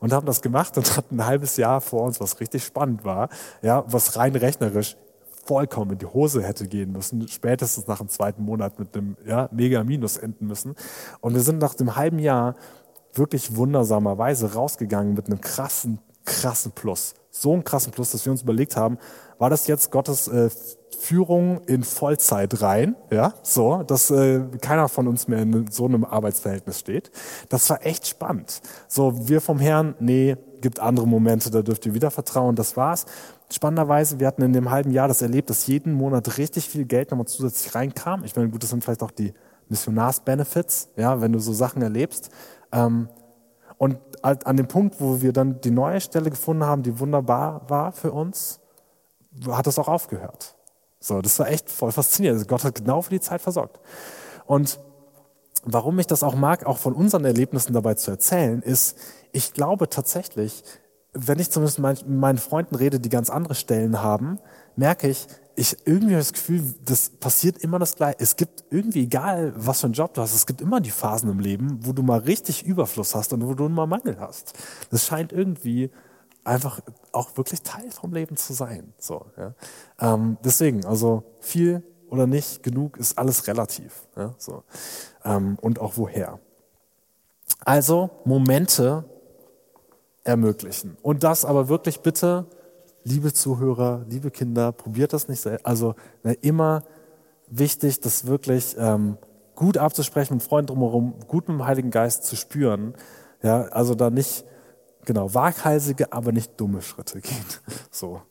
Und 0.01 0.13
haben 0.13 0.27
das 0.27 0.43
gemacht 0.43 0.77
und 0.77 0.97
hatten 0.97 1.21
ein 1.21 1.27
halbes 1.27 1.57
Jahr 1.57 1.81
vor 1.81 2.03
uns, 2.03 2.21
was 2.21 2.41
richtig 2.41 2.65
spannend 2.65 3.05
war. 3.05 3.29
Ja, 3.63 3.85
was 3.87 4.17
rein 4.17 4.35
rechnerisch 4.35 4.97
vollkommen 5.47 5.93
in 5.93 5.99
die 5.99 6.07
Hose 6.07 6.43
hätte 6.43 6.67
gehen 6.69 6.93
müssen, 6.93 7.29
spätestens 7.29 7.87
nach 7.87 7.99
dem 7.99 8.09
zweiten 8.09 8.43
Monat 8.43 8.79
mit 8.79 8.97
einem 8.97 9.17
ja, 9.27 9.49
mega 9.53 9.85
Minus 9.85 10.17
enden 10.17 10.47
müssen. 10.47 10.75
Und 11.21 11.35
wir 11.35 11.43
sind 11.43 11.59
nach 11.59 11.75
dem 11.75 11.97
halben 11.97 12.19
Jahr 12.19 12.55
wirklich 13.13 13.55
wundersamerweise 13.57 14.55
rausgegangen 14.55 15.15
mit 15.15 15.27
einem 15.27 15.41
krassen, 15.41 15.99
krassen 16.25 16.73
Plus. 16.73 17.15
So 17.31 17.53
einen 17.53 17.65
krassen 17.65 17.93
Plus, 17.93 18.13
dass 18.13 18.25
wir 18.25 18.33
uns 18.33 18.43
überlegt 18.43 18.77
haben, 18.77 18.99
war 19.39 19.51
das 19.51 19.67
jetzt 19.67 19.91
Gottes 19.91 20.29
äh, 20.29 20.49
Führung 20.99 21.61
in 21.67 21.83
Vollzeit 21.83 22.63
rein, 22.63 22.97
ja, 23.11 23.35
so, 23.43 23.83
dass 23.83 24.11
äh, 24.11 24.41
keiner 24.61 24.89
von 24.89 25.09
uns 25.09 25.29
mehr 25.29 25.41
in 25.41 25.71
so 25.71 25.85
einem 25.85 26.05
Arbeitsverhältnis 26.05 26.79
steht. 26.79 27.11
Das 27.49 27.69
war 27.69 27.85
echt 27.85 28.07
spannend. 28.07 28.63
So, 28.89 29.29
wir 29.29 29.41
vom 29.41 29.59
Herrn, 29.59 29.95
nee, 29.99 30.37
gibt 30.61 30.81
andere 30.81 31.07
Momente, 31.07 31.51
da 31.51 31.63
dürft 31.63 31.85
ihr 31.85 31.95
wieder 31.95 32.11
vertrauen, 32.11 32.57
das 32.57 32.77
war's. 32.77 33.05
Spannenderweise, 33.53 34.19
wir 34.19 34.27
hatten 34.27 34.43
in 34.43 34.53
dem 34.53 34.71
halben 34.71 34.93
Jahr 34.93 35.09
das 35.09 35.21
erlebt, 35.21 35.51
dass 35.51 35.67
jeden 35.67 35.93
Monat 35.93 36.39
richtig 36.39 36.69
viel 36.69 36.87
Geld 36.87 37.11
nochmal 37.11 37.27
zusätzlich 37.27 37.75
reinkam. 37.75 38.25
Ich 38.25 38.35
meine, 38.35 38.49
gut, 38.49 38.63
das 38.63 38.71
sind 38.71 38.83
vielleicht 38.83 39.03
auch 39.03 39.11
die 39.11 39.35
Missionars-Benefits, 39.69 40.89
ja, 40.97 41.21
wenn 41.21 41.33
du 41.33 41.39
so 41.39 41.53
Sachen 41.53 41.83
erlebst. 41.83 42.31
Ähm, 42.73 43.09
und 43.77 43.99
an 44.25 44.57
dem 44.57 44.67
Punkt, 44.67 45.01
wo 45.01 45.21
wir 45.21 45.33
dann 45.33 45.61
die 45.61 45.71
neue 45.71 46.01
Stelle 46.01 46.31
gefunden 46.31 46.65
haben, 46.65 46.83
die 46.83 46.99
wunderbar 46.99 47.69
war 47.69 47.93
für 47.93 48.11
uns, 48.11 48.61
hat 49.49 49.67
das 49.67 49.79
auch 49.79 49.89
aufgehört. 49.89 50.57
So, 50.99 51.21
das 51.21 51.39
war 51.39 51.49
echt 51.49 51.69
voll 51.69 51.93
faszinierend. 51.93 52.39
Also 52.39 52.49
Gott 52.49 52.65
hat 52.65 52.75
genau 52.75 53.03
für 53.03 53.11
die 53.11 53.21
Zeit 53.21 53.43
versorgt. 53.43 53.79
Und 54.47 54.81
warum 55.65 55.99
ich 55.99 56.07
das 56.07 56.23
auch 56.23 56.35
mag, 56.35 56.65
auch 56.65 56.79
von 56.79 56.95
unseren 56.95 57.27
Erlebnissen 57.27 57.75
dabei 57.75 57.95
zu 57.95 58.11
erzählen, 58.11 58.63
ist, 58.63 58.97
ich 59.33 59.53
glaube 59.53 59.91
tatsächlich, 59.91 60.65
wenn 61.13 61.39
ich 61.39 61.51
zumindest 61.51 61.79
mit 61.79 62.09
meinen 62.09 62.39
Freunden 62.39 62.77
rede, 62.77 63.01
die 63.01 63.11
ganz 63.11 63.29
andere 63.29 63.55
Stellen 63.55 64.01
haben, 64.03 64.39
merke 64.77 65.09
ich, 65.09 65.27
ich 65.57 65.77
irgendwie 65.85 66.15
das 66.15 66.33
Gefühl, 66.33 66.75
das 66.85 67.11
passiert 67.11 67.59
immer 67.59 67.79
das 67.79 67.97
Gleiche. 67.97 68.17
Es 68.19 68.37
gibt 68.37 68.65
irgendwie, 68.71 69.05
egal 69.05 69.53
was 69.57 69.81
für 69.81 69.87
einen 69.87 69.95
Job 69.95 70.15
du 70.15 70.21
hast, 70.21 70.35
es 70.35 70.47
gibt 70.47 70.61
immer 70.61 70.81
die 70.81 70.91
Phasen 70.91 71.31
im 71.31 71.39
Leben, 71.39 71.79
wo 71.83 71.93
du 71.93 72.03
mal 72.03 72.21
richtig 72.21 72.65
Überfluss 72.65 73.15
hast 73.15 73.33
und 73.33 73.47
wo 73.47 73.55
du 73.55 73.69
mal 73.69 73.87
Mangel 73.87 74.19
hast. 74.19 74.55
Das 74.91 75.07
scheint 75.07 75.33
irgendwie 75.33 75.91
einfach 76.45 76.81
auch 77.13 77.37
wirklich 77.37 77.63
Teil 77.63 77.91
vom 77.91 78.13
Leben 78.13 78.37
zu 78.37 78.53
sein. 78.53 78.93
So, 78.99 79.27
ja. 79.37 79.55
Ähm, 80.01 80.37
deswegen, 80.45 80.85
also 80.85 81.25
viel 81.41 81.83
oder 82.11 82.27
nicht, 82.27 82.63
genug 82.63 82.97
ist 82.97 83.19
alles 83.19 83.47
relativ. 83.47 84.09
Ja, 84.17 84.35
so. 84.39 84.65
Ähm, 85.25 85.59
und 85.61 85.81
auch 85.81 85.95
woher. 85.97 86.39
Also 87.65 88.11
Momente 88.25 89.05
ermöglichen. 90.25 90.97
Und 91.03 91.23
das 91.23 91.45
aber 91.45 91.69
wirklich 91.69 92.01
bitte, 92.01 92.47
liebe 93.05 93.33
Zuhörer, 93.33 94.05
liebe 94.09 94.31
Kinder, 94.31 94.73
probiert 94.73 95.13
das 95.13 95.29
nicht 95.29 95.41
selbst. 95.41 95.65
Also 95.65 95.95
ne, 96.23 96.33
immer 96.35 96.85
wichtig, 97.49 98.01
das 98.01 98.27
wirklich 98.27 98.75
ähm, 98.79 99.19
gut 99.55 99.79
abzusprechen, 99.79 100.35
mit 100.35 100.43
Freunden 100.43 100.69
drumherum, 100.69 101.21
gut 101.29 101.49
mit 101.49 101.59
dem 101.59 101.67
Heiligen 101.67 101.91
Geist 101.91 102.25
zu 102.25 102.37
spüren. 102.37 102.95
Ja, 103.43 103.63
also 103.67 103.95
da 103.95 104.11
nicht 104.11 104.45
genau, 105.05 105.33
waghalsige, 105.35 106.13
aber 106.13 106.33
nicht 106.33 106.59
dumme 106.59 106.83
Schritte 106.83 107.21
gehen. 107.21 107.45
So. 107.91 108.23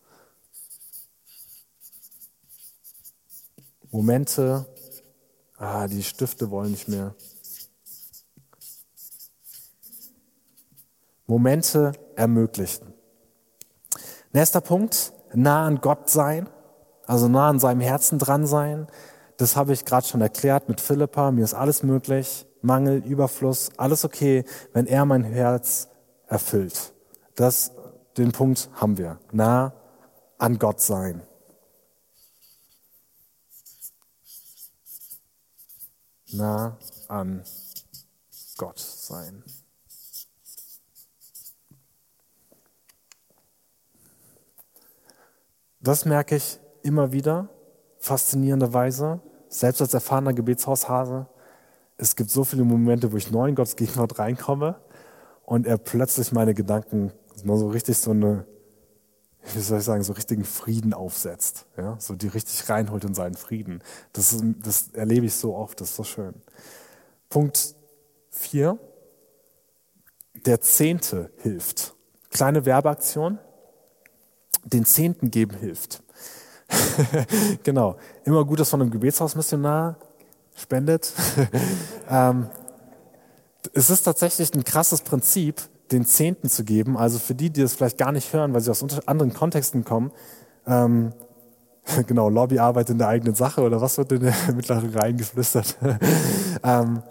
Momente, 3.92 4.66
ah, 5.58 5.88
die 5.88 6.02
Stifte 6.02 6.50
wollen 6.50 6.72
nicht 6.72 6.88
mehr. 6.88 7.14
Momente 11.28 11.94
ermöglichen. 12.16 12.93
Nächster 14.36 14.62
Punkt, 14.62 15.14
nah 15.36 15.68
an 15.68 15.80
Gott 15.80 16.10
sein, 16.10 16.50
also 17.06 17.28
nah 17.28 17.50
an 17.50 17.60
seinem 17.60 17.82
Herzen 17.82 18.18
dran 18.18 18.48
sein. 18.48 18.88
Das 19.38 19.56
habe 19.56 19.74
ich 19.74 19.86
gerade 19.86 20.08
schon 20.08 20.22
erklärt 20.22 20.70
mit 20.70 20.82
Philippa, 20.82 21.30
mir 21.30 21.44
ist 21.44 21.54
alles 21.54 21.84
möglich, 21.84 22.48
Mangel, 22.64 23.06
Überfluss, 23.06 23.70
alles 23.78 24.04
okay, 24.04 24.44
wenn 24.74 24.88
er 24.88 25.06
mein 25.06 25.24
Herz 25.24 25.88
erfüllt. 26.26 26.94
Das, 27.36 27.74
den 28.18 28.32
Punkt 28.32 28.70
haben 28.74 28.98
wir. 28.98 29.20
Nah 29.32 29.74
an 30.40 30.58
Gott 30.58 30.82
sein. 30.82 31.22
Nah 36.32 36.76
an 37.08 37.44
Gott 38.58 38.80
sein. 38.80 39.44
Das 45.84 46.06
merke 46.06 46.38
ich 46.38 46.60
immer 46.82 47.12
wieder, 47.12 47.50
faszinierenderweise, 47.98 49.20
selbst 49.50 49.82
als 49.82 49.94
erfahrener 49.94 50.34
Gebetshaushase. 50.34 51.28
Es 51.98 52.16
gibt 52.16 52.30
so 52.30 52.46
viele 52.46 52.64
Momente, 52.64 53.12
wo 53.12 53.18
ich 53.18 53.30
neu 53.32 53.50
in 53.50 53.56
Gottes 53.56 53.76
Gegenwart 53.76 54.18
reinkomme 54.18 54.80
und 55.44 55.68
er 55.68 55.78
plötzlich 55.78 56.32
meine 56.32 56.54
Gedanken 56.54 57.12
mal 57.44 57.58
so 57.58 57.68
richtig 57.68 57.98
so 57.98 58.12
eine, 58.12 58.46
wie 59.54 59.60
soll 59.60 59.80
ich 59.80 59.84
sagen, 59.84 60.04
so 60.04 60.14
richtigen 60.14 60.46
Frieden 60.46 60.94
aufsetzt. 60.94 61.66
Ja? 61.76 61.98
So 62.00 62.16
die 62.16 62.30
richtig 62.30 62.70
reinholt 62.70 63.04
in 63.04 63.14
seinen 63.14 63.36
Frieden. 63.36 63.84
Das, 64.14 64.32
ist, 64.32 64.42
das 64.64 64.90
erlebe 64.94 65.26
ich 65.26 65.36
so 65.36 65.54
oft, 65.54 65.82
das 65.82 65.90
ist 65.90 65.96
so 65.98 66.04
schön. 66.04 66.34
Punkt 67.28 67.76
vier: 68.30 68.80
Der 70.46 70.62
Zehnte 70.62 71.32
hilft. 71.40 71.94
Kleine 72.30 72.66
Werbeaktion. 72.66 73.40
Den 74.64 74.86
Zehnten 74.86 75.32
geben 75.32 75.56
hilft. 75.58 76.02
genau. 77.64 77.98
Immer 78.24 78.46
gut, 78.46 78.60
dass 78.60 78.70
von 78.70 78.82
einem 78.82 78.92
Gebetshausmissionar 78.92 79.98
spendet. 80.56 81.14
ähm, 82.10 82.48
es 83.74 83.90
ist 83.90 84.04
tatsächlich 84.04 84.54
ein 84.54 84.64
krasses 84.64 85.02
Prinzip, 85.02 85.62
den 85.92 86.06
Zehnten 86.06 86.50
zu 86.50 86.64
geben. 86.64 86.98
Also 86.98 87.20
für 87.20 87.36
die, 87.36 87.50
die 87.50 87.62
das 87.62 87.74
vielleicht 87.74 87.98
gar 87.98 88.12
nicht 88.12 88.34
hören, 88.34 88.54
weil 88.54 88.62
sie 88.62 88.72
aus 88.72 88.84
anderen 89.08 89.34
Kontexten 89.34 89.84
kommen, 89.84 90.12
ähm, 90.66 91.14
genau, 92.08 92.30
Lobbyarbeit 92.30 92.90
in 92.90 92.98
der 92.98 93.08
eigenen 93.08 93.36
Sache 93.36 93.62
oder 93.62 93.82
was 93.82 93.98
wird 93.98 94.12
in 94.12 94.22
der 94.22 94.34
mittleren 94.56 94.90
Reihen 94.94 95.18
geflüstert? 95.18 95.78
ähm, 96.64 97.04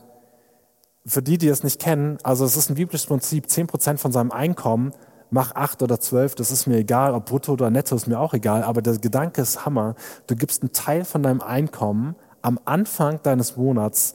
für 1.05 1.23
die, 1.23 1.37
die 1.37 1.49
es 1.49 1.65
nicht 1.65 1.81
kennen, 1.81 2.19
also 2.23 2.45
es 2.45 2.57
ist 2.57 2.71
ein 2.71 2.77
biblisches 2.77 3.07
Prinzip, 3.07 3.51
zehn 3.51 3.67
Prozent 3.67 4.01
von 4.01 4.13
seinem 4.13 4.31
Einkommen, 4.31 4.93
mach 5.33 5.55
acht 5.55 5.83
oder 5.83 5.99
zwölf, 5.99 6.35
das 6.35 6.51
ist 6.51 6.67
mir 6.67 6.77
egal, 6.77 7.15
ob 7.15 7.27
brutto 7.27 7.53
oder 7.53 7.71
netto 7.71 7.97
ist 7.97 8.07
mir 8.07 8.21
auch 8.21 8.35
egal, 8.35 8.63
aber 8.63 8.83
der 8.83 8.99
Gedanke 8.99 9.41
ist 9.41 9.65
Hammer. 9.65 9.95
Du 10.27 10.37
gibst 10.37 10.63
einen 10.63 10.73
Teil 10.73 11.05
von 11.05 11.23
deinem 11.23 11.41
Einkommen 11.41 12.15
am 12.43 12.61
Anfang 12.65 13.21
deines 13.23 13.57
Monats 13.57 14.15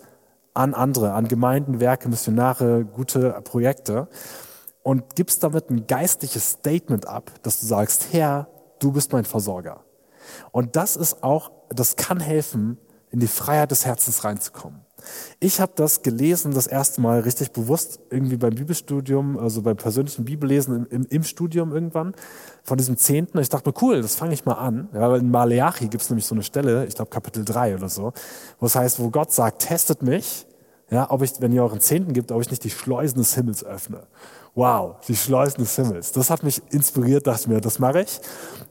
an 0.53 0.73
andere, 0.73 1.13
an 1.13 1.27
Gemeinden, 1.27 1.79
Werke, 1.79 2.07
Missionare, 2.07 2.85
gute 2.85 3.41
Projekte 3.43 4.07
und 4.83 5.15
gibst 5.15 5.43
damit 5.43 5.69
ein 5.69 5.87
geistliches 5.87 6.51
Statement 6.51 7.07
ab, 7.07 7.31
dass 7.41 7.59
du 7.59 7.65
sagst, 7.65 8.07
Herr, 8.11 8.47
du 8.79 8.91
bist 8.91 9.11
mein 9.11 9.25
Versorger. 9.25 9.83
Und 10.51 10.75
das 10.75 10.95
ist 10.95 11.23
auch, 11.23 11.51
das 11.69 11.95
kann 11.95 12.19
helfen, 12.19 12.77
in 13.09 13.19
die 13.19 13.27
Freiheit 13.27 13.71
des 13.71 13.85
Herzens 13.85 14.23
reinzukommen. 14.23 14.86
Ich 15.39 15.59
habe 15.59 15.71
das 15.75 16.01
gelesen, 16.01 16.53
das 16.53 16.67
erste 16.67 17.01
Mal 17.01 17.21
richtig 17.21 17.51
bewusst, 17.51 17.99
irgendwie 18.09 18.37
beim 18.37 18.55
Bibelstudium, 18.55 19.37
also 19.37 19.61
beim 19.61 19.77
persönlichen 19.77 20.25
Bibellesen 20.25 20.75
im, 20.75 20.87
im, 20.89 21.05
im 21.09 21.23
Studium 21.23 21.73
irgendwann, 21.73 22.13
von 22.63 22.77
diesem 22.77 22.97
Zehnten. 22.97 23.37
Ich 23.39 23.49
dachte 23.49 23.69
mir, 23.69 23.75
cool, 23.81 24.01
das 24.01 24.15
fange 24.15 24.33
ich 24.33 24.45
mal 24.45 24.53
an. 24.53 24.89
Ja, 24.93 25.09
weil 25.09 25.19
in 25.19 25.31
Maleachi 25.31 25.87
gibt 25.87 26.03
es 26.03 26.09
nämlich 26.09 26.25
so 26.25 26.35
eine 26.35 26.43
Stelle, 26.43 26.85
ich 26.85 26.95
glaube 26.95 27.09
Kapitel 27.09 27.45
3 27.45 27.75
oder 27.75 27.89
so, 27.89 28.13
wo 28.59 28.65
es 28.65 28.75
heißt, 28.75 28.99
wo 28.99 29.09
Gott 29.09 29.31
sagt, 29.31 29.63
testet 29.63 30.01
mich, 30.01 30.45
ja, 30.89 31.11
ob 31.11 31.21
ich, 31.21 31.33
wenn 31.39 31.51
ihr 31.51 31.63
euren 31.63 31.81
Zehnten 31.81 32.13
gibt, 32.13 32.31
ob 32.31 32.41
ich 32.41 32.49
nicht 32.49 32.63
die 32.63 32.69
Schleusen 32.69 33.17
des 33.17 33.35
Himmels 33.35 33.63
öffne. 33.63 34.03
Wow, 34.57 34.95
die 35.07 35.15
Schleusen 35.15 35.59
des 35.59 35.75
Himmels. 35.75 36.11
Das 36.13 36.31
hat 36.31 36.41
mich 36.41 36.63
inspiriert, 36.71 37.27
dachte 37.27 37.47
mir, 37.47 37.61
das 37.61 37.77
mache 37.77 38.01
ich. 38.01 38.19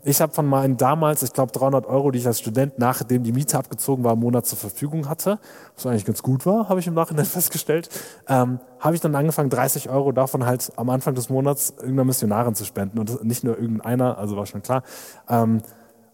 Ich 0.02 0.20
habe 0.20 0.32
von 0.32 0.44
meinen 0.44 0.76
damals, 0.76 1.22
ich 1.22 1.32
glaube 1.32 1.52
300 1.52 1.86
Euro, 1.86 2.10
die 2.10 2.18
ich 2.18 2.26
als 2.26 2.40
Student, 2.40 2.76
nachdem 2.76 3.22
die 3.22 3.30
Miete 3.30 3.56
abgezogen 3.56 4.02
war, 4.02 4.14
im 4.14 4.18
Monat 4.18 4.46
zur 4.46 4.58
Verfügung 4.58 5.08
hatte, 5.08 5.38
was 5.76 5.86
eigentlich 5.86 6.04
ganz 6.04 6.24
gut 6.24 6.44
war, 6.44 6.68
habe 6.68 6.80
ich 6.80 6.88
im 6.88 6.94
Nachhinein 6.94 7.24
festgestellt, 7.24 7.88
ähm, 8.26 8.58
habe 8.80 8.96
ich 8.96 9.00
dann 9.00 9.14
angefangen, 9.14 9.48
30 9.48 9.88
Euro 9.88 10.10
davon 10.10 10.44
halt 10.44 10.72
am 10.74 10.90
Anfang 10.90 11.14
des 11.14 11.30
Monats 11.30 11.74
irgendeiner 11.76 12.06
Missionarin 12.06 12.56
zu 12.56 12.64
spenden. 12.64 12.98
Und 12.98 13.22
nicht 13.24 13.44
nur 13.44 13.56
irgendeiner, 13.56 14.18
also 14.18 14.36
war 14.36 14.46
schon 14.46 14.62
klar. 14.62 14.82
Ähm, 15.28 15.62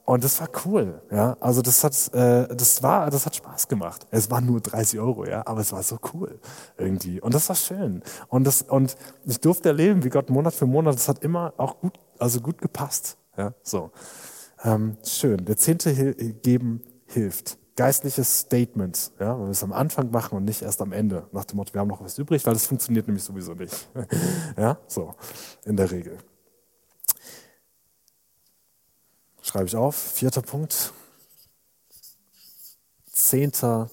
und 0.04 0.24
das 0.24 0.40
war 0.40 0.48
cool, 0.64 1.00
ja. 1.10 1.36
Also 1.40 1.62
das 1.62 1.84
hat, 1.84 1.94
äh, 2.14 2.54
das 2.54 2.82
war, 2.82 3.10
das 3.10 3.24
hat 3.24 3.36
Spaß 3.36 3.68
gemacht. 3.68 4.06
Es 4.10 4.30
waren 4.30 4.46
nur 4.46 4.60
30 4.60 4.98
Euro, 4.98 5.24
ja, 5.26 5.46
aber 5.46 5.60
es 5.60 5.72
war 5.72 5.82
so 5.82 5.98
cool 6.12 6.40
irgendwie. 6.76 7.20
Und 7.20 7.34
das 7.34 7.48
war 7.48 7.56
schön. 7.56 8.02
Und 8.28 8.44
das, 8.44 8.62
und 8.62 8.96
ich 9.24 9.40
durfte 9.40 9.68
erleben, 9.68 10.02
wie 10.04 10.10
Gott 10.10 10.28
Monat 10.30 10.54
für 10.54 10.66
Monat, 10.66 10.94
das 10.94 11.08
hat 11.08 11.22
immer 11.22 11.54
auch 11.56 11.80
gut, 11.80 11.98
also 12.18 12.40
gut 12.40 12.60
gepasst, 12.60 13.16
ja. 13.36 13.54
So 13.62 13.90
ähm, 14.64 14.96
schön. 15.04 15.44
Der 15.44 15.56
zehnte 15.56 15.90
Hil 15.90 16.14
geben 16.14 16.82
hilft. 17.06 17.58
Geistliches 17.74 18.40
Statement, 18.40 19.12
ja, 19.18 19.38
weil 19.38 19.46
wir 19.46 19.50
es 19.50 19.62
am 19.62 19.72
Anfang 19.72 20.10
machen 20.10 20.36
und 20.36 20.44
nicht 20.44 20.60
erst 20.60 20.82
am 20.82 20.92
Ende. 20.92 21.26
Nach 21.32 21.44
dem 21.44 21.56
Motto, 21.56 21.72
wir 21.72 21.80
haben 21.80 21.88
noch 21.88 22.02
was 22.02 22.18
übrig, 22.18 22.44
weil 22.44 22.52
das 22.52 22.66
funktioniert 22.66 23.06
nämlich 23.06 23.24
sowieso 23.24 23.54
nicht. 23.54 23.88
ja, 24.58 24.76
so 24.86 25.14
in 25.64 25.76
der 25.76 25.90
Regel. 25.90 26.18
Schreibe 29.52 29.66
ich 29.66 29.76
auf. 29.76 29.94
Vierter 29.96 30.40
Punkt. 30.40 30.94
Zehnter 33.12 33.90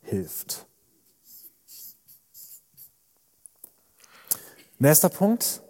hilft. 0.00 0.64
Nächster 4.78 5.10
Punkt. 5.10 5.60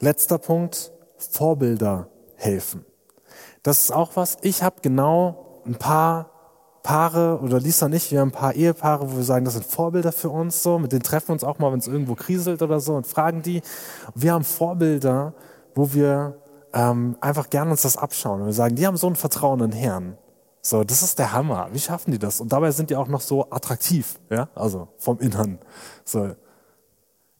Letzter 0.00 0.38
Punkt. 0.38 0.90
Vorbilder 1.18 2.08
helfen. 2.34 2.84
Das 3.62 3.82
ist 3.82 3.92
auch 3.92 4.16
was. 4.16 4.38
Ich 4.42 4.64
habe 4.64 4.80
genau 4.82 5.62
ein 5.64 5.76
paar 5.76 6.32
Paare 6.82 7.38
oder 7.40 7.60
Lisa 7.60 7.86
und 7.86 7.92
ich, 7.92 8.10
wir 8.10 8.18
haben 8.18 8.30
ein 8.30 8.32
paar 8.32 8.54
Ehepaare, 8.54 9.08
wo 9.08 9.18
wir 9.18 9.22
sagen, 9.22 9.44
das 9.44 9.54
sind 9.54 9.66
Vorbilder 9.66 10.10
für 10.10 10.30
uns 10.30 10.64
so. 10.64 10.80
Mit 10.80 10.90
denen 10.90 11.04
treffen 11.04 11.28
wir 11.28 11.34
uns 11.34 11.44
auch 11.44 11.60
mal, 11.60 11.70
wenn 11.70 11.78
es 11.78 11.86
irgendwo 11.86 12.16
kriselt 12.16 12.60
oder 12.62 12.80
so 12.80 12.96
und 12.96 13.06
fragen 13.06 13.40
die. 13.40 13.62
Wir 14.16 14.32
haben 14.32 14.42
Vorbilder, 14.42 15.32
wo 15.76 15.94
wir 15.94 16.42
ähm, 16.72 17.16
einfach 17.20 17.50
gerne 17.50 17.70
uns 17.70 17.82
das 17.82 17.96
abschauen 17.96 18.40
und 18.40 18.46
wir 18.46 18.52
sagen, 18.52 18.76
die 18.76 18.86
haben 18.86 18.96
so 18.96 19.06
ein 19.08 19.16
Vertrauen 19.16 19.60
in 19.60 19.72
Herrn. 19.72 20.18
So, 20.60 20.84
das 20.84 21.02
ist 21.02 21.18
der 21.18 21.32
Hammer. 21.32 21.68
Wie 21.72 21.78
schaffen 21.78 22.10
die 22.10 22.18
das? 22.18 22.40
Und 22.40 22.52
dabei 22.52 22.70
sind 22.72 22.90
die 22.90 22.96
auch 22.96 23.08
noch 23.08 23.20
so 23.20 23.50
attraktiv, 23.50 24.18
ja, 24.30 24.48
also 24.54 24.88
vom 24.98 25.18
Innern. 25.18 25.58
So, 26.04 26.34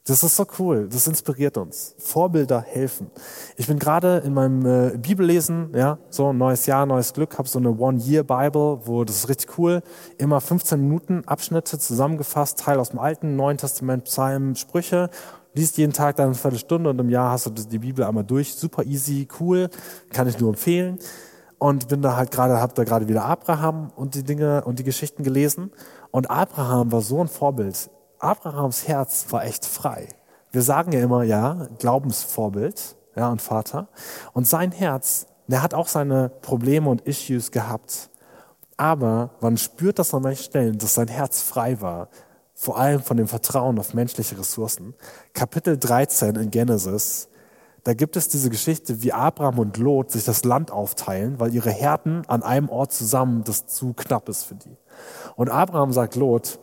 Das 0.09 0.23
ist 0.23 0.37
so 0.37 0.47
cool. 0.59 0.89
Das 0.91 1.07
inspiriert 1.07 1.59
uns. 1.59 1.95
Vorbilder 1.99 2.63
helfen. 2.63 3.11
Ich 3.59 3.67
bin 3.67 3.79
gerade 3.79 4.23
in 4.25 4.33
meinem 4.33 4.65
äh, 4.65 4.97
Bibellesen, 4.97 5.71
ja, 5.75 5.99
so 6.09 6.33
neues 6.33 6.65
Jahr, 6.65 6.87
neues 6.87 7.13
Glück, 7.13 7.37
habe 7.37 7.47
so 7.47 7.59
eine 7.59 7.77
One-Year-Bible, 7.77 8.87
wo 8.87 9.05
das 9.05 9.17
ist 9.17 9.29
richtig 9.29 9.59
cool. 9.59 9.83
Immer 10.17 10.41
15 10.41 10.81
Minuten 10.81 11.25
Abschnitte 11.27 11.79
zusammengefasst, 11.79 12.59
Teil 12.59 12.79
aus 12.79 12.89
dem 12.91 13.01
Alten, 13.01 13.37
Neuen 13.37 13.59
Testament, 13.59 14.05
Psalmen, 14.05 14.57
Sprüche. 14.57 15.11
Liest 15.55 15.79
jeden 15.79 15.93
Tag 15.93 16.17
dann 16.17 16.27
eine 16.27 16.35
Viertelstunde 16.35 16.91
und 16.91 16.99
im 16.99 17.11
Jahr 17.11 17.33
hast 17.33 17.47
du 17.47 17.51
die 17.51 17.79
Bibel 17.79 18.05
einmal 18.05 18.25
durch. 18.25 18.55
Super 18.55 18.85
easy, 18.85 19.27
cool, 19.41 19.71
kann 20.11 20.29
ich 20.29 20.39
nur 20.39 20.51
empfehlen. 20.51 20.99
Und 21.59 21.89
bin 21.89 22.03
da 22.03 22.17
halt 22.17 22.31
gerade, 22.31 22.61
habe 22.61 22.75
da 22.75 22.85
gerade 22.85 23.09
wieder 23.09 23.25
Abraham 23.25 23.91
und 23.97 24.15
die 24.15 24.23
Dinge 24.23 24.65
und 24.65 24.79
die 24.79 24.85
Geschichten 24.85 25.25
gelesen. 25.25 25.73
Und 26.13 26.31
Abraham 26.31 26.93
war 26.93 27.01
so 27.01 27.21
ein 27.21 27.29
Vorbild 27.29 27.91
Abrahams 28.19 28.89
Herz 28.89 29.27
war 29.31 29.45
echt 29.45 29.65
frei. 29.65 30.09
Wir 30.51 30.63
sagen 30.63 30.93
ja 30.93 31.01
immer, 31.01 31.23
ja, 31.23 31.69
Glaubensvorbild, 31.79 32.97
ja, 33.15 33.29
und 33.29 33.43
Vater. 33.43 33.89
Und 34.33 34.47
sein 34.47 34.73
Herz, 34.73 35.27
der 35.47 35.63
hat 35.63 35.75
auch 35.75 35.89
seine 35.89 36.29
Probleme 36.29 36.89
und 36.89 37.03
Issues 37.03 37.51
gehabt. 37.51 38.11
Aber 38.77 39.31
man 39.41 39.57
spürt 39.57 39.99
das 39.99 40.15
an 40.15 40.23
manchen 40.23 40.45
Stellen, 40.45 40.79
dass 40.79 40.95
sein 40.95 41.09
Herz 41.09 41.43
frei 41.43 41.81
war. 41.81 42.09
Vor 42.61 42.77
allem 42.77 43.01
von 43.01 43.17
dem 43.17 43.29
Vertrauen 43.29 43.79
auf 43.79 43.95
menschliche 43.95 44.37
Ressourcen. 44.37 44.95
Kapitel 45.33 45.79
13 45.79 46.35
in 46.35 46.51
Genesis, 46.51 47.29
da 47.85 47.95
gibt 47.95 48.17
es 48.17 48.27
diese 48.27 48.51
Geschichte, 48.51 49.01
wie 49.01 49.13
Abraham 49.13 49.61
und 49.61 49.77
Lot 49.77 50.11
sich 50.11 50.25
das 50.25 50.43
Land 50.43 50.73
aufteilen, 50.73 51.39
weil 51.39 51.55
ihre 51.55 51.71
Härten 51.71 52.27
an 52.27 52.43
einem 52.43 52.69
Ort 52.69 52.93
zusammen 52.93 53.45
das 53.45 53.69
zu 53.69 53.93
knapp 53.93 54.29
ist 54.29 54.43
für 54.43 54.57
die. 54.57 54.77
Und 55.37 55.51
Abraham 55.51 55.93
sagt 55.93 56.17
Lot, 56.17 56.59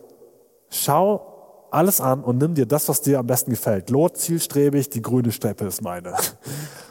schau 0.68 1.66
alles 1.70 2.02
an 2.02 2.22
und 2.22 2.36
nimm 2.36 2.52
dir 2.52 2.66
das, 2.66 2.90
was 2.90 3.00
dir 3.00 3.18
am 3.18 3.26
besten 3.26 3.52
gefällt. 3.52 3.88
Lot, 3.88 4.18
zielstrebig, 4.18 4.90
die 4.90 5.00
grüne 5.00 5.32
Steppe 5.32 5.64
ist 5.64 5.80
meine. 5.80 6.14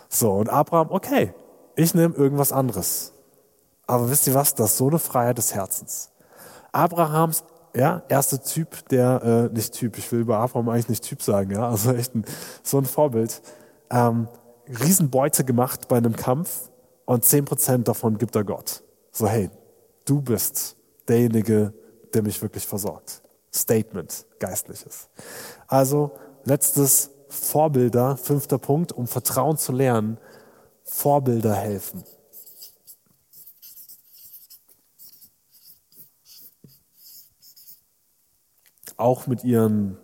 So, 0.07 0.31
und 0.31 0.49
Abraham, 0.49 0.87
okay, 0.91 1.33
ich 1.75 1.93
nehme 1.93 2.15
irgendwas 2.15 2.53
anderes. 2.53 3.11
Aber 3.85 4.09
wisst 4.09 4.27
ihr 4.27 4.33
was? 4.33 4.55
Das 4.55 4.71
ist 4.71 4.77
so 4.77 4.87
eine 4.87 4.97
Freiheit 4.97 5.37
des 5.37 5.53
Herzens. 5.53 6.09
Abrahams, 6.71 7.43
ja, 7.75 8.03
erster 8.07 8.41
Typ, 8.41 8.87
der, 8.89 9.49
äh, 9.51 9.53
nicht 9.53 9.73
Typ, 9.73 9.97
ich 9.97 10.11
will 10.11 10.21
über 10.21 10.37
Abraham 10.37 10.69
eigentlich 10.69 10.89
nicht 10.89 11.03
Typ 11.03 11.21
sagen, 11.21 11.51
ja, 11.51 11.69
also 11.69 11.93
echt 11.93 12.15
ein, 12.15 12.25
so 12.63 12.77
ein 12.77 12.85
Vorbild. 12.85 13.41
Ähm, 13.89 14.27
Riesenbeute 14.67 15.43
gemacht 15.43 15.87
bei 15.87 15.97
einem 15.97 16.15
Kampf 16.15 16.69
und 17.05 17.23
zehn 17.25 17.45
Prozent 17.45 17.87
davon 17.87 18.17
gibt 18.17 18.35
er 18.35 18.43
Gott. 18.43 18.83
So, 19.11 19.27
hey, 19.27 19.49
du 20.05 20.21
bist 20.21 20.75
derjenige, 21.07 21.73
der 22.13 22.23
mich 22.23 22.41
wirklich 22.41 22.65
versorgt. 22.65 23.21
Statement, 23.53 24.25
geistliches. 24.39 25.09
Also 25.67 26.11
letztes 26.43 27.11
Vorbilder, 27.29 28.17
fünfter 28.17 28.57
Punkt, 28.57 28.91
um 28.91 29.07
Vertrauen 29.07 29.57
zu 29.57 29.71
lernen, 29.71 30.17
Vorbilder 30.83 31.53
helfen. 31.53 32.03
Auch 38.97 39.27
mit 39.27 39.43
ihren 39.43 39.97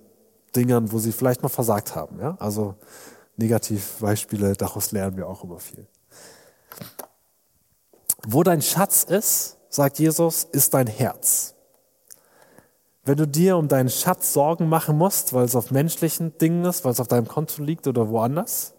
Dingern, 0.56 0.92
wo 0.92 1.00
sie 1.00 1.12
vielleicht 1.12 1.44
mal 1.44 1.50
versagt 1.50 1.96
haben. 1.96 2.20
Ja? 2.20 2.36
Also 2.39 2.76
Negativbeispiele, 3.38 4.56
daraus 4.56 4.92
lernen 4.92 5.18
wir 5.18 5.28
auch 5.28 5.44
immer 5.44 5.60
viel. 5.60 5.88
Wo 8.28 8.44
dein 8.44 8.62
Schatz 8.62 9.04
ist, 9.04 9.58
sagt 9.70 10.00
Jesus, 10.00 10.44
ist 10.44 10.74
dein 10.74 10.88
Herz. 10.88 11.56
Wenn 13.04 13.18
du 13.18 13.28
dir 13.28 13.58
um 13.58 13.68
deinen 13.68 13.89
Schatz 13.89 14.34
Sorgen 14.34 14.70
machen 14.70 14.98
musst, 14.98 15.34
weil 15.34 15.46
es 15.46 15.56
auf 15.56 15.72
menschlichen 15.72 16.38
Dingen 16.38 16.66
ist, 16.66 16.86
weil 16.86 16.92
es 16.92 17.00
auf 17.00 17.08
deinem 17.08 17.28
Konto 17.28 17.64
liegt 17.64 17.88
oder 17.88 18.10
woanders, 18.10 18.74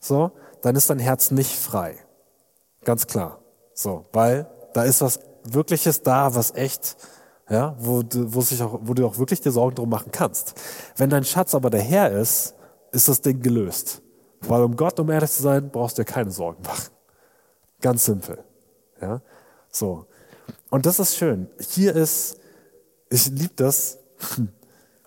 so, 0.00 0.32
dann 0.62 0.76
ist 0.76 0.88
dein 0.88 0.98
Herz 0.98 1.30
nicht 1.30 1.54
frei. 1.54 1.98
Ganz 2.84 3.06
klar. 3.06 3.40
So, 3.74 4.06
weil 4.12 4.46
da 4.72 4.84
ist 4.84 5.02
was 5.02 5.20
Wirkliches 5.46 6.02
da, 6.02 6.34
was 6.34 6.54
echt, 6.54 6.96
ja, 7.48 7.76
wo 7.78 8.02
du, 8.02 8.32
wo 8.34 8.40
sich 8.40 8.62
auch, 8.62 8.80
wo 8.82 8.94
du 8.94 9.06
auch 9.06 9.18
wirklich 9.18 9.40
dir 9.40 9.52
Sorgen 9.52 9.76
drum 9.76 9.90
machen 9.90 10.10
kannst. 10.12 10.54
Wenn 10.96 11.10
dein 11.10 11.24
Schatz 11.24 11.54
aber 11.54 11.70
der 11.70 11.82
Herr 11.82 12.10
ist, 12.12 12.54
ist 12.92 13.08
das 13.08 13.20
Ding 13.20 13.40
gelöst. 13.40 14.02
Weil 14.40 14.62
um 14.62 14.76
Gott, 14.76 14.98
um 15.00 15.10
ehrlich 15.10 15.30
zu 15.30 15.42
sein, 15.42 15.70
brauchst 15.70 15.98
du 15.98 16.02
dir 16.02 16.06
keine 16.12 16.30
Sorgen 16.30 16.62
machen. 16.62 16.90
Ganz 17.80 18.04
simpel. 18.04 18.42
Ja, 19.00 19.20
so. 19.70 20.06
Und 20.70 20.86
das 20.86 20.98
ist 20.98 21.16
schön. 21.16 21.48
Hier 21.58 21.94
ist, 21.94 22.38
ich 23.10 23.26
liebe 23.26 23.54
das. 23.56 23.98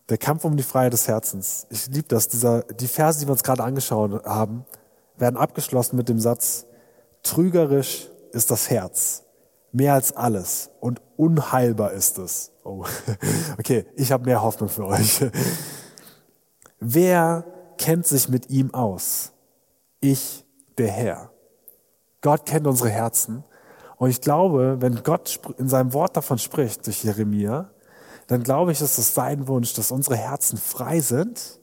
Der 0.09 0.17
Kampf 0.17 0.45
um 0.45 0.55
die 0.55 0.63
Freiheit 0.63 0.93
des 0.93 1.09
Herzens. 1.09 1.67
Ich 1.69 1.87
liebe 1.87 2.07
das. 2.07 2.29
Dieser, 2.29 2.61
die 2.61 2.87
Verse, 2.87 3.19
die 3.19 3.27
wir 3.27 3.33
uns 3.33 3.43
gerade 3.43 3.63
angeschaut 3.63 4.23
haben, 4.23 4.63
werden 5.17 5.35
abgeschlossen 5.35 5.97
mit 5.97 6.07
dem 6.07 6.19
Satz, 6.19 6.65
trügerisch 7.23 8.09
ist 8.31 8.49
das 8.49 8.69
Herz. 8.69 9.23
Mehr 9.71 9.93
als 9.93 10.15
alles. 10.15 10.69
Und 10.79 11.01
unheilbar 11.15 11.91
ist 11.91 12.17
es. 12.17 12.51
Oh. 12.63 12.85
Okay, 13.59 13.85
ich 13.95 14.11
habe 14.11 14.25
mehr 14.25 14.41
Hoffnung 14.41 14.69
für 14.69 14.85
euch. 14.85 15.25
Wer 16.79 17.43
kennt 17.77 18.05
sich 18.05 18.29
mit 18.29 18.49
ihm 18.49 18.73
aus? 18.73 19.31
Ich, 19.99 20.45
der 20.77 20.89
Herr. 20.89 21.31
Gott 22.21 22.45
kennt 22.45 22.67
unsere 22.67 22.89
Herzen. 22.89 23.43
Und 23.97 24.09
ich 24.09 24.21
glaube, 24.21 24.77
wenn 24.79 25.01
Gott 25.03 25.39
in 25.57 25.67
seinem 25.67 25.93
Wort 25.93 26.15
davon 26.15 26.37
spricht, 26.37 26.85
durch 26.85 27.03
Jeremia, 27.03 27.71
dann 28.27 28.43
glaube 28.43 28.71
ich, 28.71 28.81
ist 28.81 28.97
es 28.97 29.15
sein 29.15 29.47
Wunsch, 29.47 29.73
dass 29.73 29.91
unsere 29.91 30.17
Herzen 30.17 30.57
frei 30.57 30.99
sind 30.99 31.59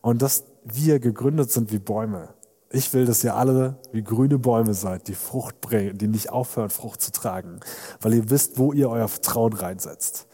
und 0.00 0.22
dass 0.22 0.44
wir 0.64 0.98
gegründet 0.98 1.52
sind 1.52 1.70
wie 1.72 1.78
Bäume. 1.78 2.34
Ich 2.72 2.94
will, 2.94 3.04
dass 3.04 3.24
ihr 3.24 3.34
alle 3.34 3.76
wie 3.90 4.02
grüne 4.02 4.38
Bäume 4.38 4.74
seid, 4.74 5.08
die 5.08 5.14
Frucht 5.14 5.60
bringen, 5.60 5.98
die 5.98 6.06
nicht 6.06 6.30
aufhören, 6.30 6.70
Frucht 6.70 7.02
zu 7.02 7.10
tragen, 7.10 7.58
weil 8.00 8.14
ihr 8.14 8.30
wisst, 8.30 8.58
wo 8.58 8.72
ihr 8.72 8.88
euer 8.88 9.08
Vertrauen 9.08 9.52
reinsetzt. 9.52 10.28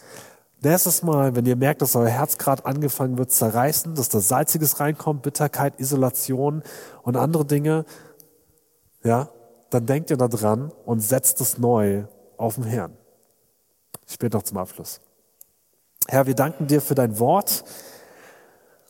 Nächstes 0.61 1.03
Mal, 1.03 1.35
wenn 1.35 1.47
ihr 1.47 1.57
merkt, 1.57 1.81
dass 1.81 1.97
euer 1.97 2.09
Herz 2.09 2.37
gerade 2.37 2.67
angefangen 2.67 3.17
wird 3.17 3.31
zerreißen, 3.31 3.95
dass 3.95 4.11
da 4.11 4.21
Salziges 4.21 4.81
reinkommt, 4.81 5.23
Bitterkeit, 5.23 5.81
Isolation 5.81 6.63
und 7.03 7.17
andere 7.17 7.47
Dinge, 7.47 7.87
ja, 9.03 9.31
dann 9.71 9.87
denkt 9.87 10.11
ihr 10.11 10.17
da 10.17 10.29
dran 10.29 10.73
und 10.85 11.01
setzt 11.01 11.41
es 11.41 11.59
neu 11.59 12.05
auf 12.37 12.57
den 12.57 12.65
Herrn. 12.65 12.97
Bete 14.19 14.37
noch 14.37 14.45
zum 14.45 14.59
Abschluss. 14.59 15.01
Herr, 16.09 16.27
wir 16.27 16.35
danken 16.35 16.67
dir 16.67 16.81
für 16.81 16.95
dein 16.95 17.19
Wort 17.19 17.65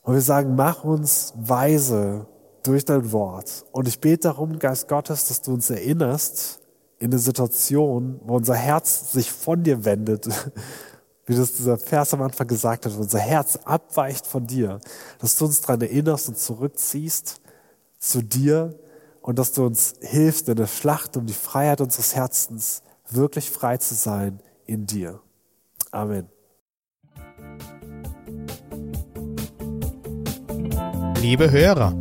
und 0.02 0.14
wir 0.14 0.20
sagen, 0.20 0.54
mach 0.54 0.84
uns 0.84 1.32
weise 1.36 2.26
durch 2.66 2.84
dein 2.84 3.12
Wort. 3.12 3.64
Und 3.72 3.88
ich 3.88 4.00
bete 4.00 4.28
darum, 4.28 4.58
Geist 4.58 4.88
Gottes, 4.88 5.26
dass 5.28 5.42
du 5.42 5.54
uns 5.54 5.70
erinnerst 5.70 6.60
in 6.98 7.12
eine 7.12 7.18
Situation, 7.18 8.20
wo 8.24 8.36
unser 8.36 8.54
Herz 8.54 9.12
sich 9.12 9.30
von 9.30 9.62
dir 9.62 9.84
wendet, 9.84 10.28
wie 11.26 11.34
das 11.34 11.52
dieser 11.52 11.78
Vers 11.78 12.14
am 12.14 12.22
Anfang 12.22 12.46
gesagt 12.46 12.86
hat, 12.86 12.96
wo 12.96 13.02
unser 13.02 13.18
Herz 13.18 13.58
abweicht 13.64 14.26
von 14.26 14.46
dir, 14.46 14.80
dass 15.18 15.36
du 15.36 15.44
uns 15.44 15.60
daran 15.60 15.80
erinnerst 15.80 16.28
und 16.28 16.38
zurückziehst 16.38 17.40
zu 17.98 18.22
dir 18.22 18.78
und 19.20 19.38
dass 19.38 19.52
du 19.52 19.64
uns 19.66 19.94
hilfst 20.00 20.48
in 20.48 20.56
der 20.56 20.66
Schlacht 20.66 21.16
um 21.16 21.26
die 21.26 21.34
Freiheit 21.34 21.80
unseres 21.80 22.14
Herzens, 22.14 22.82
wirklich 23.10 23.50
frei 23.50 23.76
zu 23.76 23.94
sein 23.94 24.40
in 24.66 24.86
dir. 24.86 25.20
Amen. 25.90 26.28
Liebe 31.20 31.50
Hörer, 31.50 32.00